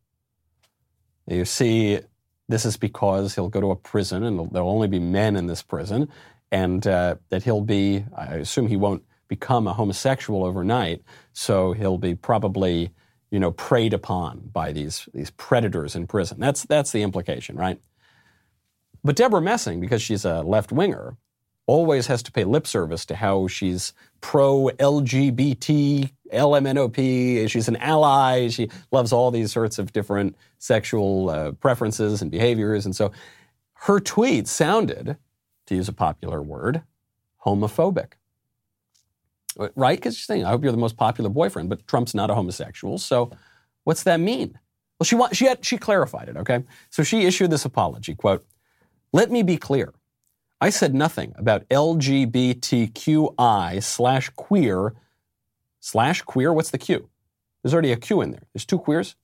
You 1.25 1.45
see 1.45 1.99
this 2.47 2.65
is 2.65 2.77
because 2.77 3.35
he'll 3.35 3.49
go 3.49 3.61
to 3.61 3.71
a 3.71 3.75
prison 3.75 4.23
and 4.23 4.51
there'll 4.51 4.69
only 4.69 4.87
be 4.87 4.99
men 4.99 5.35
in 5.35 5.47
this 5.47 5.61
prison, 5.61 6.09
and 6.51 6.85
uh, 6.87 7.15
that 7.29 7.43
he'll 7.43 7.61
be, 7.61 8.05
I 8.15 8.35
assume 8.35 8.67
he 8.67 8.77
won't 8.77 9.03
become 9.27 9.67
a 9.67 9.73
homosexual 9.73 10.45
overnight, 10.45 11.01
so 11.33 11.73
he'll 11.73 11.97
be 11.97 12.15
probably, 12.15 12.91
you 13.31 13.39
know, 13.39 13.51
preyed 13.51 13.93
upon 13.93 14.49
by 14.53 14.71
these, 14.71 15.07
these 15.13 15.31
predators 15.31 15.95
in 15.95 16.07
prison. 16.07 16.39
That's, 16.39 16.63
that's 16.63 16.91
the 16.91 17.03
implication, 17.03 17.55
right? 17.55 17.79
But 19.03 19.15
Debra 19.15 19.41
Messing, 19.41 19.79
because 19.79 20.01
she's 20.01 20.25
a 20.25 20.41
left 20.41 20.71
winger, 20.71 21.17
always 21.65 22.07
has 22.07 22.23
to 22.23 22.31
pay 22.31 22.45
lip 22.45 22.65
service 22.65 23.05
to 23.05 23.15
how 23.15 23.47
she's 23.47 23.93
pro 24.21 24.69
LGBT, 24.79 26.11
LMNOP, 26.33 27.49
she's 27.49 27.67
an 27.67 27.75
ally, 27.77 28.47
she 28.47 28.69
loves 28.91 29.11
all 29.11 29.29
these 29.31 29.51
sorts 29.51 29.77
of 29.77 29.91
different 29.93 30.35
sexual 30.59 31.29
uh, 31.29 31.51
preferences 31.51 32.21
and 32.21 32.31
behaviors. 32.31 32.85
And 32.85 32.95
so 32.95 33.11
her 33.73 33.99
tweet 33.99 34.47
sounded, 34.47 35.17
to 35.67 35.75
use 35.75 35.89
a 35.89 35.93
popular 35.93 36.41
word, 36.41 36.81
homophobic. 37.45 38.13
Right? 39.75 39.97
Because 39.97 40.15
she's 40.15 40.25
saying, 40.25 40.45
I 40.45 40.49
hope 40.49 40.63
you're 40.63 40.71
the 40.71 40.77
most 40.77 40.97
popular 40.97 41.29
boyfriend, 41.29 41.69
but 41.69 41.87
Trump's 41.87 42.13
not 42.13 42.29
a 42.29 42.35
homosexual. 42.35 42.97
So 42.97 43.31
what's 43.83 44.03
that 44.03 44.19
mean? 44.19 44.59
Well, 44.99 45.05
she, 45.05 45.17
she, 45.35 45.45
had, 45.45 45.65
she 45.65 45.77
clarified 45.77 46.29
it, 46.29 46.37
okay? 46.37 46.63
So 46.89 47.03
she 47.03 47.25
issued 47.25 47.51
this 47.51 47.65
apology, 47.65 48.15
quote, 48.15 48.45
let 49.13 49.31
me 49.31 49.43
be 49.43 49.57
clear. 49.57 49.93
I 50.59 50.71
said 50.71 50.95
nothing 50.95 51.33
about 51.37 51.67
LGBTQI 51.69 52.33
slash 53.83 54.29
queer 54.29 54.93
slash 55.79 56.21
queer. 56.23 56.51
What's 56.51 56.71
the 56.71 56.79
Q? 56.79 57.09
There's 57.61 57.73
already 57.73 57.91
a 57.91 57.97
Q 57.97 58.21
in 58.21 58.31
there. 58.31 58.43
There's 58.53 58.65
two 58.65 58.79
queers. 58.79 59.15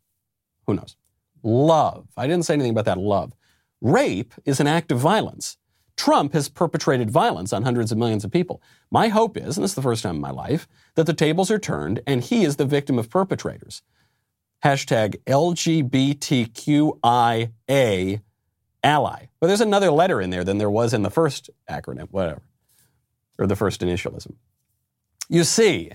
Who 0.67 0.75
knows? 0.75 0.95
Love. 1.41 2.07
I 2.15 2.27
didn't 2.27 2.45
say 2.45 2.53
anything 2.53 2.71
about 2.71 2.85
that 2.85 2.99
love. 2.99 3.33
Rape 3.81 4.33
is 4.45 4.59
an 4.59 4.67
act 4.67 4.91
of 4.91 4.99
violence. 4.99 5.57
Trump 5.95 6.33
has 6.33 6.49
perpetrated 6.49 7.11
violence 7.11 7.53
on 7.53 7.63
hundreds 7.63 7.91
of 7.91 7.97
millions 7.97 8.23
of 8.23 8.31
people. 8.31 8.61
My 8.89 9.09
hope 9.09 9.37
is, 9.37 9.57
and 9.57 9.63
this 9.63 9.71
is 9.71 9.75
the 9.75 9.81
first 9.81 10.03
time 10.03 10.15
in 10.15 10.21
my 10.21 10.31
life, 10.31 10.67
that 10.95 11.05
the 11.05 11.13
tables 11.13 11.51
are 11.51 11.59
turned 11.59 12.01
and 12.07 12.23
he 12.23 12.43
is 12.43 12.55
the 12.55 12.65
victim 12.65 12.97
of 12.97 13.09
perpetrators. 13.09 13.81
Hashtag 14.63 15.17
LGBTQIA 15.25 15.91
ally. 18.83 19.25
But 19.39 19.47
there's 19.47 19.61
another 19.61 19.91
letter 19.91 20.19
in 20.21 20.29
there 20.29 20.43
than 20.43 20.57
there 20.57 20.69
was 20.69 20.93
in 20.93 21.03
the 21.03 21.09
first 21.09 21.49
acronym, 21.69 22.09
whatever, 22.11 22.41
or 23.37 23.47
the 23.47 23.55
first 23.55 23.81
initialism. 23.81 24.35
You 25.29 25.43
see, 25.43 25.91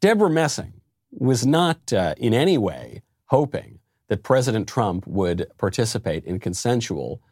Debra 0.00 0.30
Messing 0.30 0.80
was 1.10 1.46
not 1.46 1.92
uh, 1.92 2.14
in 2.16 2.32
any 2.34 2.56
way 2.58 3.02
hoping 3.26 3.78
that 4.08 4.22
President 4.22 4.68
Trump 4.68 5.06
would 5.06 5.46
participate 5.58 6.24
in 6.24 6.38
consensual 6.38 7.22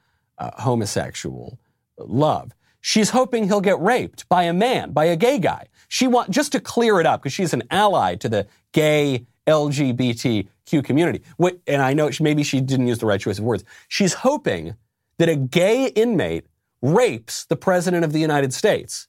uh, 0.41 0.51
homosexual 0.63 1.59
love. 1.99 2.53
She's 2.81 3.11
hoping 3.11 3.45
he'll 3.45 3.61
get 3.61 3.79
raped 3.81 4.29
by 4.29 4.45
a 4.45 4.53
man, 4.53 4.93
by 4.93 5.05
a 5.05 5.17
gay 5.17 5.39
guy. 5.39 5.67
She 5.89 6.07
want 6.07 6.31
just 6.31 6.53
to 6.53 6.61
clear 6.61 6.99
it 6.99 7.07
up 7.07 7.23
because 7.23 7.33
she's 7.33 7.53
an 7.53 7.63
ally 7.71 8.15
to 8.17 8.29
the 8.29 8.47
gay 8.73 9.27
LGBTQ 9.47 10.85
community. 10.85 11.23
And 11.67 11.83
I 11.83 11.93
know 11.93 12.11
maybe 12.21 12.43
she 12.43 12.61
didn't 12.61 12.87
use 12.87 12.99
the 12.99 13.07
right 13.07 13.21
choice 13.21 13.39
of 13.39 13.45
words. 13.45 13.65
She's 13.89 14.15
hoping 14.15 14.77
that 15.19 15.29
a 15.29 15.37
gay 15.37 15.89
inmate 15.89 16.47
rapes 16.81 17.45
the 17.45 17.57
president 17.57 18.05
of 18.05 18.13
the 18.13 18.21
United 18.21 18.55
States, 18.55 19.09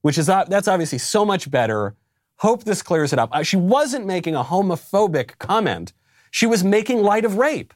which 0.00 0.16
is 0.16 0.26
that's 0.26 0.68
obviously 0.68 0.98
so 0.98 1.24
much 1.24 1.50
better. 1.50 1.94
Hope 2.36 2.64
this 2.64 2.82
clears 2.82 3.12
it 3.12 3.18
up. 3.18 3.28
Uh, 3.32 3.42
she 3.42 3.56
wasn't 3.56 4.06
making 4.06 4.34
a 4.34 4.42
homophobic 4.42 5.38
comment. 5.38 5.92
She 6.30 6.46
was 6.46 6.64
making 6.64 7.02
light 7.02 7.24
of 7.24 7.36
rape. 7.36 7.74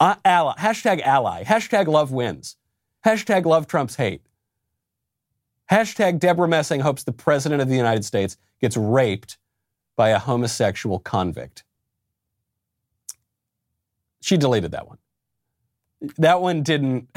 Uh, 0.00 0.16
ally, 0.24 0.54
hashtag 0.58 1.00
ally, 1.02 1.44
hashtag 1.44 1.86
love 1.86 2.10
wins, 2.10 2.56
hashtag 3.04 3.44
love 3.44 3.66
Trump's 3.66 3.96
hate. 3.96 4.22
Hashtag 5.70 6.18
Debra 6.18 6.46
Messing 6.46 6.80
hopes 6.80 7.04
the 7.04 7.12
president 7.12 7.62
of 7.62 7.68
the 7.68 7.76
United 7.76 8.04
States 8.04 8.36
gets 8.60 8.76
raped 8.76 9.38
by 9.96 10.10
a 10.10 10.18
homosexual 10.18 10.98
convict. 10.98 11.64
She 14.20 14.36
deleted 14.36 14.72
that 14.72 14.88
one. 14.88 14.98
That 16.18 16.40
one 16.42 16.62
didn't 16.62 17.08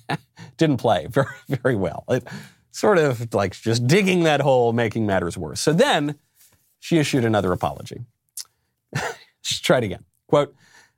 didn't 0.56 0.76
play 0.78 1.06
very 1.06 1.34
very 1.48 1.76
well. 1.76 2.04
It 2.08 2.26
sort 2.70 2.98
of 2.98 3.32
like 3.32 3.52
just 3.54 3.86
digging 3.86 4.24
that 4.24 4.40
hole, 4.40 4.72
making 4.72 5.06
matters 5.06 5.38
worse. 5.38 5.60
So 5.60 5.72
then 5.72 6.18
she 6.78 6.98
issued 6.98 7.24
another 7.24 7.52
apology. 7.52 8.04
She 9.46 9.62
tried 9.62 9.84
again. 9.84 10.04
Quote, 10.26 10.56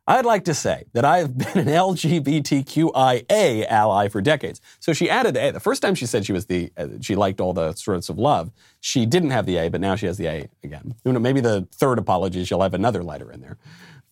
I'd 0.08 0.24
like 0.24 0.46
to 0.46 0.54
say 0.54 0.84
that 0.94 1.04
I 1.04 1.18
have 1.18 1.36
been 1.36 1.58
an 1.58 1.66
LGBTQIA 1.66 3.66
ally 3.68 4.08
for 4.08 4.22
decades. 4.22 4.62
So 4.80 4.94
she 4.94 5.10
added 5.10 5.36
A. 5.36 5.52
The 5.52 5.60
first 5.60 5.82
time 5.82 5.94
she 5.94 6.06
said 6.06 6.24
she 6.24 6.32
was 6.32 6.46
the, 6.46 6.72
uh, 6.78 6.88
she 7.02 7.14
liked 7.14 7.42
all 7.42 7.52
the 7.52 7.74
sorts 7.74 8.08
of 8.08 8.18
love, 8.18 8.50
she 8.80 9.04
didn't 9.04 9.30
have 9.30 9.44
the 9.44 9.58
A, 9.58 9.68
but 9.68 9.82
now 9.82 9.96
she 9.96 10.06
has 10.06 10.16
the 10.16 10.26
A 10.26 10.48
again. 10.64 10.94
Maybe 11.04 11.42
the 11.42 11.68
third 11.72 11.98
apology, 11.98 12.42
she'll 12.44 12.62
have 12.62 12.72
another 12.72 13.04
letter 13.04 13.30
in 13.30 13.42
there. 13.42 13.58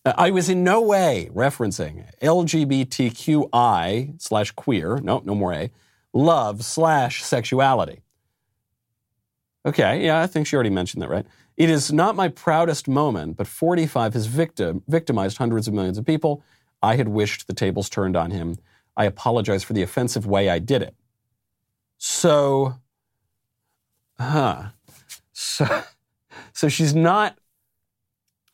Uh, 0.05 0.13
I 0.19 0.31
was 0.31 0.51
in 0.51 0.63
no 0.63 0.83
way 0.83 1.31
referencing 1.33 2.05
LGBTQI 2.21 4.21
slash 4.21 4.51
queer, 4.51 4.99
no, 4.99 5.23
no 5.25 5.35
more 5.35 5.55
A, 5.55 5.71
love 6.13 6.63
slash 6.63 7.25
sexuality. 7.25 8.03
Okay, 9.65 10.05
yeah, 10.05 10.21
I 10.21 10.27
think 10.27 10.47
she 10.47 10.57
already 10.57 10.71
mentioned 10.71 11.03
that, 11.03 11.09
right? 11.09 11.27
It 11.57 11.71
is 11.71 11.93
not 11.93 12.17
my 12.17 12.29
proudest 12.29 12.87
moment, 12.87 13.37
but 13.37 13.47
45 13.47 14.15
has 14.15 14.27
victim, 14.27 14.83
victimized 14.89 15.39
hundreds 15.39 15.67
of 15.67 15.75
millions 15.75 15.97
of 15.97 16.05
people. 16.05 16.43
I 16.83 16.97
had 16.97 17.09
wished 17.09 17.47
the 17.47 17.55
tables 17.55 17.89
turned 17.89 18.17
on 18.17 18.31
him. 18.31 18.59
I 18.97 19.07
apologize 19.07 19.65
for 19.65 19.73
the 19.73 19.83
offensive 19.83 20.27
way 20.27 20.51
I 20.51 20.59
did 20.59 20.83
it. 20.83 20.95
So, 21.99 22.75
huh. 24.19 24.69
So, 25.33 25.83
so 26.53 26.69
she's 26.69 26.95
not 26.95 27.39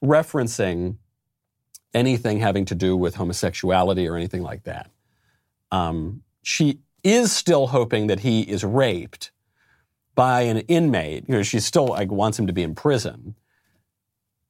referencing 0.03 0.97
anything 1.95 2.38
having 2.38 2.65
to 2.67 2.75
do 2.75 2.97
with 2.97 3.17
homosexuality 3.17 4.09
or 4.09 4.17
anything 4.17 4.43
like 4.43 4.62
that. 4.65 4.91
Um, 5.71 6.23
she 6.43 6.81
is 7.03 7.33
still 7.33 7.69
hoping 7.69 8.07
that 8.07 8.21
he 8.21 8.43
is 8.43 8.65
raped 8.65 9.32
by 10.14 10.42
an 10.42 10.59
inmate. 10.68 11.25
You 11.29 11.37
know, 11.37 11.42
she 11.42 11.61
still 11.61 11.87
like 11.87 12.11
wants 12.11 12.38
him 12.38 12.46
to 12.46 12.53
be 12.53 12.62
in 12.62 12.75
prison, 12.75 13.35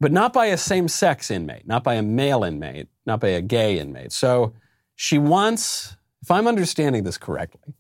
but 0.01 0.13
not 0.13 0.33
by 0.33 0.47
a 0.47 0.57
same-sex 0.57 1.31
inmate, 1.31 1.67
not 1.67 1.85
by 1.85 1.95
a 1.95 2.03
male 2.03 2.45
inmate, 2.45 2.89
not 3.07 3.21
by 3.21 3.29
a 3.29 3.41
gay 3.41 3.79
inmate. 3.79 4.13
So 4.13 4.53
she 4.97 5.19
wants, 5.19 5.97
if 6.23 6.31
I'm 6.31 6.47
understanding 6.47 7.05
this 7.05 7.19
correctly, 7.19 7.75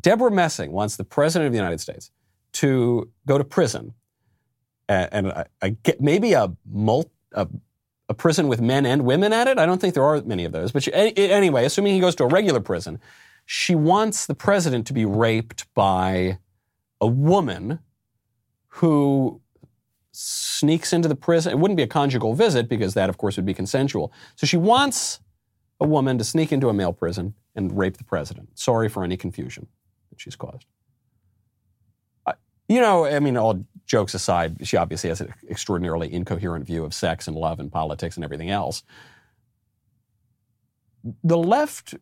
Debra 0.00 0.30
Messing 0.30 0.72
wants 0.72 0.96
the 0.96 1.04
president 1.04 1.46
of 1.46 1.52
the 1.52 1.58
United 1.58 1.80
States 1.80 2.10
to 2.52 3.10
go 3.26 3.36
to 3.36 3.44
prison, 3.44 3.92
and, 4.88 5.32
and 5.60 5.82
get 5.82 6.00
maybe 6.00 6.32
a, 6.32 6.50
a, 7.32 7.48
a 8.08 8.14
prison 8.14 8.46
with 8.46 8.60
men 8.60 8.86
and 8.86 9.04
women 9.04 9.32
at 9.32 9.48
it. 9.48 9.58
I 9.58 9.66
don't 9.66 9.80
think 9.80 9.94
there 9.94 10.04
are 10.04 10.22
many 10.22 10.44
of 10.44 10.52
those. 10.52 10.70
But 10.70 10.84
she, 10.84 10.92
anyway, 10.94 11.64
assuming 11.64 11.94
he 11.94 12.00
goes 12.00 12.14
to 12.16 12.24
a 12.24 12.28
regular 12.28 12.60
prison, 12.60 13.00
she 13.46 13.74
wants 13.74 14.26
the 14.26 14.34
president 14.34 14.86
to 14.86 14.92
be 14.92 15.04
raped 15.04 15.66
by 15.74 16.38
a 17.00 17.06
woman 17.06 17.80
who 18.68 19.40
sneaks 20.12 20.92
into 20.92 21.08
the 21.08 21.14
prison. 21.14 21.52
It 21.52 21.58
wouldn't 21.58 21.76
be 21.76 21.82
a 21.82 21.86
conjugal 21.86 22.34
visit 22.34 22.68
because 22.68 22.94
that, 22.94 23.08
of 23.08 23.18
course, 23.18 23.36
would 23.36 23.46
be 23.46 23.54
consensual. 23.54 24.12
So 24.34 24.46
she 24.46 24.56
wants 24.56 25.20
a 25.80 25.86
woman 25.86 26.16
to 26.18 26.24
sneak 26.24 26.52
into 26.52 26.68
a 26.68 26.72
male 26.72 26.92
prison 26.92 27.34
and 27.54 27.76
rape 27.76 27.98
the 27.98 28.04
president. 28.04 28.58
Sorry 28.58 28.88
for 28.88 29.04
any 29.04 29.16
confusion 29.16 29.66
that 30.10 30.20
she's 30.20 30.36
caused. 30.36 30.64
you 32.68 32.80
know, 32.80 33.06
I 33.06 33.20
mean, 33.20 33.36
all 33.36 33.64
jokes 33.86 34.14
aside, 34.14 34.66
she 34.66 34.76
obviously 34.76 35.08
has 35.08 35.20
an 35.20 35.32
extraordinarily 35.48 36.12
incoherent 36.12 36.66
view 36.66 36.84
of 36.84 36.92
sex 36.94 37.28
and 37.28 37.36
love 37.36 37.60
and 37.60 37.70
politics 37.70 38.16
and 38.16 38.24
everything 38.24 38.50
else. 38.50 38.82
The 41.22 41.38
left 41.38 41.94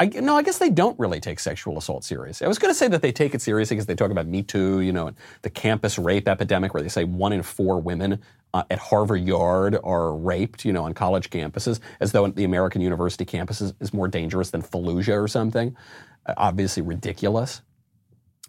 I, 0.00 0.06
no, 0.06 0.34
I 0.34 0.42
guess 0.42 0.56
they 0.56 0.70
don't 0.70 0.98
really 0.98 1.20
take 1.20 1.38
sexual 1.38 1.76
assault 1.76 2.04
seriously. 2.04 2.46
I 2.46 2.48
was 2.48 2.58
going 2.58 2.72
to 2.72 2.78
say 2.78 2.88
that 2.88 3.02
they 3.02 3.12
take 3.12 3.34
it 3.34 3.42
seriously 3.42 3.76
because 3.76 3.84
they 3.84 3.94
talk 3.94 4.10
about 4.10 4.26
Me 4.26 4.42
Too, 4.42 4.80
you 4.80 4.92
know, 4.92 5.08
and 5.08 5.16
the 5.42 5.50
campus 5.50 5.98
rape 5.98 6.26
epidemic, 6.26 6.72
where 6.72 6.82
they 6.82 6.88
say 6.88 7.04
one 7.04 7.34
in 7.34 7.42
four 7.42 7.78
women 7.78 8.18
uh, 8.54 8.62
at 8.70 8.78
Harvard 8.78 9.22
Yard 9.22 9.78
are 9.84 10.16
raped, 10.16 10.64
you 10.64 10.72
know, 10.72 10.84
on 10.84 10.94
college 10.94 11.28
campuses, 11.28 11.80
as 12.00 12.12
though 12.12 12.26
the 12.28 12.44
American 12.44 12.80
university 12.80 13.26
campus 13.26 13.60
is, 13.60 13.74
is 13.78 13.92
more 13.92 14.08
dangerous 14.08 14.50
than 14.50 14.62
Fallujah 14.62 15.22
or 15.22 15.28
something. 15.28 15.76
Uh, 16.24 16.32
obviously 16.38 16.82
ridiculous, 16.82 17.60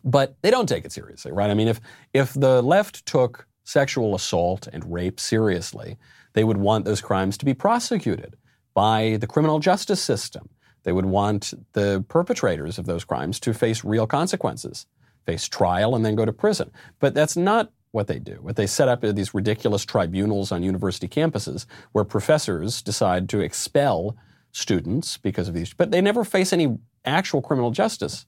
but 0.05 0.37
they 0.43 0.51
don't 0.51 0.69
take 0.69 0.85
it 0.85 0.93
seriously, 0.93 1.33
right? 1.33 1.49
I 1.49 1.53
mean, 1.53 1.67
if 1.67 1.81
if 2.13 2.33
the 2.33 2.61
left 2.61 3.05
took 3.05 3.45
sexual 3.65 4.15
assault 4.15 4.67
and 4.71 4.89
rape 4.89 5.19
seriously, 5.19 5.97
they 6.31 6.45
would 6.45 6.57
want 6.57 6.85
those 6.85 7.01
crimes 7.01 7.37
to 7.39 7.45
be 7.45 7.53
prosecuted 7.53 8.37
by 8.73 9.17
the 9.19 9.27
criminal 9.27 9.59
justice 9.59 10.01
system 10.01 10.49
they 10.83 10.91
would 10.91 11.05
want 11.05 11.53
the 11.73 12.03
perpetrators 12.07 12.77
of 12.77 12.85
those 12.85 13.03
crimes 13.03 13.39
to 13.41 13.53
face 13.53 13.83
real 13.83 14.07
consequences, 14.07 14.87
face 15.25 15.47
trial, 15.47 15.95
and 15.95 16.05
then 16.05 16.15
go 16.15 16.25
to 16.25 16.33
prison. 16.33 16.71
But 16.99 17.13
that's 17.13 17.37
not 17.37 17.71
what 17.91 18.07
they 18.07 18.19
do. 18.19 18.39
What 18.41 18.55
they 18.55 18.67
set 18.67 18.87
up 18.87 19.03
are 19.03 19.11
these 19.11 19.33
ridiculous 19.33 19.85
tribunals 19.85 20.51
on 20.51 20.63
university 20.63 21.07
campuses 21.07 21.65
where 21.91 22.05
professors 22.05 22.81
decide 22.81 23.29
to 23.29 23.41
expel 23.41 24.15
students 24.51 25.17
because 25.17 25.47
of 25.47 25.53
these, 25.53 25.73
but 25.73 25.91
they 25.91 26.01
never 26.01 26.23
face 26.23 26.51
any 26.51 26.77
actual 27.05 27.41
criminal 27.41 27.71
justice. 27.71 28.25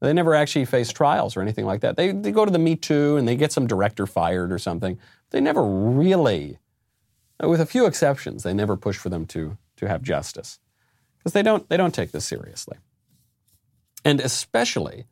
They 0.00 0.12
never 0.12 0.34
actually 0.34 0.66
face 0.66 0.92
trials 0.92 1.36
or 1.36 1.42
anything 1.42 1.64
like 1.64 1.80
that. 1.80 1.96
They, 1.96 2.12
they 2.12 2.30
go 2.30 2.44
to 2.44 2.50
the 2.50 2.58
Me 2.58 2.76
Too 2.76 3.16
and 3.16 3.26
they 3.26 3.34
get 3.34 3.50
some 3.50 3.66
director 3.66 4.06
fired 4.06 4.52
or 4.52 4.58
something. 4.58 4.98
They 5.30 5.40
never 5.40 5.64
really, 5.64 6.58
with 7.42 7.60
a 7.60 7.66
few 7.66 7.86
exceptions, 7.86 8.42
they 8.42 8.52
never 8.52 8.76
push 8.76 8.98
for 8.98 9.08
them 9.08 9.24
to, 9.26 9.56
to 9.76 9.88
have 9.88 10.02
justice 10.02 10.58
because 11.26 11.32
they 11.32 11.42
don't, 11.42 11.68
they 11.68 11.76
don't 11.76 11.92
take 11.92 12.12
this 12.12 12.24
seriously. 12.24 12.78
And 14.04 14.20
especially 14.20 15.06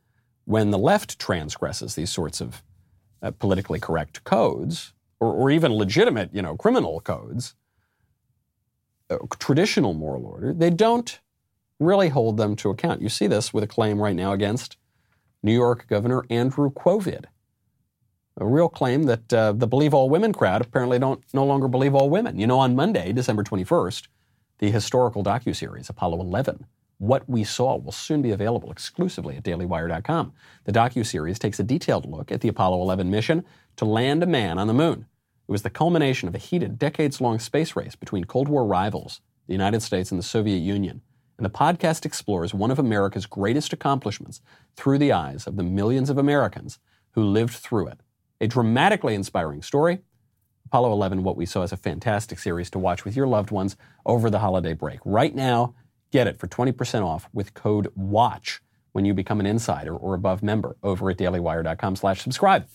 when 0.44 0.70
the 0.70 0.78
left 0.78 1.18
transgresses 1.18 1.96
these 1.96 2.10
sorts 2.10 2.40
of 2.40 2.62
uh, 3.20 3.32
politically 3.32 3.80
correct 3.80 4.22
codes 4.22 4.92
or, 5.18 5.32
or, 5.32 5.50
even 5.50 5.72
legitimate, 5.72 6.32
you 6.32 6.40
know, 6.40 6.56
criminal 6.56 7.00
codes, 7.00 7.56
uh, 9.10 9.16
traditional 9.40 9.92
moral 9.92 10.24
order, 10.24 10.54
they 10.54 10.70
don't 10.70 11.18
really 11.80 12.10
hold 12.10 12.36
them 12.36 12.54
to 12.54 12.70
account. 12.70 13.02
You 13.02 13.08
see 13.08 13.26
this 13.26 13.52
with 13.52 13.64
a 13.64 13.66
claim 13.66 14.00
right 14.00 14.14
now 14.14 14.32
against 14.32 14.76
New 15.42 15.52
York 15.52 15.88
Governor 15.88 16.24
Andrew 16.30 16.70
Quovid. 16.70 17.24
A 18.36 18.46
real 18.46 18.68
claim 18.68 19.02
that 19.04 19.32
uh, 19.32 19.50
the 19.50 19.66
Believe 19.66 19.92
All 19.94 20.08
Women 20.08 20.32
crowd 20.32 20.60
apparently 20.60 21.00
don't 21.00 21.24
no 21.32 21.44
longer 21.44 21.66
believe 21.66 21.96
all 21.96 22.08
women. 22.08 22.38
You 22.38 22.46
know, 22.46 22.60
on 22.60 22.76
Monday, 22.76 23.12
December 23.12 23.42
21st, 23.42 24.06
the 24.64 24.70
historical 24.70 25.22
docuseries 25.22 25.90
Apollo 25.90 26.20
11, 26.20 26.64
What 26.96 27.28
We 27.28 27.44
Saw, 27.44 27.76
will 27.76 27.92
soon 27.92 28.22
be 28.22 28.30
available 28.30 28.72
exclusively 28.72 29.36
at 29.36 29.42
dailywire.com. 29.42 30.32
The 30.64 30.72
docuseries 30.72 31.38
takes 31.38 31.60
a 31.60 31.64
detailed 31.64 32.10
look 32.10 32.32
at 32.32 32.40
the 32.40 32.48
Apollo 32.48 32.80
11 32.80 33.10
mission 33.10 33.44
to 33.76 33.84
land 33.84 34.22
a 34.22 34.26
man 34.26 34.58
on 34.58 34.66
the 34.66 34.72
moon. 34.72 35.04
It 35.46 35.52
was 35.52 35.62
the 35.62 35.68
culmination 35.68 36.28
of 36.28 36.34
a 36.34 36.38
heated, 36.38 36.78
decades-long 36.78 37.40
space 37.40 37.76
race 37.76 37.94
between 37.94 38.24
Cold 38.24 38.48
War 38.48 38.64
rivals, 38.64 39.20
the 39.46 39.52
United 39.52 39.82
States 39.82 40.10
and 40.10 40.18
the 40.18 40.24
Soviet 40.24 40.60
Union 40.60 41.02
and 41.36 41.44
the 41.44 41.50
podcast 41.50 42.06
explores 42.06 42.54
one 42.54 42.70
of 42.70 42.78
America's 42.78 43.26
greatest 43.26 43.72
accomplishments 43.72 44.40
through 44.76 44.98
the 44.98 45.12
eyes 45.12 45.46
of 45.46 45.56
the 45.56 45.62
millions 45.62 46.08
of 46.08 46.16
Americans 46.16 46.78
who 47.10 47.24
lived 47.24 47.54
through 47.54 47.88
it. 47.88 48.00
A 48.40 48.46
dramatically 48.46 49.14
inspiring 49.14 49.62
story. 49.62 49.98
Apollo 50.66 50.92
11, 50.92 51.22
what 51.22 51.36
we 51.36 51.46
saw 51.46 51.62
is 51.62 51.72
a 51.72 51.76
fantastic 51.76 52.38
series 52.38 52.70
to 52.70 52.78
watch 52.78 53.04
with 53.04 53.16
your 53.16 53.26
loved 53.26 53.50
ones 53.50 53.76
over 54.06 54.30
the 54.30 54.38
holiday 54.40 54.72
break. 54.72 54.98
Right 55.04 55.34
now, 55.34 55.74
get 56.10 56.26
it 56.26 56.38
for 56.38 56.46
20% 56.48 57.04
off 57.04 57.28
with 57.32 57.54
code 57.54 57.88
WATCH 57.94 58.60
when 58.92 59.04
you 59.04 59.14
become 59.14 59.40
an 59.40 59.46
insider 59.46 59.94
or 59.94 60.14
above 60.14 60.42
member 60.42 60.76
over 60.82 61.10
at 61.10 61.18
dailywire.com 61.18 61.96
slash 61.96 62.22
subscribe. 62.22 62.66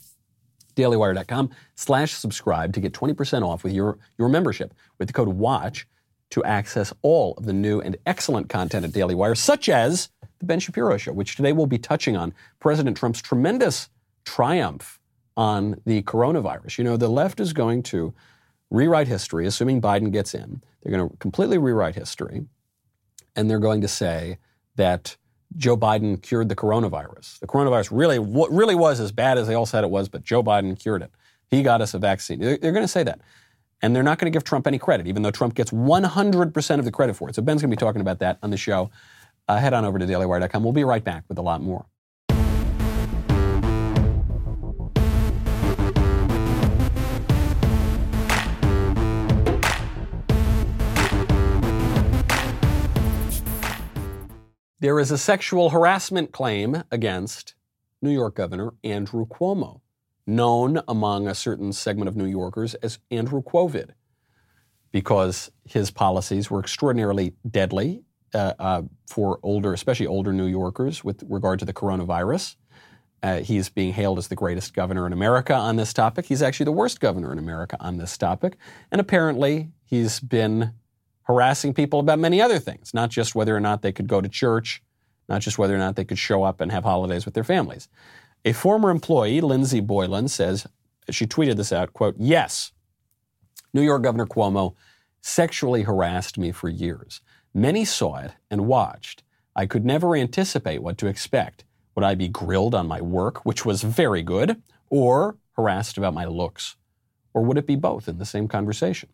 dailywire.com 0.76 1.50
slash 1.76 2.12
subscribe 2.12 2.74
to 2.74 2.80
get 2.80 2.94
20% 2.94 3.46
off 3.46 3.64
with 3.64 3.74
your, 3.74 3.98
your 4.18 4.30
membership 4.30 4.74
with 4.98 5.08
the 5.08 5.14
code 5.14 5.30
WATCH 5.30 5.86
to 6.32 6.44
access 6.44 6.94
all 7.02 7.34
of 7.38 7.46
the 7.46 7.54
new 7.54 7.82
and 7.82 7.98
excellent 8.06 8.50
content 8.50 8.86
at 8.86 8.92
Daily 8.92 9.16
Wire, 9.16 9.36
such 9.36 9.68
as 9.68 10.10
The 10.40 10.46
Ben 10.46 10.60
Shapiro 10.60 10.98
Show, 10.98 11.14
which 11.14 11.36
today 11.36 11.54
we'll 11.54 11.66
be 11.66 11.80
touching 11.80 12.16
on 12.16 12.34
President 12.60 12.98
Trump's 12.98 13.22
tremendous 13.22 13.90
triumph 14.26 14.99
on 15.40 15.80
the 15.86 16.02
coronavirus. 16.02 16.78
You 16.78 16.84
know, 16.84 16.98
the 16.98 17.08
left 17.08 17.40
is 17.40 17.54
going 17.54 17.82
to 17.84 18.14
rewrite 18.70 19.08
history, 19.08 19.48
assuming 19.48 19.82
Biden 19.82 20.12
gets 20.12 20.34
in. 20.34 20.62
They're 20.84 20.92
going 20.92 21.10
to 21.10 21.16
completely 21.16 21.58
rewrite 21.58 21.96
history, 21.96 22.46
and 23.38 23.50
they're 23.50 23.58
going 23.60 23.80
to 23.80 23.88
say 23.88 24.38
that 24.76 25.16
Joe 25.56 25.78
Biden 25.78 26.22
cured 26.22 26.50
the 26.50 26.58
coronavirus. 26.58 27.40
The 27.40 27.48
coronavirus 27.48 27.88
really, 27.94 28.20
really 28.20 28.76
was 28.76 29.00
as 29.00 29.14
bad 29.14 29.38
as 29.38 29.48
they 29.48 29.54
all 29.54 29.66
said 29.66 29.86
it 29.86 29.90
was, 29.90 30.10
but 30.10 30.26
Joe 30.26 30.44
Biden 30.44 30.78
cured 30.78 31.04
it. 31.04 31.12
He 31.48 31.64
got 31.64 31.80
us 31.80 31.94
a 31.94 32.00
vaccine. 32.00 32.40
They're, 32.40 32.58
going 32.58 32.76
to 32.76 32.88
say 32.88 33.04
that. 33.04 33.22
And 33.82 33.96
they're 33.96 34.04
not 34.04 34.20
going 34.20 34.30
to 34.30 34.36
give 34.36 34.44
Trump 34.44 34.68
any 34.68 34.78
credit, 34.78 35.08
even 35.08 35.24
though 35.24 35.32
Trump 35.32 35.56
gets 35.56 35.72
100% 35.72 36.80
of 36.80 36.86
the 36.86 36.92
credit 36.92 37.16
for 37.16 37.30
it. 37.30 37.36
So 37.36 37.42
Ben's 37.42 37.62
going 37.62 37.72
to 37.72 37.78
be 37.78 37.80
talking 37.80 38.02
about 38.02 38.20
that 38.20 38.40
on 38.44 38.50
the 38.50 38.58
show. 38.58 38.92
Uh, 39.48 39.56
head 39.58 39.74
on 39.74 39.86
over 39.86 39.98
to 40.00 40.06
dailywire.com. 40.06 40.64
We'll 40.64 40.74
be 40.74 40.84
right 40.84 41.04
back 41.04 41.24
with 41.30 41.38
a 41.38 41.42
lot 41.42 41.62
more. 41.62 41.86
There 54.82 54.98
is 54.98 55.12
a 55.12 55.18
sexual 55.18 55.72
harassment 55.72 56.32
claim 56.32 56.84
against 56.90 57.54
New 58.02 58.12
York 58.12 58.36
Governor 58.36 58.76
Andrew 58.82 59.26
Cuomo 59.26 59.82
known 60.26 60.82
among 60.88 61.28
a 61.28 61.36
certain 61.36 61.74
segment 61.74 62.08
of 62.08 62.16
New 62.16 62.26
Yorkers 62.26 62.76
as 62.76 63.00
Andrew 63.12 63.42
Quovid, 63.42 63.90
because 64.94 65.52
his 65.66 65.92
policies 65.92 66.50
were 66.50 66.62
extraordinarily 66.62 67.34
deadly 67.50 68.04
uh, 68.34 68.54
uh, 68.58 68.82
for 69.06 69.40
older, 69.44 69.74
especially 69.74 70.08
older 70.08 70.32
New 70.32 70.46
Yorkers, 70.46 71.04
with 71.04 71.24
regard 71.28 71.60
to 71.60 71.66
the 71.66 71.74
coronavirus. 71.74 72.56
Uh, 73.22 73.42
he's 73.42 73.68
being 73.68 73.92
hailed 73.92 74.18
as 74.18 74.30
the 74.30 74.36
greatest 74.36 74.74
governor 74.74 75.06
in 75.06 75.12
America 75.12 75.54
on 75.54 75.76
this 75.76 75.92
topic. 75.92 76.26
He's 76.28 76.42
actually 76.42 76.66
the 76.66 76.72
worst 76.72 77.02
governor 77.02 77.34
in 77.34 77.40
America 77.40 77.76
on 77.82 77.98
this 77.98 78.18
topic. 78.18 78.56
And 78.94 79.02
apparently, 79.02 79.72
he's 79.84 80.22
been 80.22 80.72
harassing 81.30 81.76
people 81.76 82.00
about 82.00 82.18
many 82.18 82.42
other 82.42 82.58
things, 82.58 82.92
not 82.92 83.12
just 83.12 83.36
whether 83.36 83.56
or 83.56 83.60
not 83.60 83.84
they 83.84 83.92
could 83.92 84.08
go 84.08 84.20
to 84.20 84.28
church, 84.28 84.82
not 85.30 85.42
just 85.42 85.60
whether 85.60 85.76
or 85.76 85.78
not 85.78 85.96
they 85.96 86.04
could 86.04 86.18
show 86.18 86.42
up 86.42 86.60
and 86.60 86.72
have 86.72 86.84
holidays 86.84 87.24
with 87.24 87.36
their 87.36 87.44
families. 87.44 87.88
A 88.46 88.52
former 88.52 88.90
employee, 88.90 89.40
Lindsey 89.40 89.80
Boylan, 89.80 90.28
says, 90.28 90.66
she 91.12 91.28
tweeted 91.28 91.56
this 91.56 91.72
out, 91.72 91.94
quote, 91.94 92.16
yes, 92.18 92.72
New 93.76 93.84
York 93.84 94.02
Governor 94.02 94.26
Cuomo 94.26 94.74
sexually 95.22 95.84
harassed 95.84 96.40
me 96.40 96.52
for 96.52 96.68
years. 96.68 97.22
Many 97.54 97.86
saw 97.86 98.18
it 98.18 98.32
and 98.50 98.66
watched. 98.66 99.22
I 99.56 99.68
could 99.68 99.86
never 99.86 100.16
anticipate 100.16 100.82
what 100.82 100.98
to 100.98 101.06
expect. 101.06 101.64
Would 101.94 102.06
I 102.06 102.16
be 102.16 102.28
grilled 102.28 102.74
on 102.74 102.88
my 102.88 103.02
work, 103.02 103.46
which 103.46 103.64
was 103.64 103.84
very 103.84 104.24
good, 104.24 104.64
or 104.90 105.38
harassed 105.56 105.96
about 105.96 106.16
my 106.16 106.26
looks? 106.26 106.76
Or 107.36 107.44
would 107.44 107.60
it 107.60 107.68
be 107.68 107.76
both 107.76 108.08
in 108.08 108.18
the 108.18 108.26
same 108.26 108.48
conversation? 108.48 109.10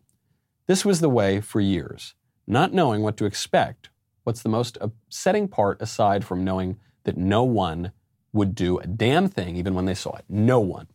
This 0.66 0.84
was 0.84 1.00
the 1.00 1.08
way 1.08 1.40
for 1.40 1.60
years. 1.60 2.14
Not 2.46 2.72
knowing 2.72 3.02
what 3.02 3.16
to 3.18 3.24
expect, 3.24 3.90
what's 4.24 4.42
the 4.42 4.48
most 4.48 4.76
upsetting 4.80 5.48
part 5.48 5.80
aside 5.80 6.24
from 6.24 6.44
knowing 6.44 6.78
that 7.04 7.16
no 7.16 7.44
one 7.44 7.92
would 8.32 8.54
do 8.54 8.78
a 8.78 8.86
damn 8.86 9.28
thing 9.28 9.56
even 9.56 9.74
when 9.74 9.84
they 9.84 9.94
saw 9.94 10.16
it. 10.16 10.24
No 10.28 10.60
one. 10.60 10.88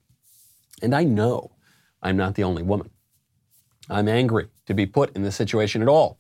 And 0.82 0.94
I 0.94 1.04
know 1.04 1.56
I'm 2.02 2.18
not 2.18 2.36
the 2.36 2.44
only 2.44 2.64
woman. 2.64 2.90
I'm 3.90 4.08
angry 4.08 4.48
to 4.66 4.74
be 4.74 4.86
put 4.86 5.16
in 5.16 5.24
this 5.24 5.36
situation 5.36 5.82
at 5.82 5.88
all. 5.88 6.20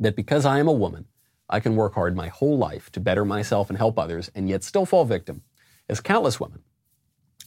That 0.00 0.16
because 0.16 0.44
I 0.44 0.58
am 0.58 0.68
a 0.68 0.72
woman, 0.72 1.06
I 1.48 1.60
can 1.60 1.76
work 1.76 1.94
hard 1.94 2.14
my 2.14 2.28
whole 2.28 2.58
life 2.58 2.90
to 2.92 3.00
better 3.00 3.24
myself 3.24 3.68
and 3.68 3.78
help 3.78 3.98
others 3.98 4.30
and 4.34 4.48
yet 4.48 4.62
still 4.62 4.84
fall 4.84 5.04
victim, 5.04 5.42
as 5.88 6.00
countless 6.00 6.38
women 6.38 6.62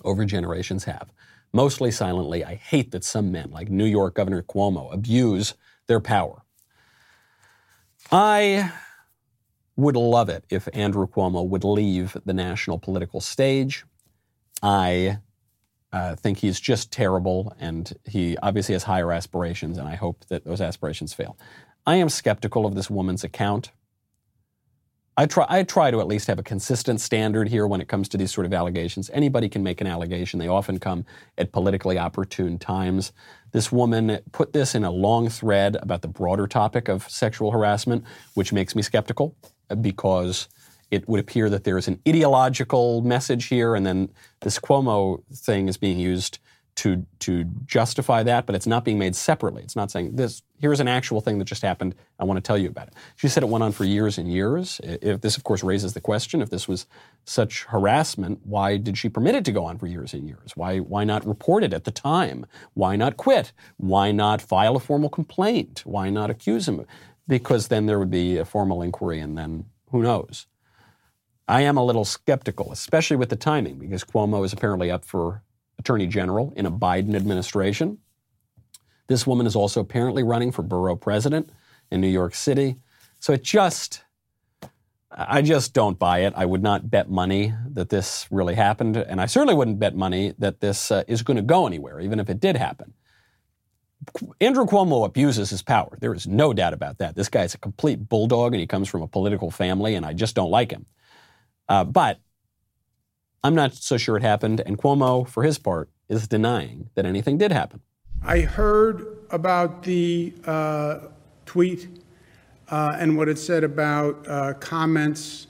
over 0.03 0.25
generations 0.25 0.85
have. 0.85 1.11
Mostly 1.53 1.91
silently, 1.91 2.45
I 2.45 2.55
hate 2.55 2.91
that 2.91 3.03
some 3.03 3.31
men, 3.31 3.51
like 3.51 3.69
New 3.69 3.85
York 3.85 4.15
Governor 4.15 4.41
Cuomo, 4.41 4.93
abuse 4.93 5.53
their 5.87 5.99
power. 5.99 6.43
I 8.11 8.71
would 9.75 9.95
love 9.95 10.29
it 10.29 10.45
if 10.49 10.67
Andrew 10.73 11.07
Cuomo 11.07 11.47
would 11.47 11.63
leave 11.63 12.15
the 12.25 12.33
national 12.33 12.79
political 12.79 13.19
stage. 13.19 13.85
I 14.63 15.19
uh, 15.91 16.15
think 16.15 16.37
he's 16.37 16.59
just 16.59 16.91
terrible, 16.91 17.53
and 17.59 17.93
he 18.05 18.37
obviously 18.37 18.73
has 18.73 18.83
higher 18.83 19.11
aspirations, 19.11 19.77
and 19.77 19.87
I 19.87 19.95
hope 19.95 20.25
that 20.29 20.45
those 20.45 20.61
aspirations 20.61 21.13
fail. 21.13 21.37
I 21.85 21.95
am 21.95 22.09
skeptical 22.09 22.65
of 22.65 22.75
this 22.75 22.89
woman's 22.89 23.23
account. 23.23 23.71
I 25.17 25.25
try, 25.25 25.45
I 25.49 25.63
try 25.63 25.91
to 25.91 25.99
at 25.99 26.07
least 26.07 26.27
have 26.27 26.39
a 26.39 26.43
consistent 26.43 27.01
standard 27.01 27.49
here 27.49 27.67
when 27.67 27.81
it 27.81 27.89
comes 27.89 28.07
to 28.09 28.17
these 28.17 28.31
sort 28.31 28.45
of 28.45 28.53
allegations. 28.53 29.09
Anybody 29.13 29.49
can 29.49 29.61
make 29.61 29.81
an 29.81 29.87
allegation. 29.87 30.39
They 30.39 30.47
often 30.47 30.79
come 30.79 31.05
at 31.37 31.51
politically 31.51 31.97
opportune 31.97 32.57
times. 32.57 33.11
This 33.51 33.73
woman 33.73 34.19
put 34.31 34.53
this 34.53 34.73
in 34.73 34.85
a 34.85 34.91
long 34.91 35.27
thread 35.27 35.75
about 35.81 36.01
the 36.01 36.07
broader 36.07 36.47
topic 36.47 36.87
of 36.87 37.09
sexual 37.09 37.51
harassment, 37.51 38.05
which 38.35 38.53
makes 38.53 38.73
me 38.73 38.81
skeptical 38.81 39.35
uh, 39.69 39.75
because 39.75 40.47
it 40.91 41.07
would 41.09 41.19
appear 41.19 41.49
that 41.49 41.65
there 41.65 41.77
is 41.77 41.89
an 41.89 41.99
ideological 42.07 43.01
message 43.01 43.45
here, 43.45 43.75
and 43.75 43.85
then 43.85 44.09
this 44.41 44.59
Cuomo 44.59 45.23
thing 45.33 45.67
is 45.67 45.77
being 45.77 45.99
used 45.99 46.39
to 46.75 47.05
to 47.19 47.45
justify 47.65 48.23
that, 48.23 48.45
but 48.45 48.55
it's 48.55 48.67
not 48.67 48.85
being 48.85 48.97
made 48.97 49.15
separately. 49.15 49.63
It's 49.63 49.75
not 49.75 49.91
saying 49.91 50.15
this. 50.15 50.41
Here's 50.59 50.79
an 50.79 50.87
actual 50.87 51.21
thing 51.21 51.39
that 51.39 51.45
just 51.45 51.63
happened. 51.63 51.95
I 52.19 52.23
want 52.23 52.37
to 52.37 52.41
tell 52.41 52.57
you 52.57 52.69
about 52.69 52.87
it. 52.87 52.93
She 53.15 53.27
said 53.27 53.43
it 53.43 53.49
went 53.49 53.63
on 53.63 53.71
for 53.71 53.83
years 53.83 54.17
and 54.17 54.31
years. 54.31 54.79
If 54.83 55.21
this, 55.21 55.35
of 55.35 55.43
course, 55.43 55.63
raises 55.63 55.93
the 55.93 56.01
question: 56.01 56.41
if 56.41 56.49
this 56.49 56.67
was 56.67 56.85
such 57.25 57.65
harassment, 57.65 58.41
why 58.43 58.77
did 58.77 58.97
she 58.97 59.09
permit 59.09 59.35
it 59.35 59.45
to 59.45 59.51
go 59.51 59.65
on 59.65 59.77
for 59.77 59.87
years 59.87 60.13
and 60.13 60.27
years? 60.27 60.51
Why 60.55 60.79
why 60.79 61.03
not 61.03 61.25
report 61.25 61.63
it 61.63 61.73
at 61.73 61.83
the 61.83 61.91
time? 61.91 62.45
Why 62.73 62.95
not 62.95 63.17
quit? 63.17 63.51
Why 63.77 64.11
not 64.11 64.41
file 64.41 64.75
a 64.75 64.79
formal 64.79 65.09
complaint? 65.09 65.81
Why 65.85 66.09
not 66.09 66.29
accuse 66.29 66.67
him? 66.67 66.85
because 67.31 67.69
then 67.69 67.85
there 67.85 67.97
would 67.97 68.11
be 68.11 68.37
a 68.37 68.43
formal 68.43 68.81
inquiry 68.81 69.19
and 69.21 69.37
then 69.37 69.65
who 69.91 70.01
knows. 70.03 70.47
I 71.47 71.61
am 71.61 71.77
a 71.77 71.83
little 71.83 72.03
skeptical, 72.03 72.73
especially 72.73 73.15
with 73.15 73.29
the 73.29 73.37
timing, 73.37 73.79
because 73.79 74.03
Cuomo 74.03 74.43
is 74.45 74.51
apparently 74.51 74.91
up 74.91 75.05
for 75.05 75.41
attorney 75.81 76.07
general 76.07 76.53
in 76.55 76.65
a 76.65 76.71
Biden 76.71 77.15
administration. 77.15 77.97
This 79.07 79.27
woman 79.27 79.47
is 79.47 79.55
also 79.55 79.81
apparently 79.81 80.23
running 80.23 80.51
for 80.51 80.61
borough 80.61 80.95
president 80.95 81.49
in 81.89 81.99
New 81.99 82.07
York 82.07 82.35
City. 82.35 82.77
So 83.19 83.33
it 83.33 83.43
just, 83.43 84.03
I 85.11 85.41
just 85.41 85.73
don't 85.73 85.99
buy 85.99 86.19
it. 86.19 86.33
I 86.35 86.45
would 86.45 86.63
not 86.63 86.89
bet 86.89 87.09
money 87.09 87.53
that 87.71 87.89
this 87.89 88.27
really 88.31 88.55
happened. 88.55 88.95
And 88.95 89.19
I 89.19 89.25
certainly 89.25 89.55
wouldn't 89.55 89.79
bet 89.79 89.95
money 89.95 90.33
that 90.37 90.59
this 90.59 90.91
uh, 90.91 91.03
is 91.07 91.23
going 91.23 91.37
to 91.37 91.43
go 91.43 91.67
anywhere, 91.67 91.99
even 91.99 92.19
if 92.19 92.29
it 92.29 92.39
did 92.39 92.55
happen. 92.55 92.93
Andrew 94.39 94.65
Cuomo 94.65 95.05
abuses 95.05 95.49
his 95.49 95.61
power. 95.61 95.97
There 95.99 96.13
is 96.13 96.25
no 96.27 96.53
doubt 96.53 96.73
about 96.73 96.99
that. 96.99 97.15
This 97.15 97.29
guy 97.29 97.43
is 97.43 97.53
a 97.53 97.59
complete 97.59 98.07
bulldog 98.07 98.53
and 98.53 98.61
he 98.61 98.67
comes 98.67 98.87
from 98.87 99.01
a 99.01 99.07
political 99.07 99.51
family, 99.51 99.95
and 99.95 100.05
I 100.05 100.13
just 100.13 100.35
don't 100.35 100.49
like 100.49 100.71
him. 100.71 100.85
Uh, 101.67 101.83
but 101.83 102.19
I'm 103.43 103.55
not 103.55 103.73
so 103.73 103.97
sure 103.97 104.17
it 104.17 104.23
happened. 104.23 104.61
And 104.65 104.77
Cuomo, 104.77 105.27
for 105.27 105.43
his 105.43 105.57
part, 105.57 105.89
is 106.09 106.27
denying 106.27 106.89
that 106.95 107.05
anything 107.05 107.37
did 107.37 107.51
happen. 107.51 107.81
I 108.23 108.41
heard 108.41 109.17
about 109.31 109.83
the 109.83 110.33
uh, 110.45 110.99
tweet 111.45 111.87
uh, 112.69 112.95
and 112.99 113.17
what 113.17 113.27
it 113.27 113.39
said 113.39 113.63
about 113.63 114.27
uh, 114.27 114.53
comments 114.53 115.47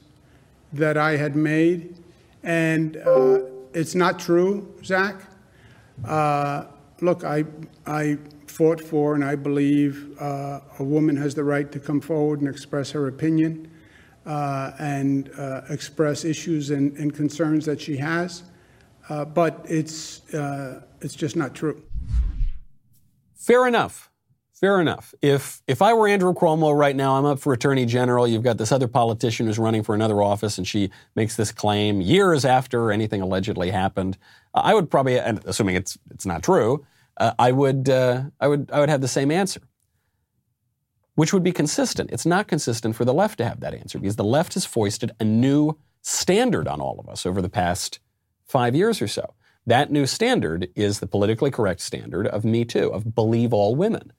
that 0.72 0.98
I 0.98 1.18
had 1.18 1.36
made. 1.36 1.98
And 2.44 2.96
uh, 2.98 3.40
it's 3.74 3.94
not 3.94 4.20
true, 4.20 4.74
Zach. 4.86 5.16
Uh, 6.06 6.66
look, 7.02 7.26
I, 7.26 7.44
I 7.86 8.18
fought 8.48 8.82
for 8.82 9.16
and 9.16 9.24
I 9.24 9.36
believe 9.36 10.16
uh, 10.20 10.62
a 10.80 10.84
woman 10.84 11.18
has 11.18 11.36
the 11.36 11.44
right 11.44 11.70
to 11.72 11.80
come 11.80 12.00
forward 12.00 12.40
and 12.40 12.48
express 12.48 12.92
her 12.92 13.08
opinion 13.08 13.70
uh, 14.26 14.72
and 14.80 15.32
uh, 15.38 15.62
express 15.70 16.26
issues 16.26 16.70
and, 16.70 16.96
and, 16.98 17.14
concerns 17.14 17.66
that 17.66 17.82
she 17.82 17.98
has. 17.98 18.44
Uh, 19.10 19.26
but 19.26 19.66
it's, 19.68 20.32
uh, 20.34 20.82
it's 21.02 21.16
just 21.16 21.36
not 21.36 21.56
true. 21.56 21.82
Fair 23.36 23.68
enough. 23.68 24.12
Fair 24.54 24.80
enough. 24.80 25.16
If 25.24 25.64
if 25.66 25.82
I 25.82 25.96
were 25.96 26.08
Andrew 26.08 26.36
Cuomo 26.36 26.78
right 26.78 26.96
now, 26.96 27.18
I'm 27.18 27.26
up 27.26 27.40
for 27.40 27.52
Attorney 27.52 27.88
General. 27.88 28.28
You've 28.28 28.44
got 28.44 28.60
this 28.60 28.72
other 28.72 28.88
politician 28.88 29.48
who's 29.48 29.58
running 29.58 29.82
for 29.82 29.96
another 29.96 30.22
office, 30.22 30.60
and 30.60 30.68
she 30.68 30.92
makes 31.16 31.36
this 31.36 31.52
claim 31.52 32.00
years 32.00 32.46
after 32.46 32.92
anything 32.92 33.22
allegedly 33.22 33.72
happened. 33.72 34.20
I 34.54 34.76
would 34.76 34.92
probably, 34.92 35.18
and 35.18 35.44
assuming 35.46 35.78
it's 35.78 35.98
it's 36.12 36.28
not 36.28 36.44
true, 36.44 36.86
uh, 37.18 37.34
I 37.40 37.52
would 37.52 37.90
uh, 37.90 38.26
I 38.40 38.48
would 38.48 38.70
I 38.72 38.80
would 38.80 38.90
have 38.90 39.02
the 39.02 39.08
same 39.08 39.32
answer 39.32 39.62
which 41.22 41.34
would 41.34 41.44
be 41.44 41.52
consistent. 41.52 42.10
It's 42.12 42.26
not 42.26 42.48
consistent 42.48 42.96
for 42.96 43.06
the 43.06 43.14
left 43.14 43.38
to 43.38 43.46
have 43.46 43.60
that 43.60 43.76
answer 43.76 44.00
because 44.00 44.16
the 44.16 44.24
left 44.24 44.56
has 44.56 44.66
foisted 44.66 45.12
a 45.20 45.24
new 45.24 45.78
standard 46.02 46.68
on 46.68 46.82
all 46.82 47.00
of 47.00 47.08
us 47.08 47.28
over 47.28 47.44
the 47.44 47.48
past 47.48 48.00
five 48.44 48.74
years 48.74 49.04
or 49.04 49.08
so. 49.08 49.36
That 49.68 49.92
new 49.92 50.08
standard 50.08 50.70
is 50.76 51.00
the 51.00 51.06
politically 51.06 51.52
correct 51.52 51.82
standard 51.82 52.26
of 52.26 52.44
Me 52.44 52.66
Too, 52.66 52.92
of 52.92 53.14
believe 53.14 53.54
all 53.54 53.76
women. 53.76 54.12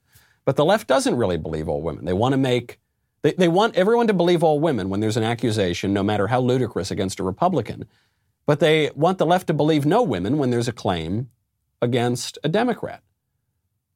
But 0.45 0.55
the 0.55 0.63
left 0.63 0.87
doesn't 0.87 1.17
really 1.17 1.35
believe 1.35 1.67
all 1.67 1.81
women. 1.81 2.05
They 2.05 2.13
want 2.13 2.31
to 2.31 2.37
make, 2.37 2.79
they, 3.21 3.33
they 3.33 3.49
want 3.49 3.75
everyone 3.75 4.07
to 4.07 4.13
believe 4.13 4.41
all 4.41 4.61
women 4.61 4.87
when 4.87 5.01
there's 5.01 5.17
an 5.17 5.25
accusation, 5.25 5.91
no 5.91 6.03
matter 6.03 6.27
how 6.27 6.39
ludicrous, 6.39 6.89
against 6.89 7.19
a 7.19 7.23
Republican. 7.23 7.83
But 8.45 8.61
they 8.61 8.91
want 8.95 9.17
the 9.17 9.25
left 9.25 9.47
to 9.47 9.53
believe 9.53 9.85
no 9.85 10.03
women 10.03 10.37
when 10.37 10.51
there's 10.51 10.69
a 10.69 10.71
claim 10.71 11.31
against 11.81 12.37
a 12.45 12.47
Democrat. 12.47 13.03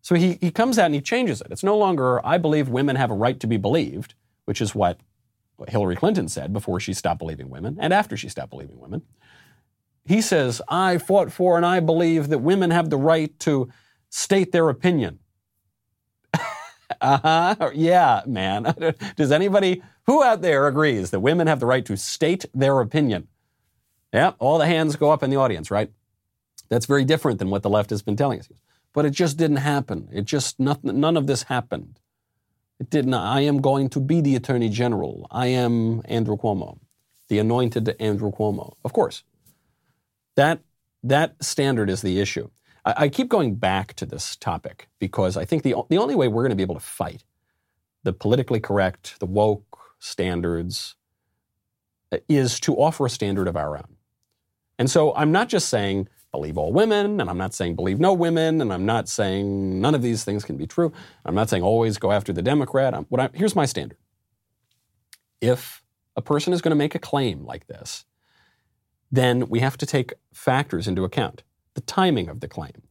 So 0.07 0.15
he, 0.15 0.37
he 0.39 0.51
comes 0.51 0.79
out 0.79 0.85
and 0.85 0.95
he 0.95 1.01
changes 1.01 1.41
it. 1.41 1.47
It's 1.51 1.65
no 1.65 1.77
longer, 1.77 2.25
I 2.25 2.37
believe 2.37 2.69
women 2.69 2.95
have 2.95 3.11
a 3.11 3.13
right 3.13 3.37
to 3.41 3.45
be 3.45 3.57
believed, 3.57 4.13
which 4.45 4.61
is 4.61 4.73
what 4.73 5.01
Hillary 5.67 5.97
Clinton 5.97 6.29
said 6.29 6.53
before 6.53 6.79
she 6.79 6.93
stopped 6.93 7.19
believing 7.19 7.49
women 7.49 7.77
and 7.77 7.93
after 7.93 8.15
she 8.15 8.29
stopped 8.29 8.51
believing 8.51 8.79
women. 8.79 9.01
He 10.05 10.21
says, 10.21 10.61
I 10.69 10.97
fought 10.97 11.33
for 11.33 11.57
and 11.57 11.65
I 11.65 11.81
believe 11.81 12.29
that 12.29 12.37
women 12.37 12.71
have 12.71 12.89
the 12.89 12.95
right 12.95 13.37
to 13.41 13.67
state 14.09 14.53
their 14.53 14.69
opinion. 14.69 15.19
uh-huh. 17.01 17.71
Yeah, 17.73 18.21
man. 18.25 18.73
Does 19.17 19.33
anybody, 19.33 19.83
who 20.05 20.23
out 20.23 20.41
there 20.41 20.67
agrees 20.67 21.11
that 21.11 21.19
women 21.19 21.47
have 21.47 21.59
the 21.59 21.65
right 21.65 21.85
to 21.85 21.97
state 21.97 22.45
their 22.53 22.79
opinion? 22.79 23.27
Yeah, 24.13 24.35
all 24.39 24.57
the 24.57 24.67
hands 24.67 24.95
go 24.95 25.11
up 25.11 25.21
in 25.21 25.31
the 25.31 25.35
audience, 25.35 25.69
right? 25.69 25.91
That's 26.69 26.85
very 26.85 27.03
different 27.03 27.39
than 27.39 27.49
what 27.49 27.61
the 27.61 27.69
left 27.69 27.89
has 27.89 28.01
been 28.01 28.15
telling 28.15 28.39
us. 28.39 28.47
But 28.97 29.05
it 29.05 29.11
just 29.11 29.37
didn't 29.37 29.57
happen. 29.57 30.09
It 30.11 30.25
just, 30.25 30.59
nothing, 30.59 30.99
none 30.99 31.17
of 31.17 31.27
this 31.27 31.43
happened. 31.43 31.99
It 32.79 32.89
did 32.89 33.05
not. 33.05 33.31
I 33.31 33.41
am 33.41 33.61
going 33.61 33.89
to 33.89 33.99
be 33.99 34.21
the 34.21 34.35
Attorney 34.35 34.69
General. 34.69 35.27
I 35.29 35.49
am 35.49 36.01
Andrew 36.05 36.35
Cuomo, 36.35 36.79
the 37.27 37.37
anointed 37.37 37.95
Andrew 37.99 38.31
Cuomo. 38.31 38.73
Of 38.83 38.93
course. 38.93 39.23
That, 40.35 40.61
that 41.03 41.35
standard 41.43 41.91
is 41.91 42.01
the 42.01 42.19
issue. 42.19 42.49
I, 42.85 42.93
I 43.03 43.09
keep 43.09 43.29
going 43.29 43.53
back 43.53 43.93
to 43.97 44.07
this 44.07 44.35
topic 44.35 44.87
because 44.97 45.37
I 45.37 45.45
think 45.45 45.61
the, 45.61 45.75
the 45.89 45.99
only 45.99 46.15
way 46.15 46.27
we're 46.27 46.41
going 46.41 46.49
to 46.49 46.55
be 46.55 46.63
able 46.63 46.73
to 46.73 46.81
fight 46.81 47.23
the 48.01 48.13
politically 48.13 48.59
correct, 48.59 49.19
the 49.19 49.27
woke 49.27 49.77
standards 49.99 50.95
uh, 52.11 52.17
is 52.27 52.59
to 52.61 52.75
offer 52.75 53.05
a 53.05 53.11
standard 53.11 53.47
of 53.47 53.55
our 53.55 53.77
own. 53.77 53.95
And 54.79 54.89
so 54.89 55.13
I'm 55.13 55.31
not 55.31 55.49
just 55.49 55.69
saying 55.69 56.09
believe 56.38 56.55
all 56.55 56.71
women, 56.71 57.19
and 57.19 57.31
I'm 57.31 57.38
not 57.39 57.55
saying 57.55 57.75
believe 57.75 57.99
no 57.99 58.13
women, 58.13 58.61
and 58.61 58.71
I'm 58.71 58.85
not 58.85 59.09
saying 59.09 59.81
none 59.81 59.95
of 59.95 60.03
these 60.03 60.23
things 60.23 60.45
can 60.45 60.55
be 60.55 60.67
true. 60.67 60.93
I'm 61.25 61.33
not 61.33 61.49
saying 61.49 61.63
always 61.63 61.97
go 61.97 62.11
after 62.11 62.31
the 62.31 62.43
Democrat. 62.43 62.93
I'm, 62.93 63.07
I, 63.17 63.29
here's 63.33 63.55
my 63.55 63.65
standard. 63.65 63.97
If 65.41 65.81
a 66.15 66.21
person 66.21 66.53
is 66.53 66.61
going 66.61 66.69
to 66.69 66.75
make 66.75 66.93
a 66.93 66.99
claim 66.99 67.43
like 67.43 67.65
this, 67.65 68.05
then 69.11 69.49
we 69.49 69.61
have 69.61 69.77
to 69.77 69.88
take 69.88 70.13
factors 70.31 70.88
into 70.88 71.03
account 71.03 71.41
the 71.73 71.81
timing 71.81 72.29
of 72.29 72.39
the 72.39 72.47
claim, 72.47 72.83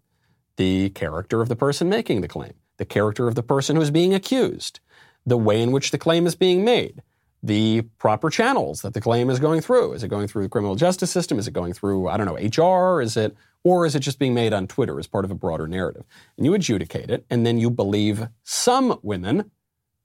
the 0.56 0.90
character 0.90 1.40
of 1.40 1.48
the 1.48 1.56
person 1.56 1.88
making 1.88 2.22
the 2.22 2.28
claim, 2.28 2.54
the 2.78 2.84
character 2.84 3.28
of 3.28 3.36
the 3.36 3.44
person 3.44 3.76
who 3.76 3.82
is 3.82 3.92
being 3.92 4.12
accused, 4.12 4.80
the 5.24 5.38
way 5.38 5.62
in 5.62 5.70
which 5.70 5.92
the 5.92 5.98
claim 5.98 6.26
is 6.26 6.34
being 6.34 6.64
made, 6.64 7.00
the 7.46 7.82
proper 7.98 8.28
channels 8.28 8.82
that 8.82 8.94
the 8.94 9.00
claim 9.00 9.30
is 9.30 9.38
going 9.38 9.60
through. 9.60 9.92
Is 9.92 10.02
it 10.02 10.08
going 10.08 10.26
through 10.26 10.42
the 10.42 10.48
criminal 10.48 10.74
justice 10.74 11.10
system? 11.10 11.38
Is 11.38 11.46
it 11.46 11.52
going 11.52 11.72
through, 11.72 12.08
I 12.08 12.16
don't 12.16 12.26
know, 12.26 12.34
HR? 12.34 13.00
Is 13.00 13.16
it, 13.16 13.36
or 13.62 13.86
is 13.86 13.94
it 13.94 14.00
just 14.00 14.18
being 14.18 14.34
made 14.34 14.52
on 14.52 14.66
Twitter 14.66 14.98
as 14.98 15.06
part 15.06 15.24
of 15.24 15.30
a 15.30 15.34
broader 15.34 15.66
narrative? 15.66 16.04
And 16.36 16.44
you 16.44 16.54
adjudicate 16.54 17.10
it, 17.10 17.24
and 17.30 17.46
then 17.46 17.58
you 17.58 17.70
believe 17.70 18.28
some 18.42 18.98
women, 19.02 19.50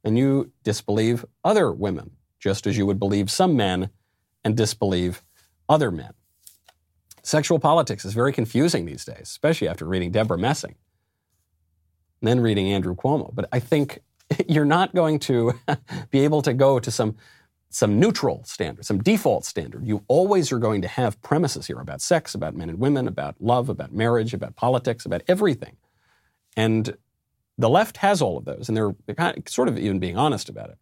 and 0.04 0.18
you 0.18 0.52
disbelieve 0.64 1.26
other 1.44 1.72
women, 1.72 2.12
just 2.40 2.68
as 2.68 2.78
you 2.78 2.86
would 2.86 3.00
believe 3.00 3.32
some 3.32 3.56
men 3.56 3.90
and 4.44 4.56
disbelieve 4.56 5.24
other 5.68 5.92
men. 5.92 6.14
Sexual 7.24 7.60
politics 7.60 8.06
is 8.06 8.14
very 8.14 8.34
confusing 8.34 8.86
these 8.86 9.06
days, 9.06 9.22
especially 9.24 9.68
after 9.68 9.86
reading 9.86 10.12
Debra 10.12 10.38
Messing 10.38 10.76
and 12.22 12.28
then 12.28 12.40
reading 12.40 12.72
Andrew 12.72 12.96
Cuomo. 12.96 13.34
But 13.34 13.48
I 13.52 13.60
think 13.60 14.00
you're 14.48 14.66
not 14.66 14.94
going 14.94 15.20
to 15.20 15.54
be 16.12 16.22
able 16.22 16.42
to 16.42 16.54
go 16.54 16.80
to 16.80 16.92
some 16.92 17.16
some 17.74 17.98
neutral 18.02 18.44
standard, 18.44 18.86
some 18.86 19.02
default 19.02 19.46
standard. 19.46 19.88
You 19.88 20.04
always 20.10 20.52
are 20.52 20.60
going 20.60 20.82
to 20.82 20.90
have 20.90 21.22
premises 21.22 21.68
here 21.68 21.80
about 21.80 22.02
sex, 22.02 22.36
about 22.36 22.54
men 22.54 22.70
and 22.70 22.80
women, 22.80 23.08
about 23.08 23.36
love, 23.40 23.70
about 23.70 23.94
marriage, 23.94 24.34
about 24.34 24.58
politics, 24.58 25.06
about 25.06 25.22
everything. 25.30 25.78
And 26.58 26.98
the 27.58 27.70
left 27.70 27.96
has 27.98 28.22
all 28.22 28.38
of 28.38 28.44
those, 28.44 28.68
and 28.68 28.76
they're 28.76 28.94
sort 29.48 29.70
of 29.70 29.78
even 29.78 30.00
being 30.00 30.18
honest 30.18 30.50
about 30.50 30.70
it. 30.70 30.78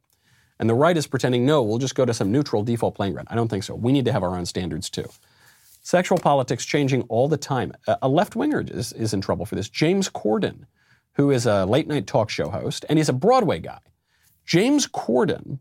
And 0.59 0.67
the 0.67 0.73
right 0.73 0.97
is 0.97 1.05
pretending, 1.05 1.45
no, 1.45 1.61
we'll 1.61 1.77
just 1.77 1.93
go 1.93 2.05
to 2.05 2.13
some 2.13 2.31
neutral 2.31 2.63
default 2.63 2.95
playing 2.95 3.13
ground. 3.13 3.27
I 3.29 3.35
don't 3.35 3.49
think 3.49 3.63
so. 3.63 3.75
We 3.75 3.91
need 3.91 4.05
to 4.05 4.11
have 4.11 4.23
our 4.23 4.35
own 4.35 4.47
standards 4.47 4.89
too. 4.89 5.05
Sexual 5.83 6.17
politics 6.17 6.65
changing 6.65 7.03
all 7.03 7.27
the 7.27 7.37
time. 7.37 7.71
A 8.01 8.09
left 8.09 8.35
winger 8.35 8.65
is, 8.67 8.93
is 8.93 9.13
in 9.13 9.21
trouble 9.21 9.45
for 9.45 9.53
this. 9.53 9.69
James 9.69 10.09
Corden 10.09 10.65
who 11.13 11.31
is 11.31 11.45
a 11.45 11.65
late 11.65 11.87
night 11.87 12.07
talk 12.07 12.29
show 12.29 12.49
host, 12.49 12.85
and 12.89 12.97
he's 12.97 13.09
a 13.09 13.13
Broadway 13.13 13.59
guy. 13.59 13.79
James 14.45 14.87
Corden 14.87 15.59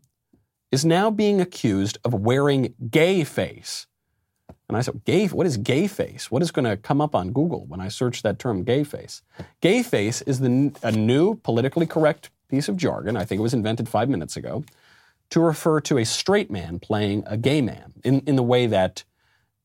is 0.71 0.85
now 0.85 1.09
being 1.09 1.41
accused 1.41 1.97
of 2.03 2.13
wearing 2.13 2.73
gay 2.89 3.23
face. 3.23 3.87
And 4.67 4.77
I 4.77 4.81
said, 4.81 5.03
gay, 5.03 5.27
what 5.27 5.47
is 5.47 5.57
gay 5.57 5.87
face? 5.87 6.29
What 6.29 6.43
is 6.43 6.51
going 6.51 6.65
to 6.65 6.77
come 6.77 7.01
up 7.01 7.15
on 7.15 7.31
Google 7.31 7.65
when 7.65 7.81
I 7.81 7.87
search 7.87 8.21
that 8.21 8.37
term 8.37 8.63
gay 8.63 8.83
face? 8.83 9.23
Gay 9.61 9.81
face 9.81 10.21
is 10.21 10.39
the, 10.39 10.71
a 10.83 10.91
new 10.91 11.35
politically 11.35 11.87
correct 11.87 12.29
piece 12.49 12.69
of 12.69 12.77
jargon. 12.77 13.17
I 13.17 13.25
think 13.25 13.39
it 13.39 13.41
was 13.41 13.53
invented 13.53 13.89
five 13.89 14.09
minutes 14.09 14.37
ago 14.37 14.63
to 15.31 15.39
refer 15.39 15.79
to 15.81 15.97
a 15.97 16.05
straight 16.05 16.51
man 16.51 16.79
playing 16.79 17.23
a 17.25 17.37
gay 17.37 17.61
man 17.61 17.93
in, 18.03 18.21
in 18.21 18.35
the 18.35 18.43
way 18.43 18.67
that 18.67 19.03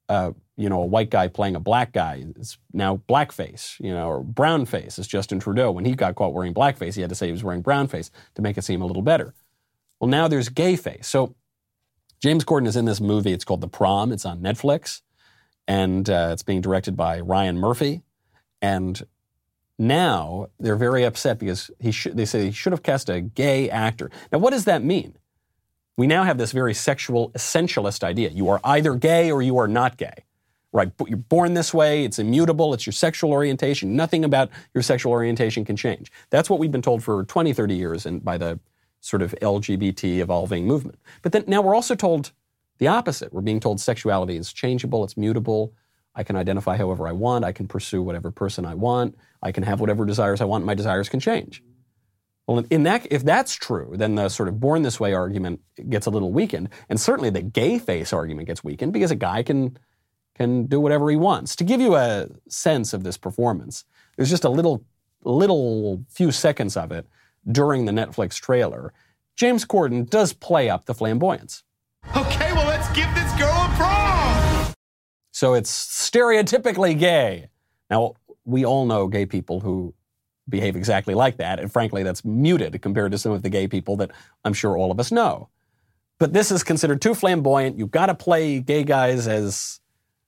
uh, 0.09 0.33
you 0.57 0.69
know, 0.69 0.83
a 0.83 0.87
white 0.87 1.11
guy 1.11 1.27
playing 1.29 1.57
a 1.57 1.61
black 1.61 1.93
guy 1.93 2.25
is 2.37 2.59
now 2.73 3.01
blackface, 3.09 3.79
you 3.81 3.93
know, 3.93 4.09
or 4.09 4.23
brownface 4.23 4.99
is 4.99 5.07
Justin 5.09 5.41
Trudeau. 5.41 5.73
When 5.73 5.85
he 5.85 5.95
got 5.95 6.15
caught 6.15 6.33
wearing 6.33 6.55
blackface, 6.55 6.95
he 6.95 7.01
had 7.01 7.11
to 7.11 7.17
say 7.17 7.27
he 7.27 7.33
was 7.33 7.43
wearing 7.43 7.63
brownface 7.63 8.11
to 8.37 8.43
make 8.43 8.57
it 8.57 8.63
seem 8.63 8.81
a 8.81 8.87
little 8.87 9.03
better. 9.03 9.35
Well, 9.99 10.09
now 10.09 10.29
there's 10.29 10.49
gay 10.49 10.77
face. 10.77 11.09
So 11.09 11.35
James 12.21 12.45
Corden 12.45 12.69
is 12.69 12.77
in 12.77 12.85
this 12.85 13.01
movie. 13.01 13.33
It's 13.33 13.45
called 13.45 13.63
The 13.63 13.69
Prom. 13.69 14.13
It's 14.13 14.25
on 14.25 14.41
Netflix, 14.41 15.03
and 15.67 16.09
uh, 16.09 16.31
it's 16.33 16.43
being 16.43 16.61
directed 16.61 16.97
by 16.97 17.21
Ryan 17.21 17.59
Murphy. 17.59 18.03
And 18.63 19.03
now 19.77 20.47
they're 20.61 20.77
very 20.77 21.03
upset 21.03 21.41
because 21.41 21.71
he 21.81 21.91
they 22.11 22.25
say 22.25 22.47
he 22.47 22.53
should 22.53 22.73
have 22.73 22.85
cast 22.85 23.09
a 23.09 23.21
gay 23.21 23.69
actor. 23.69 24.11
Now, 24.31 24.39
what 24.39 24.51
does 24.51 24.67
that 24.67 24.85
mean? 24.85 25.17
We 25.97 26.07
now 26.07 26.23
have 26.23 26.39
this 26.39 26.53
very 26.53 26.75
sexual 26.75 27.31
essentialist 27.33 28.05
idea. 28.05 28.31
You 28.31 28.49
are 28.51 28.61
either 28.63 28.95
gay 28.95 29.31
or 29.31 29.43
you 29.43 29.59
are 29.59 29.69
not 29.69 29.97
gay 29.97 30.25
right? 30.75 30.93
You're 31.07 31.17
born 31.17 31.55
this 31.55 31.73
way, 31.73 32.05
it's 32.05 32.19
immutable, 32.19 32.75
it's 32.75 32.85
your 32.85 32.93
sexual 32.93 33.31
orientation. 33.31 33.95
Nothing 33.95 34.25
about 34.25 34.51
your 34.75 34.83
sexual 34.83 35.13
orientation 35.13 35.65
can 35.65 35.77
change. 35.77 36.11
That's 36.31 36.51
what 36.51 36.59
we've 36.59 36.73
been 36.73 36.83
told 36.83 37.03
for 37.03 37.25
20, 37.25 37.53
30 37.53 37.75
years 37.77 38.05
and 38.05 38.23
by 38.23 38.37
the 38.37 38.59
sort 39.01 39.23
of 39.23 39.37
LGBT 39.41 40.19
evolving 40.19 40.67
movement. 40.67 40.99
But 41.23 41.31
then 41.31 41.45
now 41.47 41.63
we're 41.63 41.77
also 41.77 41.95
told 41.95 42.33
the 42.79 42.89
opposite. 42.89 43.33
We're 43.33 43.41
being 43.41 43.61
told 43.61 43.81
sexuality 43.81 44.37
is 44.37 44.53
changeable, 44.53 45.05
it's 45.05 45.17
mutable. 45.17 45.73
I 46.17 46.25
can 46.25 46.35
identify 46.35 46.77
however 46.77 47.07
I 47.07 47.13
want, 47.13 47.45
I 47.45 47.53
can 47.53 47.69
pursue 47.69 48.03
whatever 48.03 48.33
person 48.33 48.67
I 48.67 48.75
want, 48.75 49.17
I 49.43 49.53
can 49.53 49.63
have 49.63 49.81
whatever 49.81 50.05
desires 50.05 50.41
I 50.41 50.45
want, 50.45 50.65
my 50.65 50.75
desires 50.75 51.09
can 51.09 51.21
change. 51.21 51.63
Well, 52.49 52.65
in 52.69 52.83
that, 52.83 53.07
if 53.11 53.25
that's 53.25 53.55
true, 53.55 53.93
then 53.95 54.17
the 54.17 54.29
sort 54.29 54.49
of 54.49 54.61
born 54.61 54.83
this 54.83 55.01
way 55.01 55.15
argument 55.15 55.61
gets 55.89 56.07
a 56.07 56.11
little 56.11 56.33
weakened, 56.33 56.69
and 56.89 57.01
certainly 57.01 57.31
the 57.31 57.43
gay 57.43 57.79
face 57.79 58.13
argument 58.13 58.49
gets 58.49 58.63
weakened 58.63 58.93
because 58.93 59.11
a 59.11 59.17
guy 59.17 59.43
can 59.43 59.79
can 60.35 60.67
do 60.67 60.81
whatever 60.81 61.11
he 61.11 61.17
wants. 61.17 61.57
To 61.57 61.65
give 61.65 61.81
you 61.81 61.97
a 61.97 62.29
sense 62.49 62.93
of 62.93 63.05
this 63.05 63.17
performance, 63.17 63.85
there's 64.17 64.31
just 64.31 64.45
a 64.45 64.49
little 64.49 64.85
little 65.25 66.05
few 66.11 66.31
seconds 66.31 66.77
of 66.77 66.93
it 66.93 67.07
during 67.51 67.87
the 67.87 67.93
Netflix 67.93 68.39
trailer. 68.39 68.93
James 69.37 69.65
Corden 69.65 70.09
does 70.09 70.33
play 70.33 70.69
up 70.69 70.85
the 70.85 70.95
flamboyance. 70.95 71.63
Okay, 72.17 72.53
well 72.53 72.67
let's 72.67 72.89
give 72.95 73.13
this 73.15 73.33
girl 73.39 73.49
a 73.49 73.73
prom. 73.77 74.75
So 75.33 75.55
it's 75.55 75.71
stereotypically 75.71 76.99
gay. 76.99 77.49
Now 77.91 78.15
we 78.45 78.65
all 78.65 78.87
know 78.87 79.09
gay 79.09 79.27
people 79.27 79.61
who 79.61 79.95
behave 80.49 80.77
exactly 80.77 81.15
like 81.15 81.39
that. 81.39 81.59
And 81.59 81.73
frankly, 81.73 82.03
that's 82.03 82.25
muted 82.25 82.81
compared 82.83 83.13
to 83.13 83.19
some 83.19 83.33
of 83.33 83.43
the 83.43 83.49
gay 83.49 83.67
people 83.67 83.97
that 83.97 84.11
I'm 84.45 84.53
sure 84.53 84.77
all 84.77 84.91
of 84.91 85.01
us 85.01 85.11
know. 85.11 85.49
But 86.19 86.33
this 86.33 86.51
is 86.51 86.63
considered 86.63 87.03
too 87.03 87.15
flamboyant. 87.15 87.79
You've 87.79 87.91
got 87.91 88.07
to 88.07 88.15
play 88.15 88.61
gay 88.61 88.85
guys 88.85 89.27
as, 89.27 89.81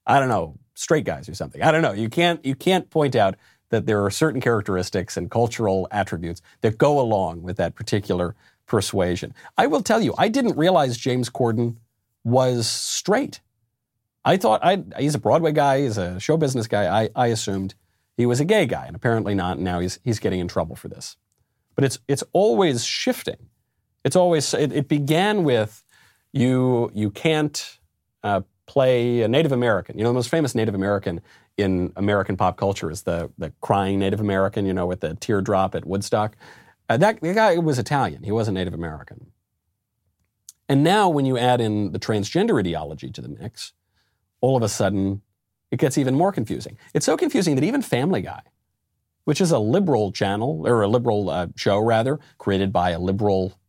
I 0.07 0.19
don't 0.19 0.29
know, 0.29 0.57
straight 0.73 1.05
guys 1.05 1.29
or 1.29 1.35
something. 1.35 1.61
I 1.61 1.71
don't 1.71 1.81
know. 1.83 1.91
You 1.91 2.09
can't, 2.09 2.43
you 2.45 2.55
can't 2.55 2.89
point 2.89 3.15
out 3.15 3.35
that 3.69 3.85
there 3.85 4.03
are 4.03 4.09
certain 4.09 4.41
characteristics 4.41 5.17
and 5.17 5.29
cultural 5.29 5.87
attributes 5.91 6.41
that 6.61 6.77
go 6.77 6.99
along 6.99 7.43
with 7.43 7.57
that 7.57 7.75
particular 7.75 8.35
persuasion. 8.65 9.33
I 9.57 9.67
will 9.67 9.81
tell 9.81 10.01
you, 10.01 10.13
I 10.17 10.29
didn't 10.29 10.57
realize 10.57 10.97
James 10.97 11.29
Corden 11.29 11.75
was 12.23 12.67
straight. 12.67 13.41
I 14.23 14.37
thought 14.37 14.59
I, 14.63 14.83
he's 14.99 15.15
a 15.15 15.19
Broadway 15.19 15.53
guy, 15.53 15.81
he's 15.81 15.97
a 15.97 16.19
show 16.19 16.37
business 16.37 16.67
guy. 16.67 17.03
I, 17.03 17.09
I 17.15 17.27
assumed 17.27 17.75
he 18.17 18.25
was 18.25 18.39
a 18.39 18.45
gay 18.45 18.65
guy, 18.65 18.85
and 18.85 18.95
apparently 18.95 19.33
not. 19.35 19.55
And 19.55 19.63
now 19.63 19.79
he's 19.79 19.99
he's 20.03 20.19
getting 20.19 20.39
in 20.39 20.47
trouble 20.49 20.75
for 20.75 20.89
this. 20.89 21.15
But 21.75 21.85
it's 21.85 21.99
it's 22.07 22.23
always 22.33 22.83
shifting. 22.83 23.37
It's 24.03 24.15
always 24.15 24.53
it, 24.53 24.73
it 24.73 24.87
began 24.89 25.43
with 25.43 25.83
you 26.33 26.91
you 26.93 27.09
can't 27.09 27.79
uh, 28.23 28.41
play 28.67 29.21
a 29.21 29.27
Native 29.27 29.51
American. 29.51 29.97
You 29.97 30.03
know, 30.03 30.09
the 30.09 30.15
most 30.15 30.29
famous 30.29 30.53
Native 30.53 30.75
American 30.75 31.21
in 31.57 31.91
American 31.95 32.37
pop 32.37 32.57
culture 32.57 32.91
is 32.91 33.03
the 33.03 33.31
the 33.37 33.51
crying 33.61 33.99
Native 33.99 34.19
American. 34.19 34.65
You 34.65 34.73
know, 34.73 34.85
with 34.85 35.01
the 35.01 35.15
teardrop 35.15 35.73
at 35.75 35.85
Woodstock. 35.85 36.35
Uh, 36.89 36.95
that 36.97 37.21
guy 37.21 37.57
was 37.57 37.79
Italian. 37.79 38.23
He 38.23 38.31
wasn't 38.31 38.55
Native 38.55 38.73
American. 38.73 39.31
And 40.69 40.83
now, 40.83 41.09
when 41.09 41.25
you 41.25 41.37
add 41.37 41.59
in 41.59 41.91
the 41.91 41.99
transgender 41.99 42.59
ideology 42.59 43.09
to 43.11 43.21
the 43.21 43.29
mix, 43.29 43.73
all 44.41 44.55
of 44.55 44.63
a 44.63 44.69
sudden 44.69 45.21
it 45.71 45.79
gets 45.79 45.97
even 45.97 46.15
more 46.15 46.31
confusing. 46.31 46.77
It's 46.93 47.05
so 47.05 47.17
confusing 47.17 47.55
that 47.55 47.63
even 47.63 47.81
Family 47.81 48.21
Guy, 48.21 48.41
which 49.25 49.41
is 49.41 49.51
a 49.51 49.59
liberal 49.59 50.11
channel, 50.11 50.65
or 50.65 50.81
a 50.81 50.87
liberal 50.87 51.29
uh, 51.29 51.47
show 51.55 51.79
rather, 51.79 52.19
created 52.37 52.71
by 52.71 52.91
a 52.91 52.99
liberal 52.99 53.59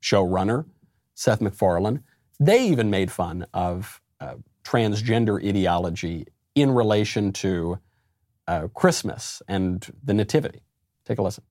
showrunner, 0.00 0.66
Seth 1.14 1.40
MacFarlane, 1.40 2.02
they 2.38 2.66
even 2.66 2.90
made 2.90 3.10
fun 3.10 3.46
of 3.52 4.00
uh, 4.20 4.34
transgender 4.64 5.44
ideology 5.46 6.26
in 6.54 6.70
relation 6.70 7.32
to 7.32 7.78
uh, 8.46 8.68
Christmas 8.74 9.42
and 9.48 9.86
the 10.02 10.14
Nativity. 10.14 10.62
Take 11.04 11.18
a 11.18 11.22
listen. 11.22 11.44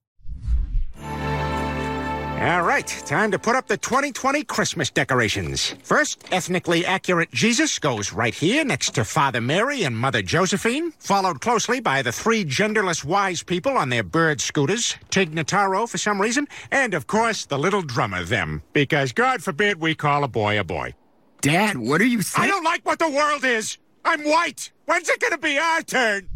All 2.44 2.64
right, 2.64 2.88
time 3.06 3.32
to 3.32 3.40
put 3.40 3.56
up 3.56 3.68
the 3.68 3.78
2020 3.78 4.44
Christmas 4.44 4.90
decorations. 4.90 5.76
First, 5.82 6.26
ethnically 6.30 6.86
accurate 6.86 7.32
Jesus 7.32 7.80
goes 7.80 8.12
right 8.12 8.34
here 8.34 8.66
next 8.66 8.96
to 8.96 9.06
Father 9.06 9.40
Mary 9.40 9.84
and 9.84 9.98
Mother 9.98 10.22
Josephine, 10.22 10.92
followed 11.00 11.40
closely 11.40 11.80
by 11.80 12.02
the 12.02 12.12
three 12.12 12.44
genderless 12.44 13.02
wise 13.06 13.44
people 13.44 13.78
on 13.78 13.88
their 13.88 14.04
bird 14.04 14.42
scooters, 14.42 14.98
Tig 15.10 15.34
Notaro 15.34 15.88
for 15.88 15.98
some 15.98 16.20
reason, 16.20 16.46
and 16.70 16.94
of 16.94 17.08
course 17.08 17.46
the 17.46 17.58
little 17.58 17.82
drummer 17.82 18.26
them, 18.26 18.62
because 18.74 19.14
God 19.14 19.42
forbid 19.42 19.80
we 19.80 19.96
call 19.96 20.26
a 20.26 20.28
boy 20.28 20.60
a 20.60 20.66
boy. 20.66 20.96
Dad, 21.44 21.78
what 21.78 22.00
are 22.00 22.06
you 22.06 22.22
saying? 22.22 22.46
I 22.46 22.48
don't 22.48 22.64
like 22.64 22.86
what 22.86 23.00
the 23.00 23.10
world 23.10 23.44
is. 23.44 23.78
I'm 24.06 24.24
white. 24.24 24.72
When's 24.86 25.10
it 25.10 25.20
going 25.20 25.34
to 25.34 25.38
be 25.38 25.58
our 25.58 25.82
turn? 25.82 26.30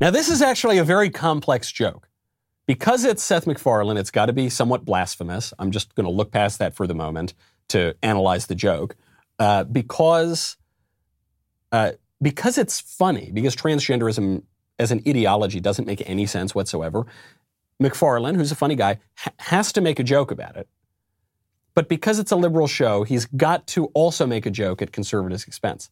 Now, 0.00 0.10
this 0.10 0.28
is 0.28 0.42
actually 0.42 0.78
a 0.78 0.82
very 0.82 1.08
complex 1.08 1.70
joke. 1.70 2.08
Because 2.66 3.04
it's 3.04 3.22
Seth 3.22 3.46
MacFarlane, 3.46 3.96
it's 3.96 4.10
got 4.10 4.26
to 4.26 4.32
be 4.32 4.48
somewhat 4.48 4.84
blasphemous. 4.84 5.54
I'm 5.60 5.70
just 5.70 5.94
going 5.94 6.04
to 6.04 6.10
look 6.10 6.32
past 6.32 6.58
that 6.58 6.74
for 6.74 6.88
the 6.88 6.94
moment 6.94 7.32
to 7.68 7.94
analyze 8.02 8.48
the 8.48 8.56
joke. 8.56 8.96
Uh, 9.38 9.62
because, 9.62 10.56
uh, 11.70 11.92
because 12.20 12.58
it's 12.58 12.80
funny, 12.80 13.30
because 13.32 13.54
transgenderism 13.54 14.42
as 14.80 14.90
an 14.90 15.00
ideology 15.06 15.60
doesn't 15.60 15.86
make 15.86 16.02
any 16.10 16.26
sense 16.26 16.56
whatsoever, 16.56 17.06
MacFarlane, 17.78 18.34
who's 18.34 18.50
a 18.50 18.56
funny 18.56 18.74
guy, 18.74 18.98
ha- 19.14 19.30
has 19.38 19.72
to 19.74 19.80
make 19.80 20.00
a 20.00 20.04
joke 20.04 20.32
about 20.32 20.56
it. 20.56 20.68
But 21.74 21.88
because 21.88 22.18
it's 22.18 22.32
a 22.32 22.36
liberal 22.36 22.66
show, 22.66 23.04
he's 23.04 23.26
got 23.26 23.66
to 23.68 23.86
also 23.86 24.26
make 24.26 24.46
a 24.46 24.50
joke 24.50 24.82
at 24.82 24.92
conservatives' 24.92 25.44
expense. 25.44 25.90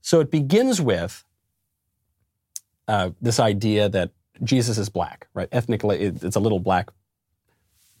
So 0.00 0.20
it 0.20 0.30
begins 0.30 0.80
with 0.80 1.24
uh, 2.88 3.10
this 3.20 3.40
idea 3.40 3.88
that 3.88 4.10
Jesus 4.42 4.78
is 4.78 4.88
black, 4.88 5.28
right? 5.32 5.48
Ethnically, 5.52 6.00
it's 6.00 6.36
a 6.36 6.40
little 6.40 6.58
black 6.58 6.90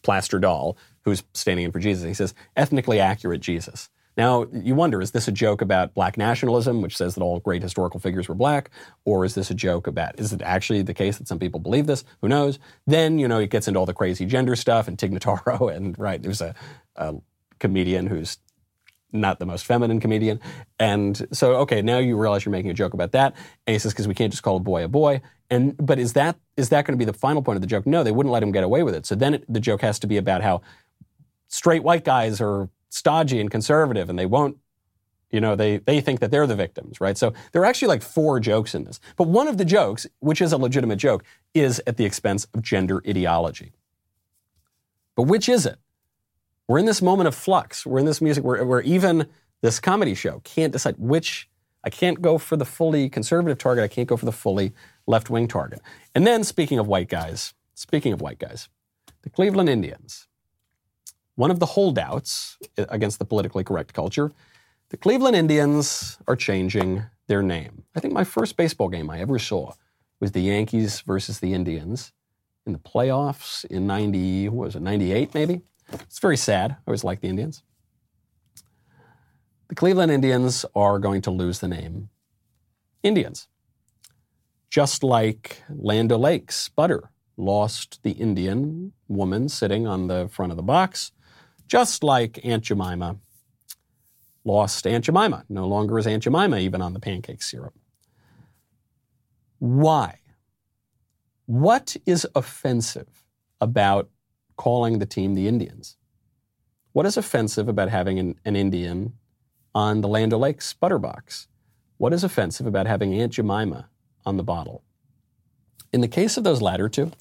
plaster 0.02 0.38
doll 0.38 0.76
who's 1.02 1.22
standing 1.32 1.64
in 1.64 1.72
for 1.72 1.78
Jesus. 1.80 2.04
He 2.04 2.14
says, 2.14 2.34
ethnically 2.56 3.00
accurate 3.00 3.40
Jesus. 3.40 3.88
Now, 4.16 4.46
you 4.52 4.74
wonder, 4.74 5.00
is 5.00 5.10
this 5.10 5.26
a 5.26 5.32
joke 5.32 5.60
about 5.60 5.94
black 5.94 6.16
nationalism, 6.16 6.82
which 6.82 6.96
says 6.96 7.14
that 7.14 7.22
all 7.22 7.40
great 7.40 7.62
historical 7.62 7.98
figures 7.98 8.28
were 8.28 8.34
black? 8.34 8.70
Or 9.04 9.24
is 9.24 9.34
this 9.34 9.50
a 9.50 9.54
joke 9.54 9.86
about, 9.86 10.18
is 10.20 10.32
it 10.32 10.42
actually 10.42 10.82
the 10.82 10.94
case 10.94 11.18
that 11.18 11.28
some 11.28 11.38
people 11.38 11.60
believe 11.60 11.86
this? 11.86 12.04
Who 12.20 12.28
knows? 12.28 12.58
Then, 12.86 13.18
you 13.18 13.26
know, 13.26 13.38
it 13.38 13.50
gets 13.50 13.66
into 13.66 13.80
all 13.80 13.86
the 13.86 13.94
crazy 13.94 14.24
gender 14.24 14.54
stuff 14.56 14.86
and 14.86 14.98
Tig 14.98 15.12
Notaro, 15.12 15.74
and 15.74 15.98
right, 15.98 16.22
there's 16.22 16.40
a, 16.40 16.54
a 16.96 17.14
comedian 17.58 18.06
who's 18.06 18.38
not 19.14 19.38
the 19.38 19.46
most 19.46 19.64
feminine 19.64 20.00
comedian. 20.00 20.40
And 20.78 21.26
so, 21.32 21.54
okay, 21.58 21.80
now 21.82 21.98
you 21.98 22.16
realize 22.16 22.44
you're 22.44 22.52
making 22.52 22.70
a 22.70 22.74
joke 22.74 22.94
about 22.94 23.12
that. 23.12 23.34
And 23.66 23.72
he 23.72 23.78
says, 23.78 23.92
because 23.92 24.08
we 24.08 24.14
can't 24.14 24.32
just 24.32 24.42
call 24.42 24.56
a 24.56 24.60
boy 24.60 24.84
a 24.84 24.88
boy. 24.88 25.22
And 25.50 25.76
but 25.76 25.98
is 25.98 26.14
that 26.14 26.36
is 26.56 26.70
that 26.70 26.84
going 26.84 26.98
to 26.98 26.98
be 26.98 27.04
the 27.04 27.16
final 27.16 27.42
point 27.42 27.56
of 27.56 27.60
the 27.60 27.68
joke? 27.68 27.86
No, 27.86 28.02
they 28.02 28.10
wouldn't 28.10 28.32
let 28.32 28.42
him 28.42 28.50
get 28.50 28.64
away 28.64 28.82
with 28.82 28.94
it. 28.94 29.06
So 29.06 29.14
then 29.14 29.34
it, 29.34 29.44
the 29.48 29.60
joke 29.60 29.82
has 29.82 29.98
to 30.00 30.06
be 30.06 30.16
about 30.16 30.42
how 30.42 30.62
straight 31.48 31.84
white 31.84 32.04
guys 32.04 32.40
are 32.40 32.68
stodgy 32.94 33.40
and 33.40 33.50
conservative, 33.50 34.08
and 34.08 34.18
they 34.18 34.26
won't. 34.26 34.56
You 35.30 35.40
know, 35.40 35.56
they 35.56 35.78
they 35.78 36.00
think 36.00 36.20
that 36.20 36.30
they're 36.30 36.46
the 36.46 36.54
victims, 36.54 37.00
right? 37.00 37.18
So 37.18 37.32
there 37.50 37.60
are 37.62 37.64
actually 37.64 37.88
like 37.88 38.02
four 38.02 38.38
jokes 38.38 38.74
in 38.74 38.84
this. 38.84 39.00
But 39.16 39.26
one 39.26 39.48
of 39.48 39.58
the 39.58 39.64
jokes, 39.64 40.06
which 40.20 40.40
is 40.40 40.52
a 40.52 40.56
legitimate 40.56 40.96
joke, 40.96 41.24
is 41.54 41.82
at 41.88 41.96
the 41.96 42.04
expense 42.04 42.46
of 42.54 42.62
gender 42.62 43.02
ideology. 43.06 43.72
But 45.16 45.24
which 45.24 45.48
is 45.48 45.66
it? 45.66 45.78
We're 46.68 46.78
in 46.78 46.86
this 46.86 47.02
moment 47.02 47.28
of 47.28 47.34
flux. 47.34 47.84
We're 47.84 47.98
in 47.98 48.06
this 48.06 48.20
music 48.20 48.44
where, 48.44 48.64
where 48.64 48.80
even 48.82 49.26
this 49.60 49.80
comedy 49.80 50.14
show 50.14 50.40
can't 50.44 50.72
decide 50.72 50.94
which. 50.98 51.48
I 51.86 51.90
can't 51.90 52.22
go 52.22 52.38
for 52.38 52.56
the 52.56 52.64
fully 52.64 53.10
conservative 53.10 53.58
target. 53.58 53.84
I 53.84 53.88
can't 53.88 54.08
go 54.08 54.16
for 54.16 54.24
the 54.24 54.32
fully 54.32 54.72
left 55.06 55.28
wing 55.30 55.48
target. 55.48 55.82
And 56.14 56.26
then, 56.26 56.44
speaking 56.44 56.78
of 56.78 56.86
white 56.86 57.08
guys, 57.08 57.54
speaking 57.74 58.12
of 58.12 58.20
white 58.22 58.38
guys, 58.38 58.68
the 59.22 59.30
Cleveland 59.30 59.68
Indians, 59.68 60.28
one 61.36 61.50
of 61.50 61.58
the 61.58 61.66
holdouts 61.66 62.58
uh, 62.78 62.84
against 62.88 63.18
the 63.18 63.24
politically 63.24 63.64
correct 63.64 63.92
culture, 63.92 64.32
the 64.90 64.96
Cleveland 64.96 65.36
Indians 65.36 66.18
are 66.28 66.36
changing 66.36 67.04
their 67.26 67.42
name. 67.42 67.84
I 67.96 68.00
think 68.00 68.14
my 68.14 68.24
first 68.24 68.56
baseball 68.56 68.88
game 68.88 69.10
I 69.10 69.20
ever 69.20 69.38
saw 69.38 69.72
was 70.20 70.32
the 70.32 70.42
Yankees 70.42 71.00
versus 71.00 71.40
the 71.40 71.52
Indians 71.52 72.12
in 72.66 72.72
the 72.72 72.78
playoffs 72.78 73.64
in 73.66 73.86
90, 73.86 74.48
what 74.48 74.66
was 74.66 74.76
it, 74.76 74.82
98 74.82 75.34
maybe? 75.34 75.62
It's 75.92 76.18
very 76.18 76.36
sad. 76.36 76.72
I 76.72 76.76
always 76.86 77.04
liked 77.04 77.22
the 77.22 77.28
Indians. 77.28 77.62
The 79.68 79.74
Cleveland 79.74 80.12
Indians 80.12 80.64
are 80.74 80.98
going 80.98 81.22
to 81.22 81.30
lose 81.30 81.60
the 81.60 81.68
name 81.68 82.10
Indians. 83.02 83.48
Just 84.70 85.02
like 85.02 85.62
Land 85.68 86.10
O'Lakes, 86.10 86.68
Butter 86.68 87.10
lost 87.36 88.02
the 88.02 88.12
Indian 88.12 88.92
woman 89.08 89.48
sitting 89.48 89.86
on 89.86 90.06
the 90.06 90.28
front 90.28 90.52
of 90.52 90.56
the 90.56 90.62
box. 90.62 91.12
Just 91.66 92.04
like 92.04 92.40
Aunt 92.44 92.64
Jemima 92.64 93.16
lost 94.44 94.86
Aunt 94.86 95.04
Jemima. 95.04 95.44
No 95.48 95.66
longer 95.66 95.98
is 95.98 96.06
Aunt 96.06 96.22
Jemima 96.22 96.58
even 96.58 96.82
on 96.82 96.92
the 96.92 97.00
pancake 97.00 97.42
syrup. 97.42 97.74
Why? 99.58 100.18
What 101.46 101.96
is 102.06 102.26
offensive 102.34 103.24
about 103.60 104.10
calling 104.56 104.98
the 104.98 105.06
team 105.06 105.34
the 105.34 105.48
Indians. 105.48 105.96
What 106.92 107.06
is 107.06 107.16
offensive 107.16 107.68
about 107.68 107.88
having 107.88 108.18
an, 108.18 108.36
an 108.44 108.56
Indian 108.56 109.14
on 109.74 110.00
the 110.00 110.08
Land 110.08 110.32
O'Lakes 110.32 110.74
Butterbox? 110.80 111.46
What 111.96 112.12
is 112.12 112.24
offensive 112.24 112.66
about 112.66 112.86
having 112.86 113.14
Aunt 113.14 113.32
Jemima 113.32 113.88
on 114.24 114.36
the 114.36 114.42
bottle? 114.42 114.82
In 115.92 116.00
the 116.00 116.08
case 116.08 116.36
of 116.36 116.44
those 116.44 116.62
latter 116.62 116.88
two, 116.88 117.12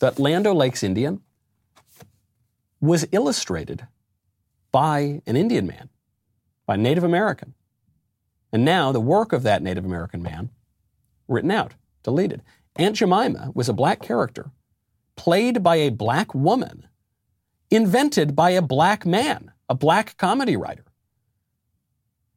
that 0.00 0.18
Land 0.18 0.46
O'Lakes 0.46 0.82
Indian 0.82 1.20
was 2.84 3.06
illustrated 3.12 3.86
by 4.70 5.22
an 5.26 5.36
Indian 5.36 5.66
man, 5.66 5.88
by 6.66 6.74
a 6.74 6.78
Native 6.78 7.04
American. 7.04 7.54
And 8.52 8.64
now 8.64 8.92
the 8.92 9.00
work 9.00 9.32
of 9.32 9.42
that 9.42 9.62
Native 9.62 9.84
American 9.84 10.22
man 10.22 10.50
written 11.28 11.50
out, 11.50 11.74
deleted. 12.02 12.42
Aunt 12.76 12.96
Jemima 12.96 13.52
was 13.54 13.68
a 13.68 13.72
black 13.72 14.02
character 14.02 14.50
played 15.16 15.62
by 15.62 15.76
a 15.76 15.90
black 15.90 16.34
woman, 16.34 16.88
invented 17.70 18.36
by 18.36 18.50
a 18.50 18.62
black 18.62 19.06
man, 19.06 19.52
a 19.68 19.74
black 19.74 20.16
comedy 20.16 20.56
writer. 20.56 20.84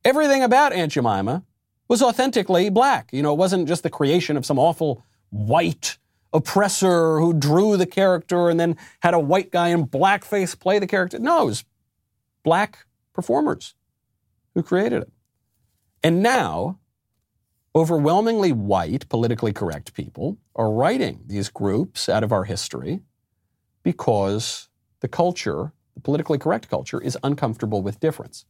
Everything 0.06 0.44
about 0.44 0.74
Aunt 0.74 0.92
Jemima 0.92 1.44
was 1.88 2.02
authentically 2.02 2.70
black. 2.70 3.10
You 3.12 3.22
know, 3.22 3.34
it 3.34 3.38
wasn't 3.38 3.68
just 3.68 3.84
the 3.84 3.90
creation 3.90 4.38
of 4.38 4.46
some 4.46 4.60
awful 4.60 5.04
white 5.30 5.98
oppressor 6.34 7.20
who 7.20 7.34
drew 7.34 7.78
the 7.78 7.86
character 7.86 8.50
and 8.50 8.60
then 8.60 8.78
had 9.02 9.14
a 9.14 9.20
white 9.20 9.52
guy 9.52 9.70
in 9.70 9.88
blackface 9.88 10.58
play 10.60 10.80
the 10.80 10.88
character. 10.88 11.20
No, 11.20 11.44
it 11.44 11.46
was 11.46 11.66
black 12.44 12.86
performers 13.14 13.76
who 14.54 14.64
created 14.64 15.04
it. 15.04 15.12
And 16.04 16.22
now, 16.22 16.80
overwhelmingly 17.76 18.52
white, 18.52 19.10
politically 19.10 19.54
correct 19.54 19.94
people 19.94 20.38
are 20.56 20.72
writing 20.72 21.24
these 21.26 21.50
groups 21.50 22.10
out 22.10 22.24
of 22.24 22.32
our 22.32 22.44
history 22.44 23.02
because 23.84 24.70
the 25.00 25.08
culture, 25.08 25.74
the 25.96 26.02
politically 26.02 26.38
correct 26.38 26.70
culture, 26.70 27.02
is 27.02 27.18
uncomfortable 27.24 27.82
with 27.82 28.00
difference. 28.00 28.46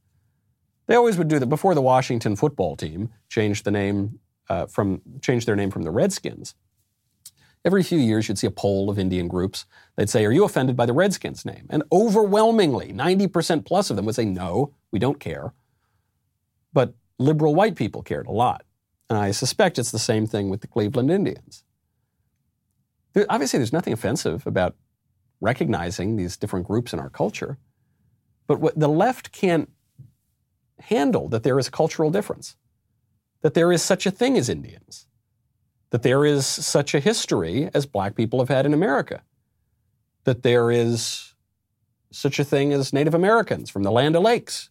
They 0.88 0.96
always 0.96 1.18
would 1.18 1.28
do 1.28 1.40
that 1.40 1.48
before 1.48 1.76
the 1.76 1.82
Washington 1.82 2.36
football 2.36 2.76
team 2.76 3.10
changed 3.30 3.66
the 3.66 3.72
name 3.72 4.20
uh, 4.50 4.66
from 4.66 5.02
changed 5.22 5.48
their 5.48 5.56
name 5.56 5.72
from 5.72 5.84
the 5.84 5.92
Redskins. 5.92 6.56
Every 7.66 7.84
few 7.84 7.98
years, 7.98 8.28
you'd 8.28 8.38
see 8.38 8.48
a 8.48 8.52
poll 8.52 8.90
of 8.90 8.98
Indian 8.98 9.28
groups. 9.28 9.66
They'd 9.96 10.10
say, 10.10 10.26
"Are 10.26 10.32
you 10.32 10.46
offended 10.46 10.78
by 10.78 10.86
the 10.86 10.94
Redskins 10.94 11.46
name?" 11.46 11.68
And 11.70 11.84
overwhelmingly, 11.92 12.94
90% 12.94 13.66
plus 13.66 13.90
of 13.90 13.96
them 13.96 14.06
would 14.06 14.16
say, 14.16 14.26
"No, 14.26 14.74
we 14.92 15.00
don't 15.00 15.20
care." 15.20 15.54
But 16.72 16.94
liberal 17.18 17.56
white 17.56 17.76
people 17.76 18.04
cared 18.04 18.28
a 18.28 18.32
lot, 18.32 18.64
and 19.10 19.18
I 19.18 19.32
suspect 19.32 19.80
it's 19.80 19.92
the 19.92 20.00
same 20.00 20.28
thing 20.28 20.50
with 20.50 20.62
the 20.62 20.68
Cleveland 20.68 21.12
Indians. 21.12 21.64
There, 23.14 23.26
obviously, 23.30 23.60
there's 23.60 23.74
nothing 23.74 23.94
offensive 23.94 24.46
about 24.46 24.76
recognizing 25.42 26.16
these 26.16 26.38
different 26.38 26.68
groups 26.68 26.94
in 26.94 27.00
our 27.00 27.10
culture, 27.10 27.58
but 28.46 28.60
what 28.60 28.80
the 28.80 28.88
left 28.88 29.32
can't 29.32 29.72
handle 30.80 31.28
that 31.30 31.44
there 31.44 31.58
is 31.58 31.68
a 31.68 31.72
cultural 31.72 32.12
difference, 32.12 32.56
that 33.42 33.56
there 33.56 33.72
is 33.72 33.82
such 33.82 34.06
a 34.06 34.12
thing 34.12 34.38
as 34.38 34.48
Indians, 34.48 35.07
that 35.90 36.04
there 36.04 36.26
is 36.26 36.46
such 36.46 36.94
a 36.94 37.00
history 37.00 37.70
as 37.74 37.86
black 37.86 38.16
people 38.16 38.40
have 38.40 38.50
had 38.50 38.66
in 38.66 38.74
America, 38.74 39.24
that 40.26 40.44
there 40.44 40.70
is 40.70 41.34
such 42.12 42.40
a 42.40 42.44
thing 42.44 42.74
as 42.74 42.94
Native 42.94 43.14
Americans 43.14 43.70
from 43.70 43.84
the 43.84 43.92
Land 43.92 44.16
of 44.16 44.24
Lakes. 44.24 44.70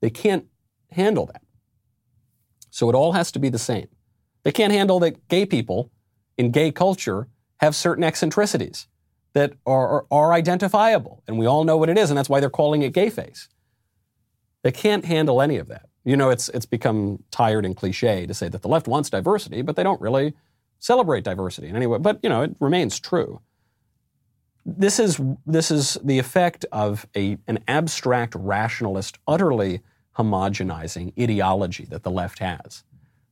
They 0.00 0.10
can't 0.10 0.46
handle 0.90 1.26
that. 1.26 1.42
So 2.70 2.88
it 2.88 2.94
all 2.94 3.12
has 3.12 3.32
to 3.32 3.38
be 3.38 3.48
the 3.48 3.58
same. 3.58 3.88
They 4.44 4.52
can't 4.52 4.72
handle 4.72 5.00
that 5.00 5.28
gay 5.28 5.44
people 5.44 5.90
in 6.36 6.50
gay 6.50 6.70
culture 6.70 7.28
have 7.60 7.74
certain 7.74 8.04
eccentricities 8.04 8.86
that 9.32 9.52
are, 9.66 9.88
are, 9.88 10.06
are 10.10 10.32
identifiable, 10.32 11.22
and 11.26 11.38
we 11.38 11.46
all 11.46 11.64
know 11.64 11.76
what 11.76 11.88
it 11.88 11.98
is, 11.98 12.10
and 12.10 12.16
that's 12.16 12.28
why 12.28 12.40
they're 12.40 12.48
calling 12.48 12.82
it 12.82 12.92
gay 12.92 13.10
face. 13.10 13.48
They 14.62 14.72
can't 14.72 15.04
handle 15.04 15.42
any 15.42 15.58
of 15.58 15.68
that. 15.68 15.87
You 16.04 16.16
know, 16.16 16.30
it's, 16.30 16.48
it's 16.50 16.66
become 16.66 17.22
tired 17.30 17.64
and 17.64 17.76
cliche 17.76 18.26
to 18.26 18.34
say 18.34 18.48
that 18.48 18.62
the 18.62 18.68
left 18.68 18.88
wants 18.88 19.10
diversity, 19.10 19.62
but 19.62 19.76
they 19.76 19.82
don't 19.82 20.00
really 20.00 20.34
celebrate 20.78 21.24
diversity 21.24 21.68
in 21.68 21.76
any 21.76 21.86
way. 21.86 21.98
But, 21.98 22.20
you 22.22 22.28
know, 22.28 22.42
it 22.42 22.56
remains 22.60 22.98
true. 22.98 23.40
This 24.64 24.98
is, 24.98 25.20
this 25.46 25.70
is 25.70 25.98
the 26.02 26.18
effect 26.18 26.64
of 26.72 27.06
a, 27.16 27.38
an 27.46 27.58
abstract 27.68 28.34
rationalist, 28.34 29.18
utterly 29.26 29.80
homogenizing 30.16 31.12
ideology 31.18 31.84
that 31.86 32.02
the 32.02 32.10
left 32.10 32.40
has. 32.40 32.84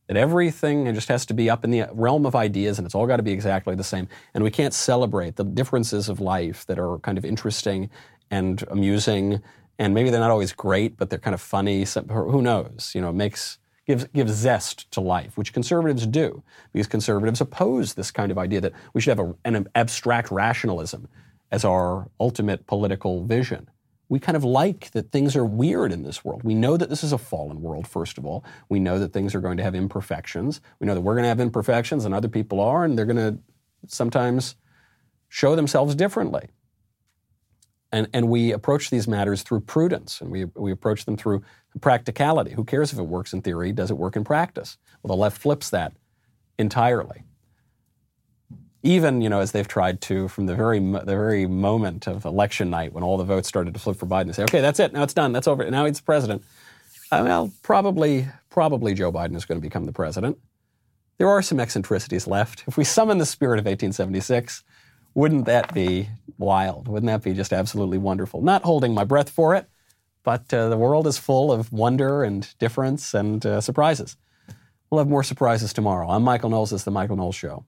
That 0.06 0.16
everything 0.16 0.92
just 0.94 1.08
has 1.08 1.26
to 1.26 1.34
be 1.34 1.50
up 1.50 1.64
in 1.64 1.70
the 1.70 1.88
realm 1.92 2.26
of 2.26 2.36
ideas 2.36 2.78
and 2.78 2.86
it's 2.86 2.94
all 2.94 3.06
got 3.06 3.16
to 3.16 3.24
be 3.24 3.32
exactly 3.32 3.74
the 3.74 3.84
same. 3.84 4.08
And 4.34 4.44
we 4.44 4.50
can't 4.50 4.72
celebrate 4.72 5.36
the 5.36 5.44
differences 5.44 6.08
of 6.08 6.20
life 6.20 6.64
that 6.66 6.78
are 6.78 6.98
kind 6.98 7.18
of 7.18 7.24
interesting 7.24 7.90
and 8.30 8.62
amusing 8.70 9.42
and 9.78 9.94
maybe 9.94 10.10
they're 10.10 10.20
not 10.20 10.30
always 10.30 10.52
great, 10.52 10.96
but 10.96 11.10
they're 11.10 11.18
kind 11.18 11.34
of 11.34 11.40
funny. 11.40 11.84
So, 11.84 12.02
who 12.02 12.42
knows? 12.42 12.92
You 12.94 13.00
know, 13.00 13.12
makes 13.12 13.58
gives 13.86 14.04
gives 14.06 14.32
zest 14.32 14.90
to 14.92 15.00
life, 15.00 15.36
which 15.36 15.52
conservatives 15.52 16.06
do, 16.06 16.42
because 16.72 16.86
conservatives 16.86 17.40
oppose 17.40 17.94
this 17.94 18.10
kind 18.10 18.30
of 18.32 18.38
idea 18.38 18.60
that 18.60 18.72
we 18.92 19.00
should 19.00 19.16
have 19.16 19.26
a, 19.26 19.34
an 19.44 19.68
abstract 19.74 20.30
rationalism 20.30 21.08
as 21.50 21.64
our 21.64 22.10
ultimate 22.18 22.66
political 22.66 23.24
vision. 23.24 23.68
We 24.08 24.20
kind 24.20 24.36
of 24.36 24.44
like 24.44 24.90
that 24.92 25.10
things 25.10 25.34
are 25.34 25.44
weird 25.44 25.92
in 25.92 26.04
this 26.04 26.24
world. 26.24 26.44
We 26.44 26.54
know 26.54 26.76
that 26.76 26.90
this 26.90 27.02
is 27.02 27.12
a 27.12 27.18
fallen 27.18 27.60
world, 27.60 27.88
first 27.88 28.18
of 28.18 28.26
all. 28.26 28.44
We 28.68 28.78
know 28.78 29.00
that 29.00 29.12
things 29.12 29.34
are 29.34 29.40
going 29.40 29.56
to 29.56 29.64
have 29.64 29.74
imperfections. 29.74 30.60
We 30.78 30.86
know 30.86 30.94
that 30.94 31.00
we're 31.00 31.14
going 31.14 31.24
to 31.24 31.28
have 31.28 31.40
imperfections 31.40 32.04
and 32.04 32.14
other 32.14 32.28
people 32.28 32.60
are, 32.60 32.84
and 32.84 32.96
they're 32.96 33.04
going 33.04 33.16
to 33.16 33.38
sometimes 33.88 34.54
show 35.28 35.56
themselves 35.56 35.94
differently. 35.96 36.48
And, 37.92 38.08
and 38.12 38.28
we 38.28 38.52
approach 38.52 38.90
these 38.90 39.06
matters 39.06 39.42
through 39.42 39.60
prudence 39.60 40.20
and 40.20 40.30
we, 40.30 40.44
we 40.56 40.72
approach 40.72 41.04
them 41.04 41.16
through 41.16 41.42
practicality. 41.80 42.52
Who 42.52 42.64
cares 42.64 42.92
if 42.92 42.98
it 42.98 43.04
works 43.04 43.32
in 43.32 43.42
theory? 43.42 43.72
Does 43.72 43.90
it 43.90 43.96
work 43.96 44.16
in 44.16 44.24
practice? 44.24 44.76
Well, 45.02 45.16
the 45.16 45.20
left 45.20 45.38
flips 45.38 45.70
that 45.70 45.92
entirely. 46.58 47.22
Even, 48.82 49.20
you 49.20 49.28
know, 49.28 49.40
as 49.40 49.52
they've 49.52 49.66
tried 49.66 50.00
to 50.02 50.28
from 50.28 50.46
the 50.46 50.54
very, 50.54 50.78
the 50.78 51.04
very 51.04 51.46
moment 51.46 52.06
of 52.06 52.24
election 52.24 52.70
night 52.70 52.92
when 52.92 53.02
all 53.02 53.16
the 53.16 53.24
votes 53.24 53.48
started 53.48 53.74
to 53.74 53.80
flip 53.80 53.96
for 53.96 54.06
Biden, 54.06 54.26
they 54.26 54.32
say, 54.32 54.44
okay, 54.44 54.60
that's 54.60 54.80
it. 54.80 54.92
Now 54.92 55.02
it's 55.02 55.14
done. 55.14 55.32
That's 55.32 55.48
over. 55.48 55.68
Now 55.70 55.86
he's 55.86 56.00
president. 56.00 56.44
Uh, 57.10 57.22
well, 57.24 57.52
probably, 57.62 58.26
probably 58.50 58.94
Joe 58.94 59.12
Biden 59.12 59.36
is 59.36 59.44
going 59.44 59.60
to 59.60 59.62
become 59.62 59.84
the 59.84 59.92
president. 59.92 60.38
There 61.18 61.28
are 61.28 61.40
some 61.40 61.60
eccentricities 61.60 62.26
left. 62.26 62.64
If 62.66 62.76
we 62.76 62.84
summon 62.84 63.18
the 63.18 63.26
spirit 63.26 63.58
of 63.58 63.64
1876, 63.64 64.62
wouldn't 65.16 65.46
that 65.46 65.72
be 65.72 66.10
wild? 66.36 66.88
Wouldn't 66.88 67.06
that 67.06 67.22
be 67.22 67.32
just 67.32 67.52
absolutely 67.52 67.96
wonderful? 67.96 68.42
Not 68.42 68.62
holding 68.62 68.92
my 68.92 69.02
breath 69.02 69.30
for 69.30 69.54
it, 69.54 69.66
but 70.22 70.52
uh, 70.52 70.68
the 70.68 70.76
world 70.76 71.06
is 71.06 71.16
full 71.16 71.50
of 71.50 71.72
wonder 71.72 72.22
and 72.22 72.46
difference 72.58 73.14
and 73.14 73.44
uh, 73.44 73.62
surprises. 73.62 74.18
We'll 74.90 74.98
have 74.98 75.08
more 75.08 75.22
surprises 75.22 75.72
tomorrow. 75.72 76.06
I'm 76.10 76.22
Michael 76.22 76.50
Knowles. 76.50 76.72
Is 76.72 76.84
The 76.84 76.90
Michael 76.90 77.16
Knowles 77.16 77.34
Show. 77.34 77.64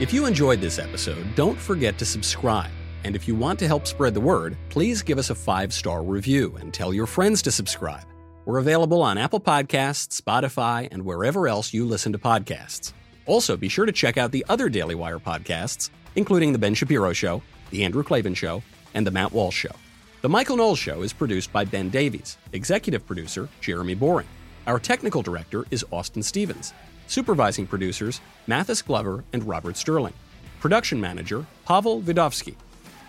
If 0.00 0.12
you 0.12 0.26
enjoyed 0.26 0.60
this 0.60 0.80
episode, 0.80 1.34
don't 1.36 1.58
forget 1.58 1.96
to 1.98 2.04
subscribe. 2.04 2.70
And 3.04 3.14
if 3.14 3.28
you 3.28 3.36
want 3.36 3.58
to 3.60 3.68
help 3.68 3.86
spread 3.86 4.14
the 4.14 4.20
word, 4.20 4.56
please 4.68 5.00
give 5.00 5.18
us 5.18 5.30
a 5.30 5.34
five 5.34 5.72
star 5.72 6.02
review 6.02 6.56
and 6.60 6.74
tell 6.74 6.92
your 6.92 7.06
friends 7.06 7.40
to 7.42 7.52
subscribe. 7.52 8.09
We're 8.46 8.58
available 8.58 9.02
on 9.02 9.18
Apple 9.18 9.40
Podcasts, 9.40 10.18
Spotify, 10.20 10.88
and 10.90 11.04
wherever 11.04 11.46
else 11.46 11.74
you 11.74 11.84
listen 11.84 12.12
to 12.12 12.18
podcasts. 12.18 12.92
Also, 13.26 13.56
be 13.56 13.68
sure 13.68 13.84
to 13.84 13.92
check 13.92 14.16
out 14.16 14.32
the 14.32 14.46
other 14.48 14.68
Daily 14.68 14.94
Wire 14.94 15.18
podcasts, 15.18 15.90
including 16.16 16.52
The 16.52 16.58
Ben 16.58 16.74
Shapiro 16.74 17.12
Show, 17.12 17.42
The 17.70 17.84
Andrew 17.84 18.02
Klavan 18.02 18.34
Show, 18.34 18.62
and 18.94 19.06
The 19.06 19.10
Matt 19.10 19.32
Walsh 19.32 19.56
Show. 19.56 19.74
The 20.22 20.28
Michael 20.28 20.56
Knowles 20.56 20.78
Show 20.78 21.02
is 21.02 21.12
produced 21.12 21.52
by 21.52 21.64
Ben 21.64 21.90
Davies, 21.90 22.38
executive 22.52 23.06
producer 23.06 23.48
Jeremy 23.60 23.94
Boring. 23.94 24.26
Our 24.66 24.78
technical 24.78 25.22
director 25.22 25.66
is 25.70 25.84
Austin 25.90 26.22
Stevens. 26.22 26.72
Supervising 27.08 27.66
producers 27.66 28.20
Mathis 28.46 28.82
Glover 28.82 29.22
and 29.32 29.44
Robert 29.44 29.76
Sterling. 29.76 30.14
Production 30.60 31.00
manager 31.00 31.44
Pavel 31.66 32.00
Vidovsky. 32.00 32.54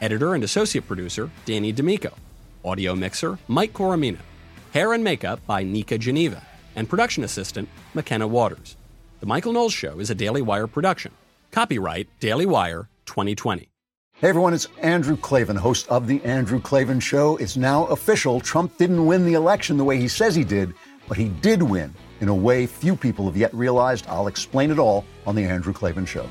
Editor 0.01 0.36
and 0.36 0.43
associate 0.43 0.88
producer 0.88 1.29
Danny 1.45 1.71
D'Amico. 1.71 2.13
Audio 2.65 2.95
mixer 2.95 3.39
Mike 3.47 3.73
Coromina. 3.73 4.19
Hair 4.72 4.93
and 4.93 5.03
makeup 5.03 5.45
by 5.45 5.63
Nika 5.63 5.97
Geneva. 5.97 6.41
And 6.78 6.88
production 6.88 7.26
assistant 7.26 7.67
McKenna 7.93 8.26
Waters. 8.26 8.78
The 9.19 9.26
Michael 9.26 9.51
Knowles 9.51 9.74
Show 9.74 9.99
is 9.99 10.09
a 10.09 10.15
Daily 10.15 10.41
Wire 10.41 10.65
production. 10.65 11.11
Copyright 11.51 12.07
Daily 12.22 12.45
Wire 12.45 12.88
2020. 13.05 13.67
Hey 14.13 14.30
everyone, 14.30 14.53
it's 14.53 14.67
Andrew 14.82 15.17
Klavan, 15.17 15.57
host 15.57 15.89
of 15.89 16.07
The 16.07 16.24
Andrew 16.24 16.61
Klavan 16.61 17.01
Show. 17.01 17.36
It's 17.36 17.57
now 17.57 17.84
official. 17.88 18.39
Trump 18.39 18.78
didn't 18.78 19.05
win 19.05 19.26
the 19.26 19.34
election 19.34 19.76
the 19.76 19.84
way 19.84 19.97
he 19.99 20.07
says 20.07 20.36
he 20.36 20.45
did, 20.45 20.74
but 21.09 21.17
he 21.17 21.28
did 21.28 21.61
win 21.61 21.93
in 22.22 22.30
a 22.30 22.34
way 22.34 22.65
few 22.65 22.95
people 22.95 23.26
have 23.26 23.36
yet 23.36 23.53
realized. 23.53 24.05
I'll 24.07 24.28
explain 24.28 24.72
it 24.72 24.80
all 24.80 25.03
on 25.28 25.36
The 25.36 25.43
Andrew 25.43 25.74
Klavan 25.74 26.05
Show. 26.05 26.30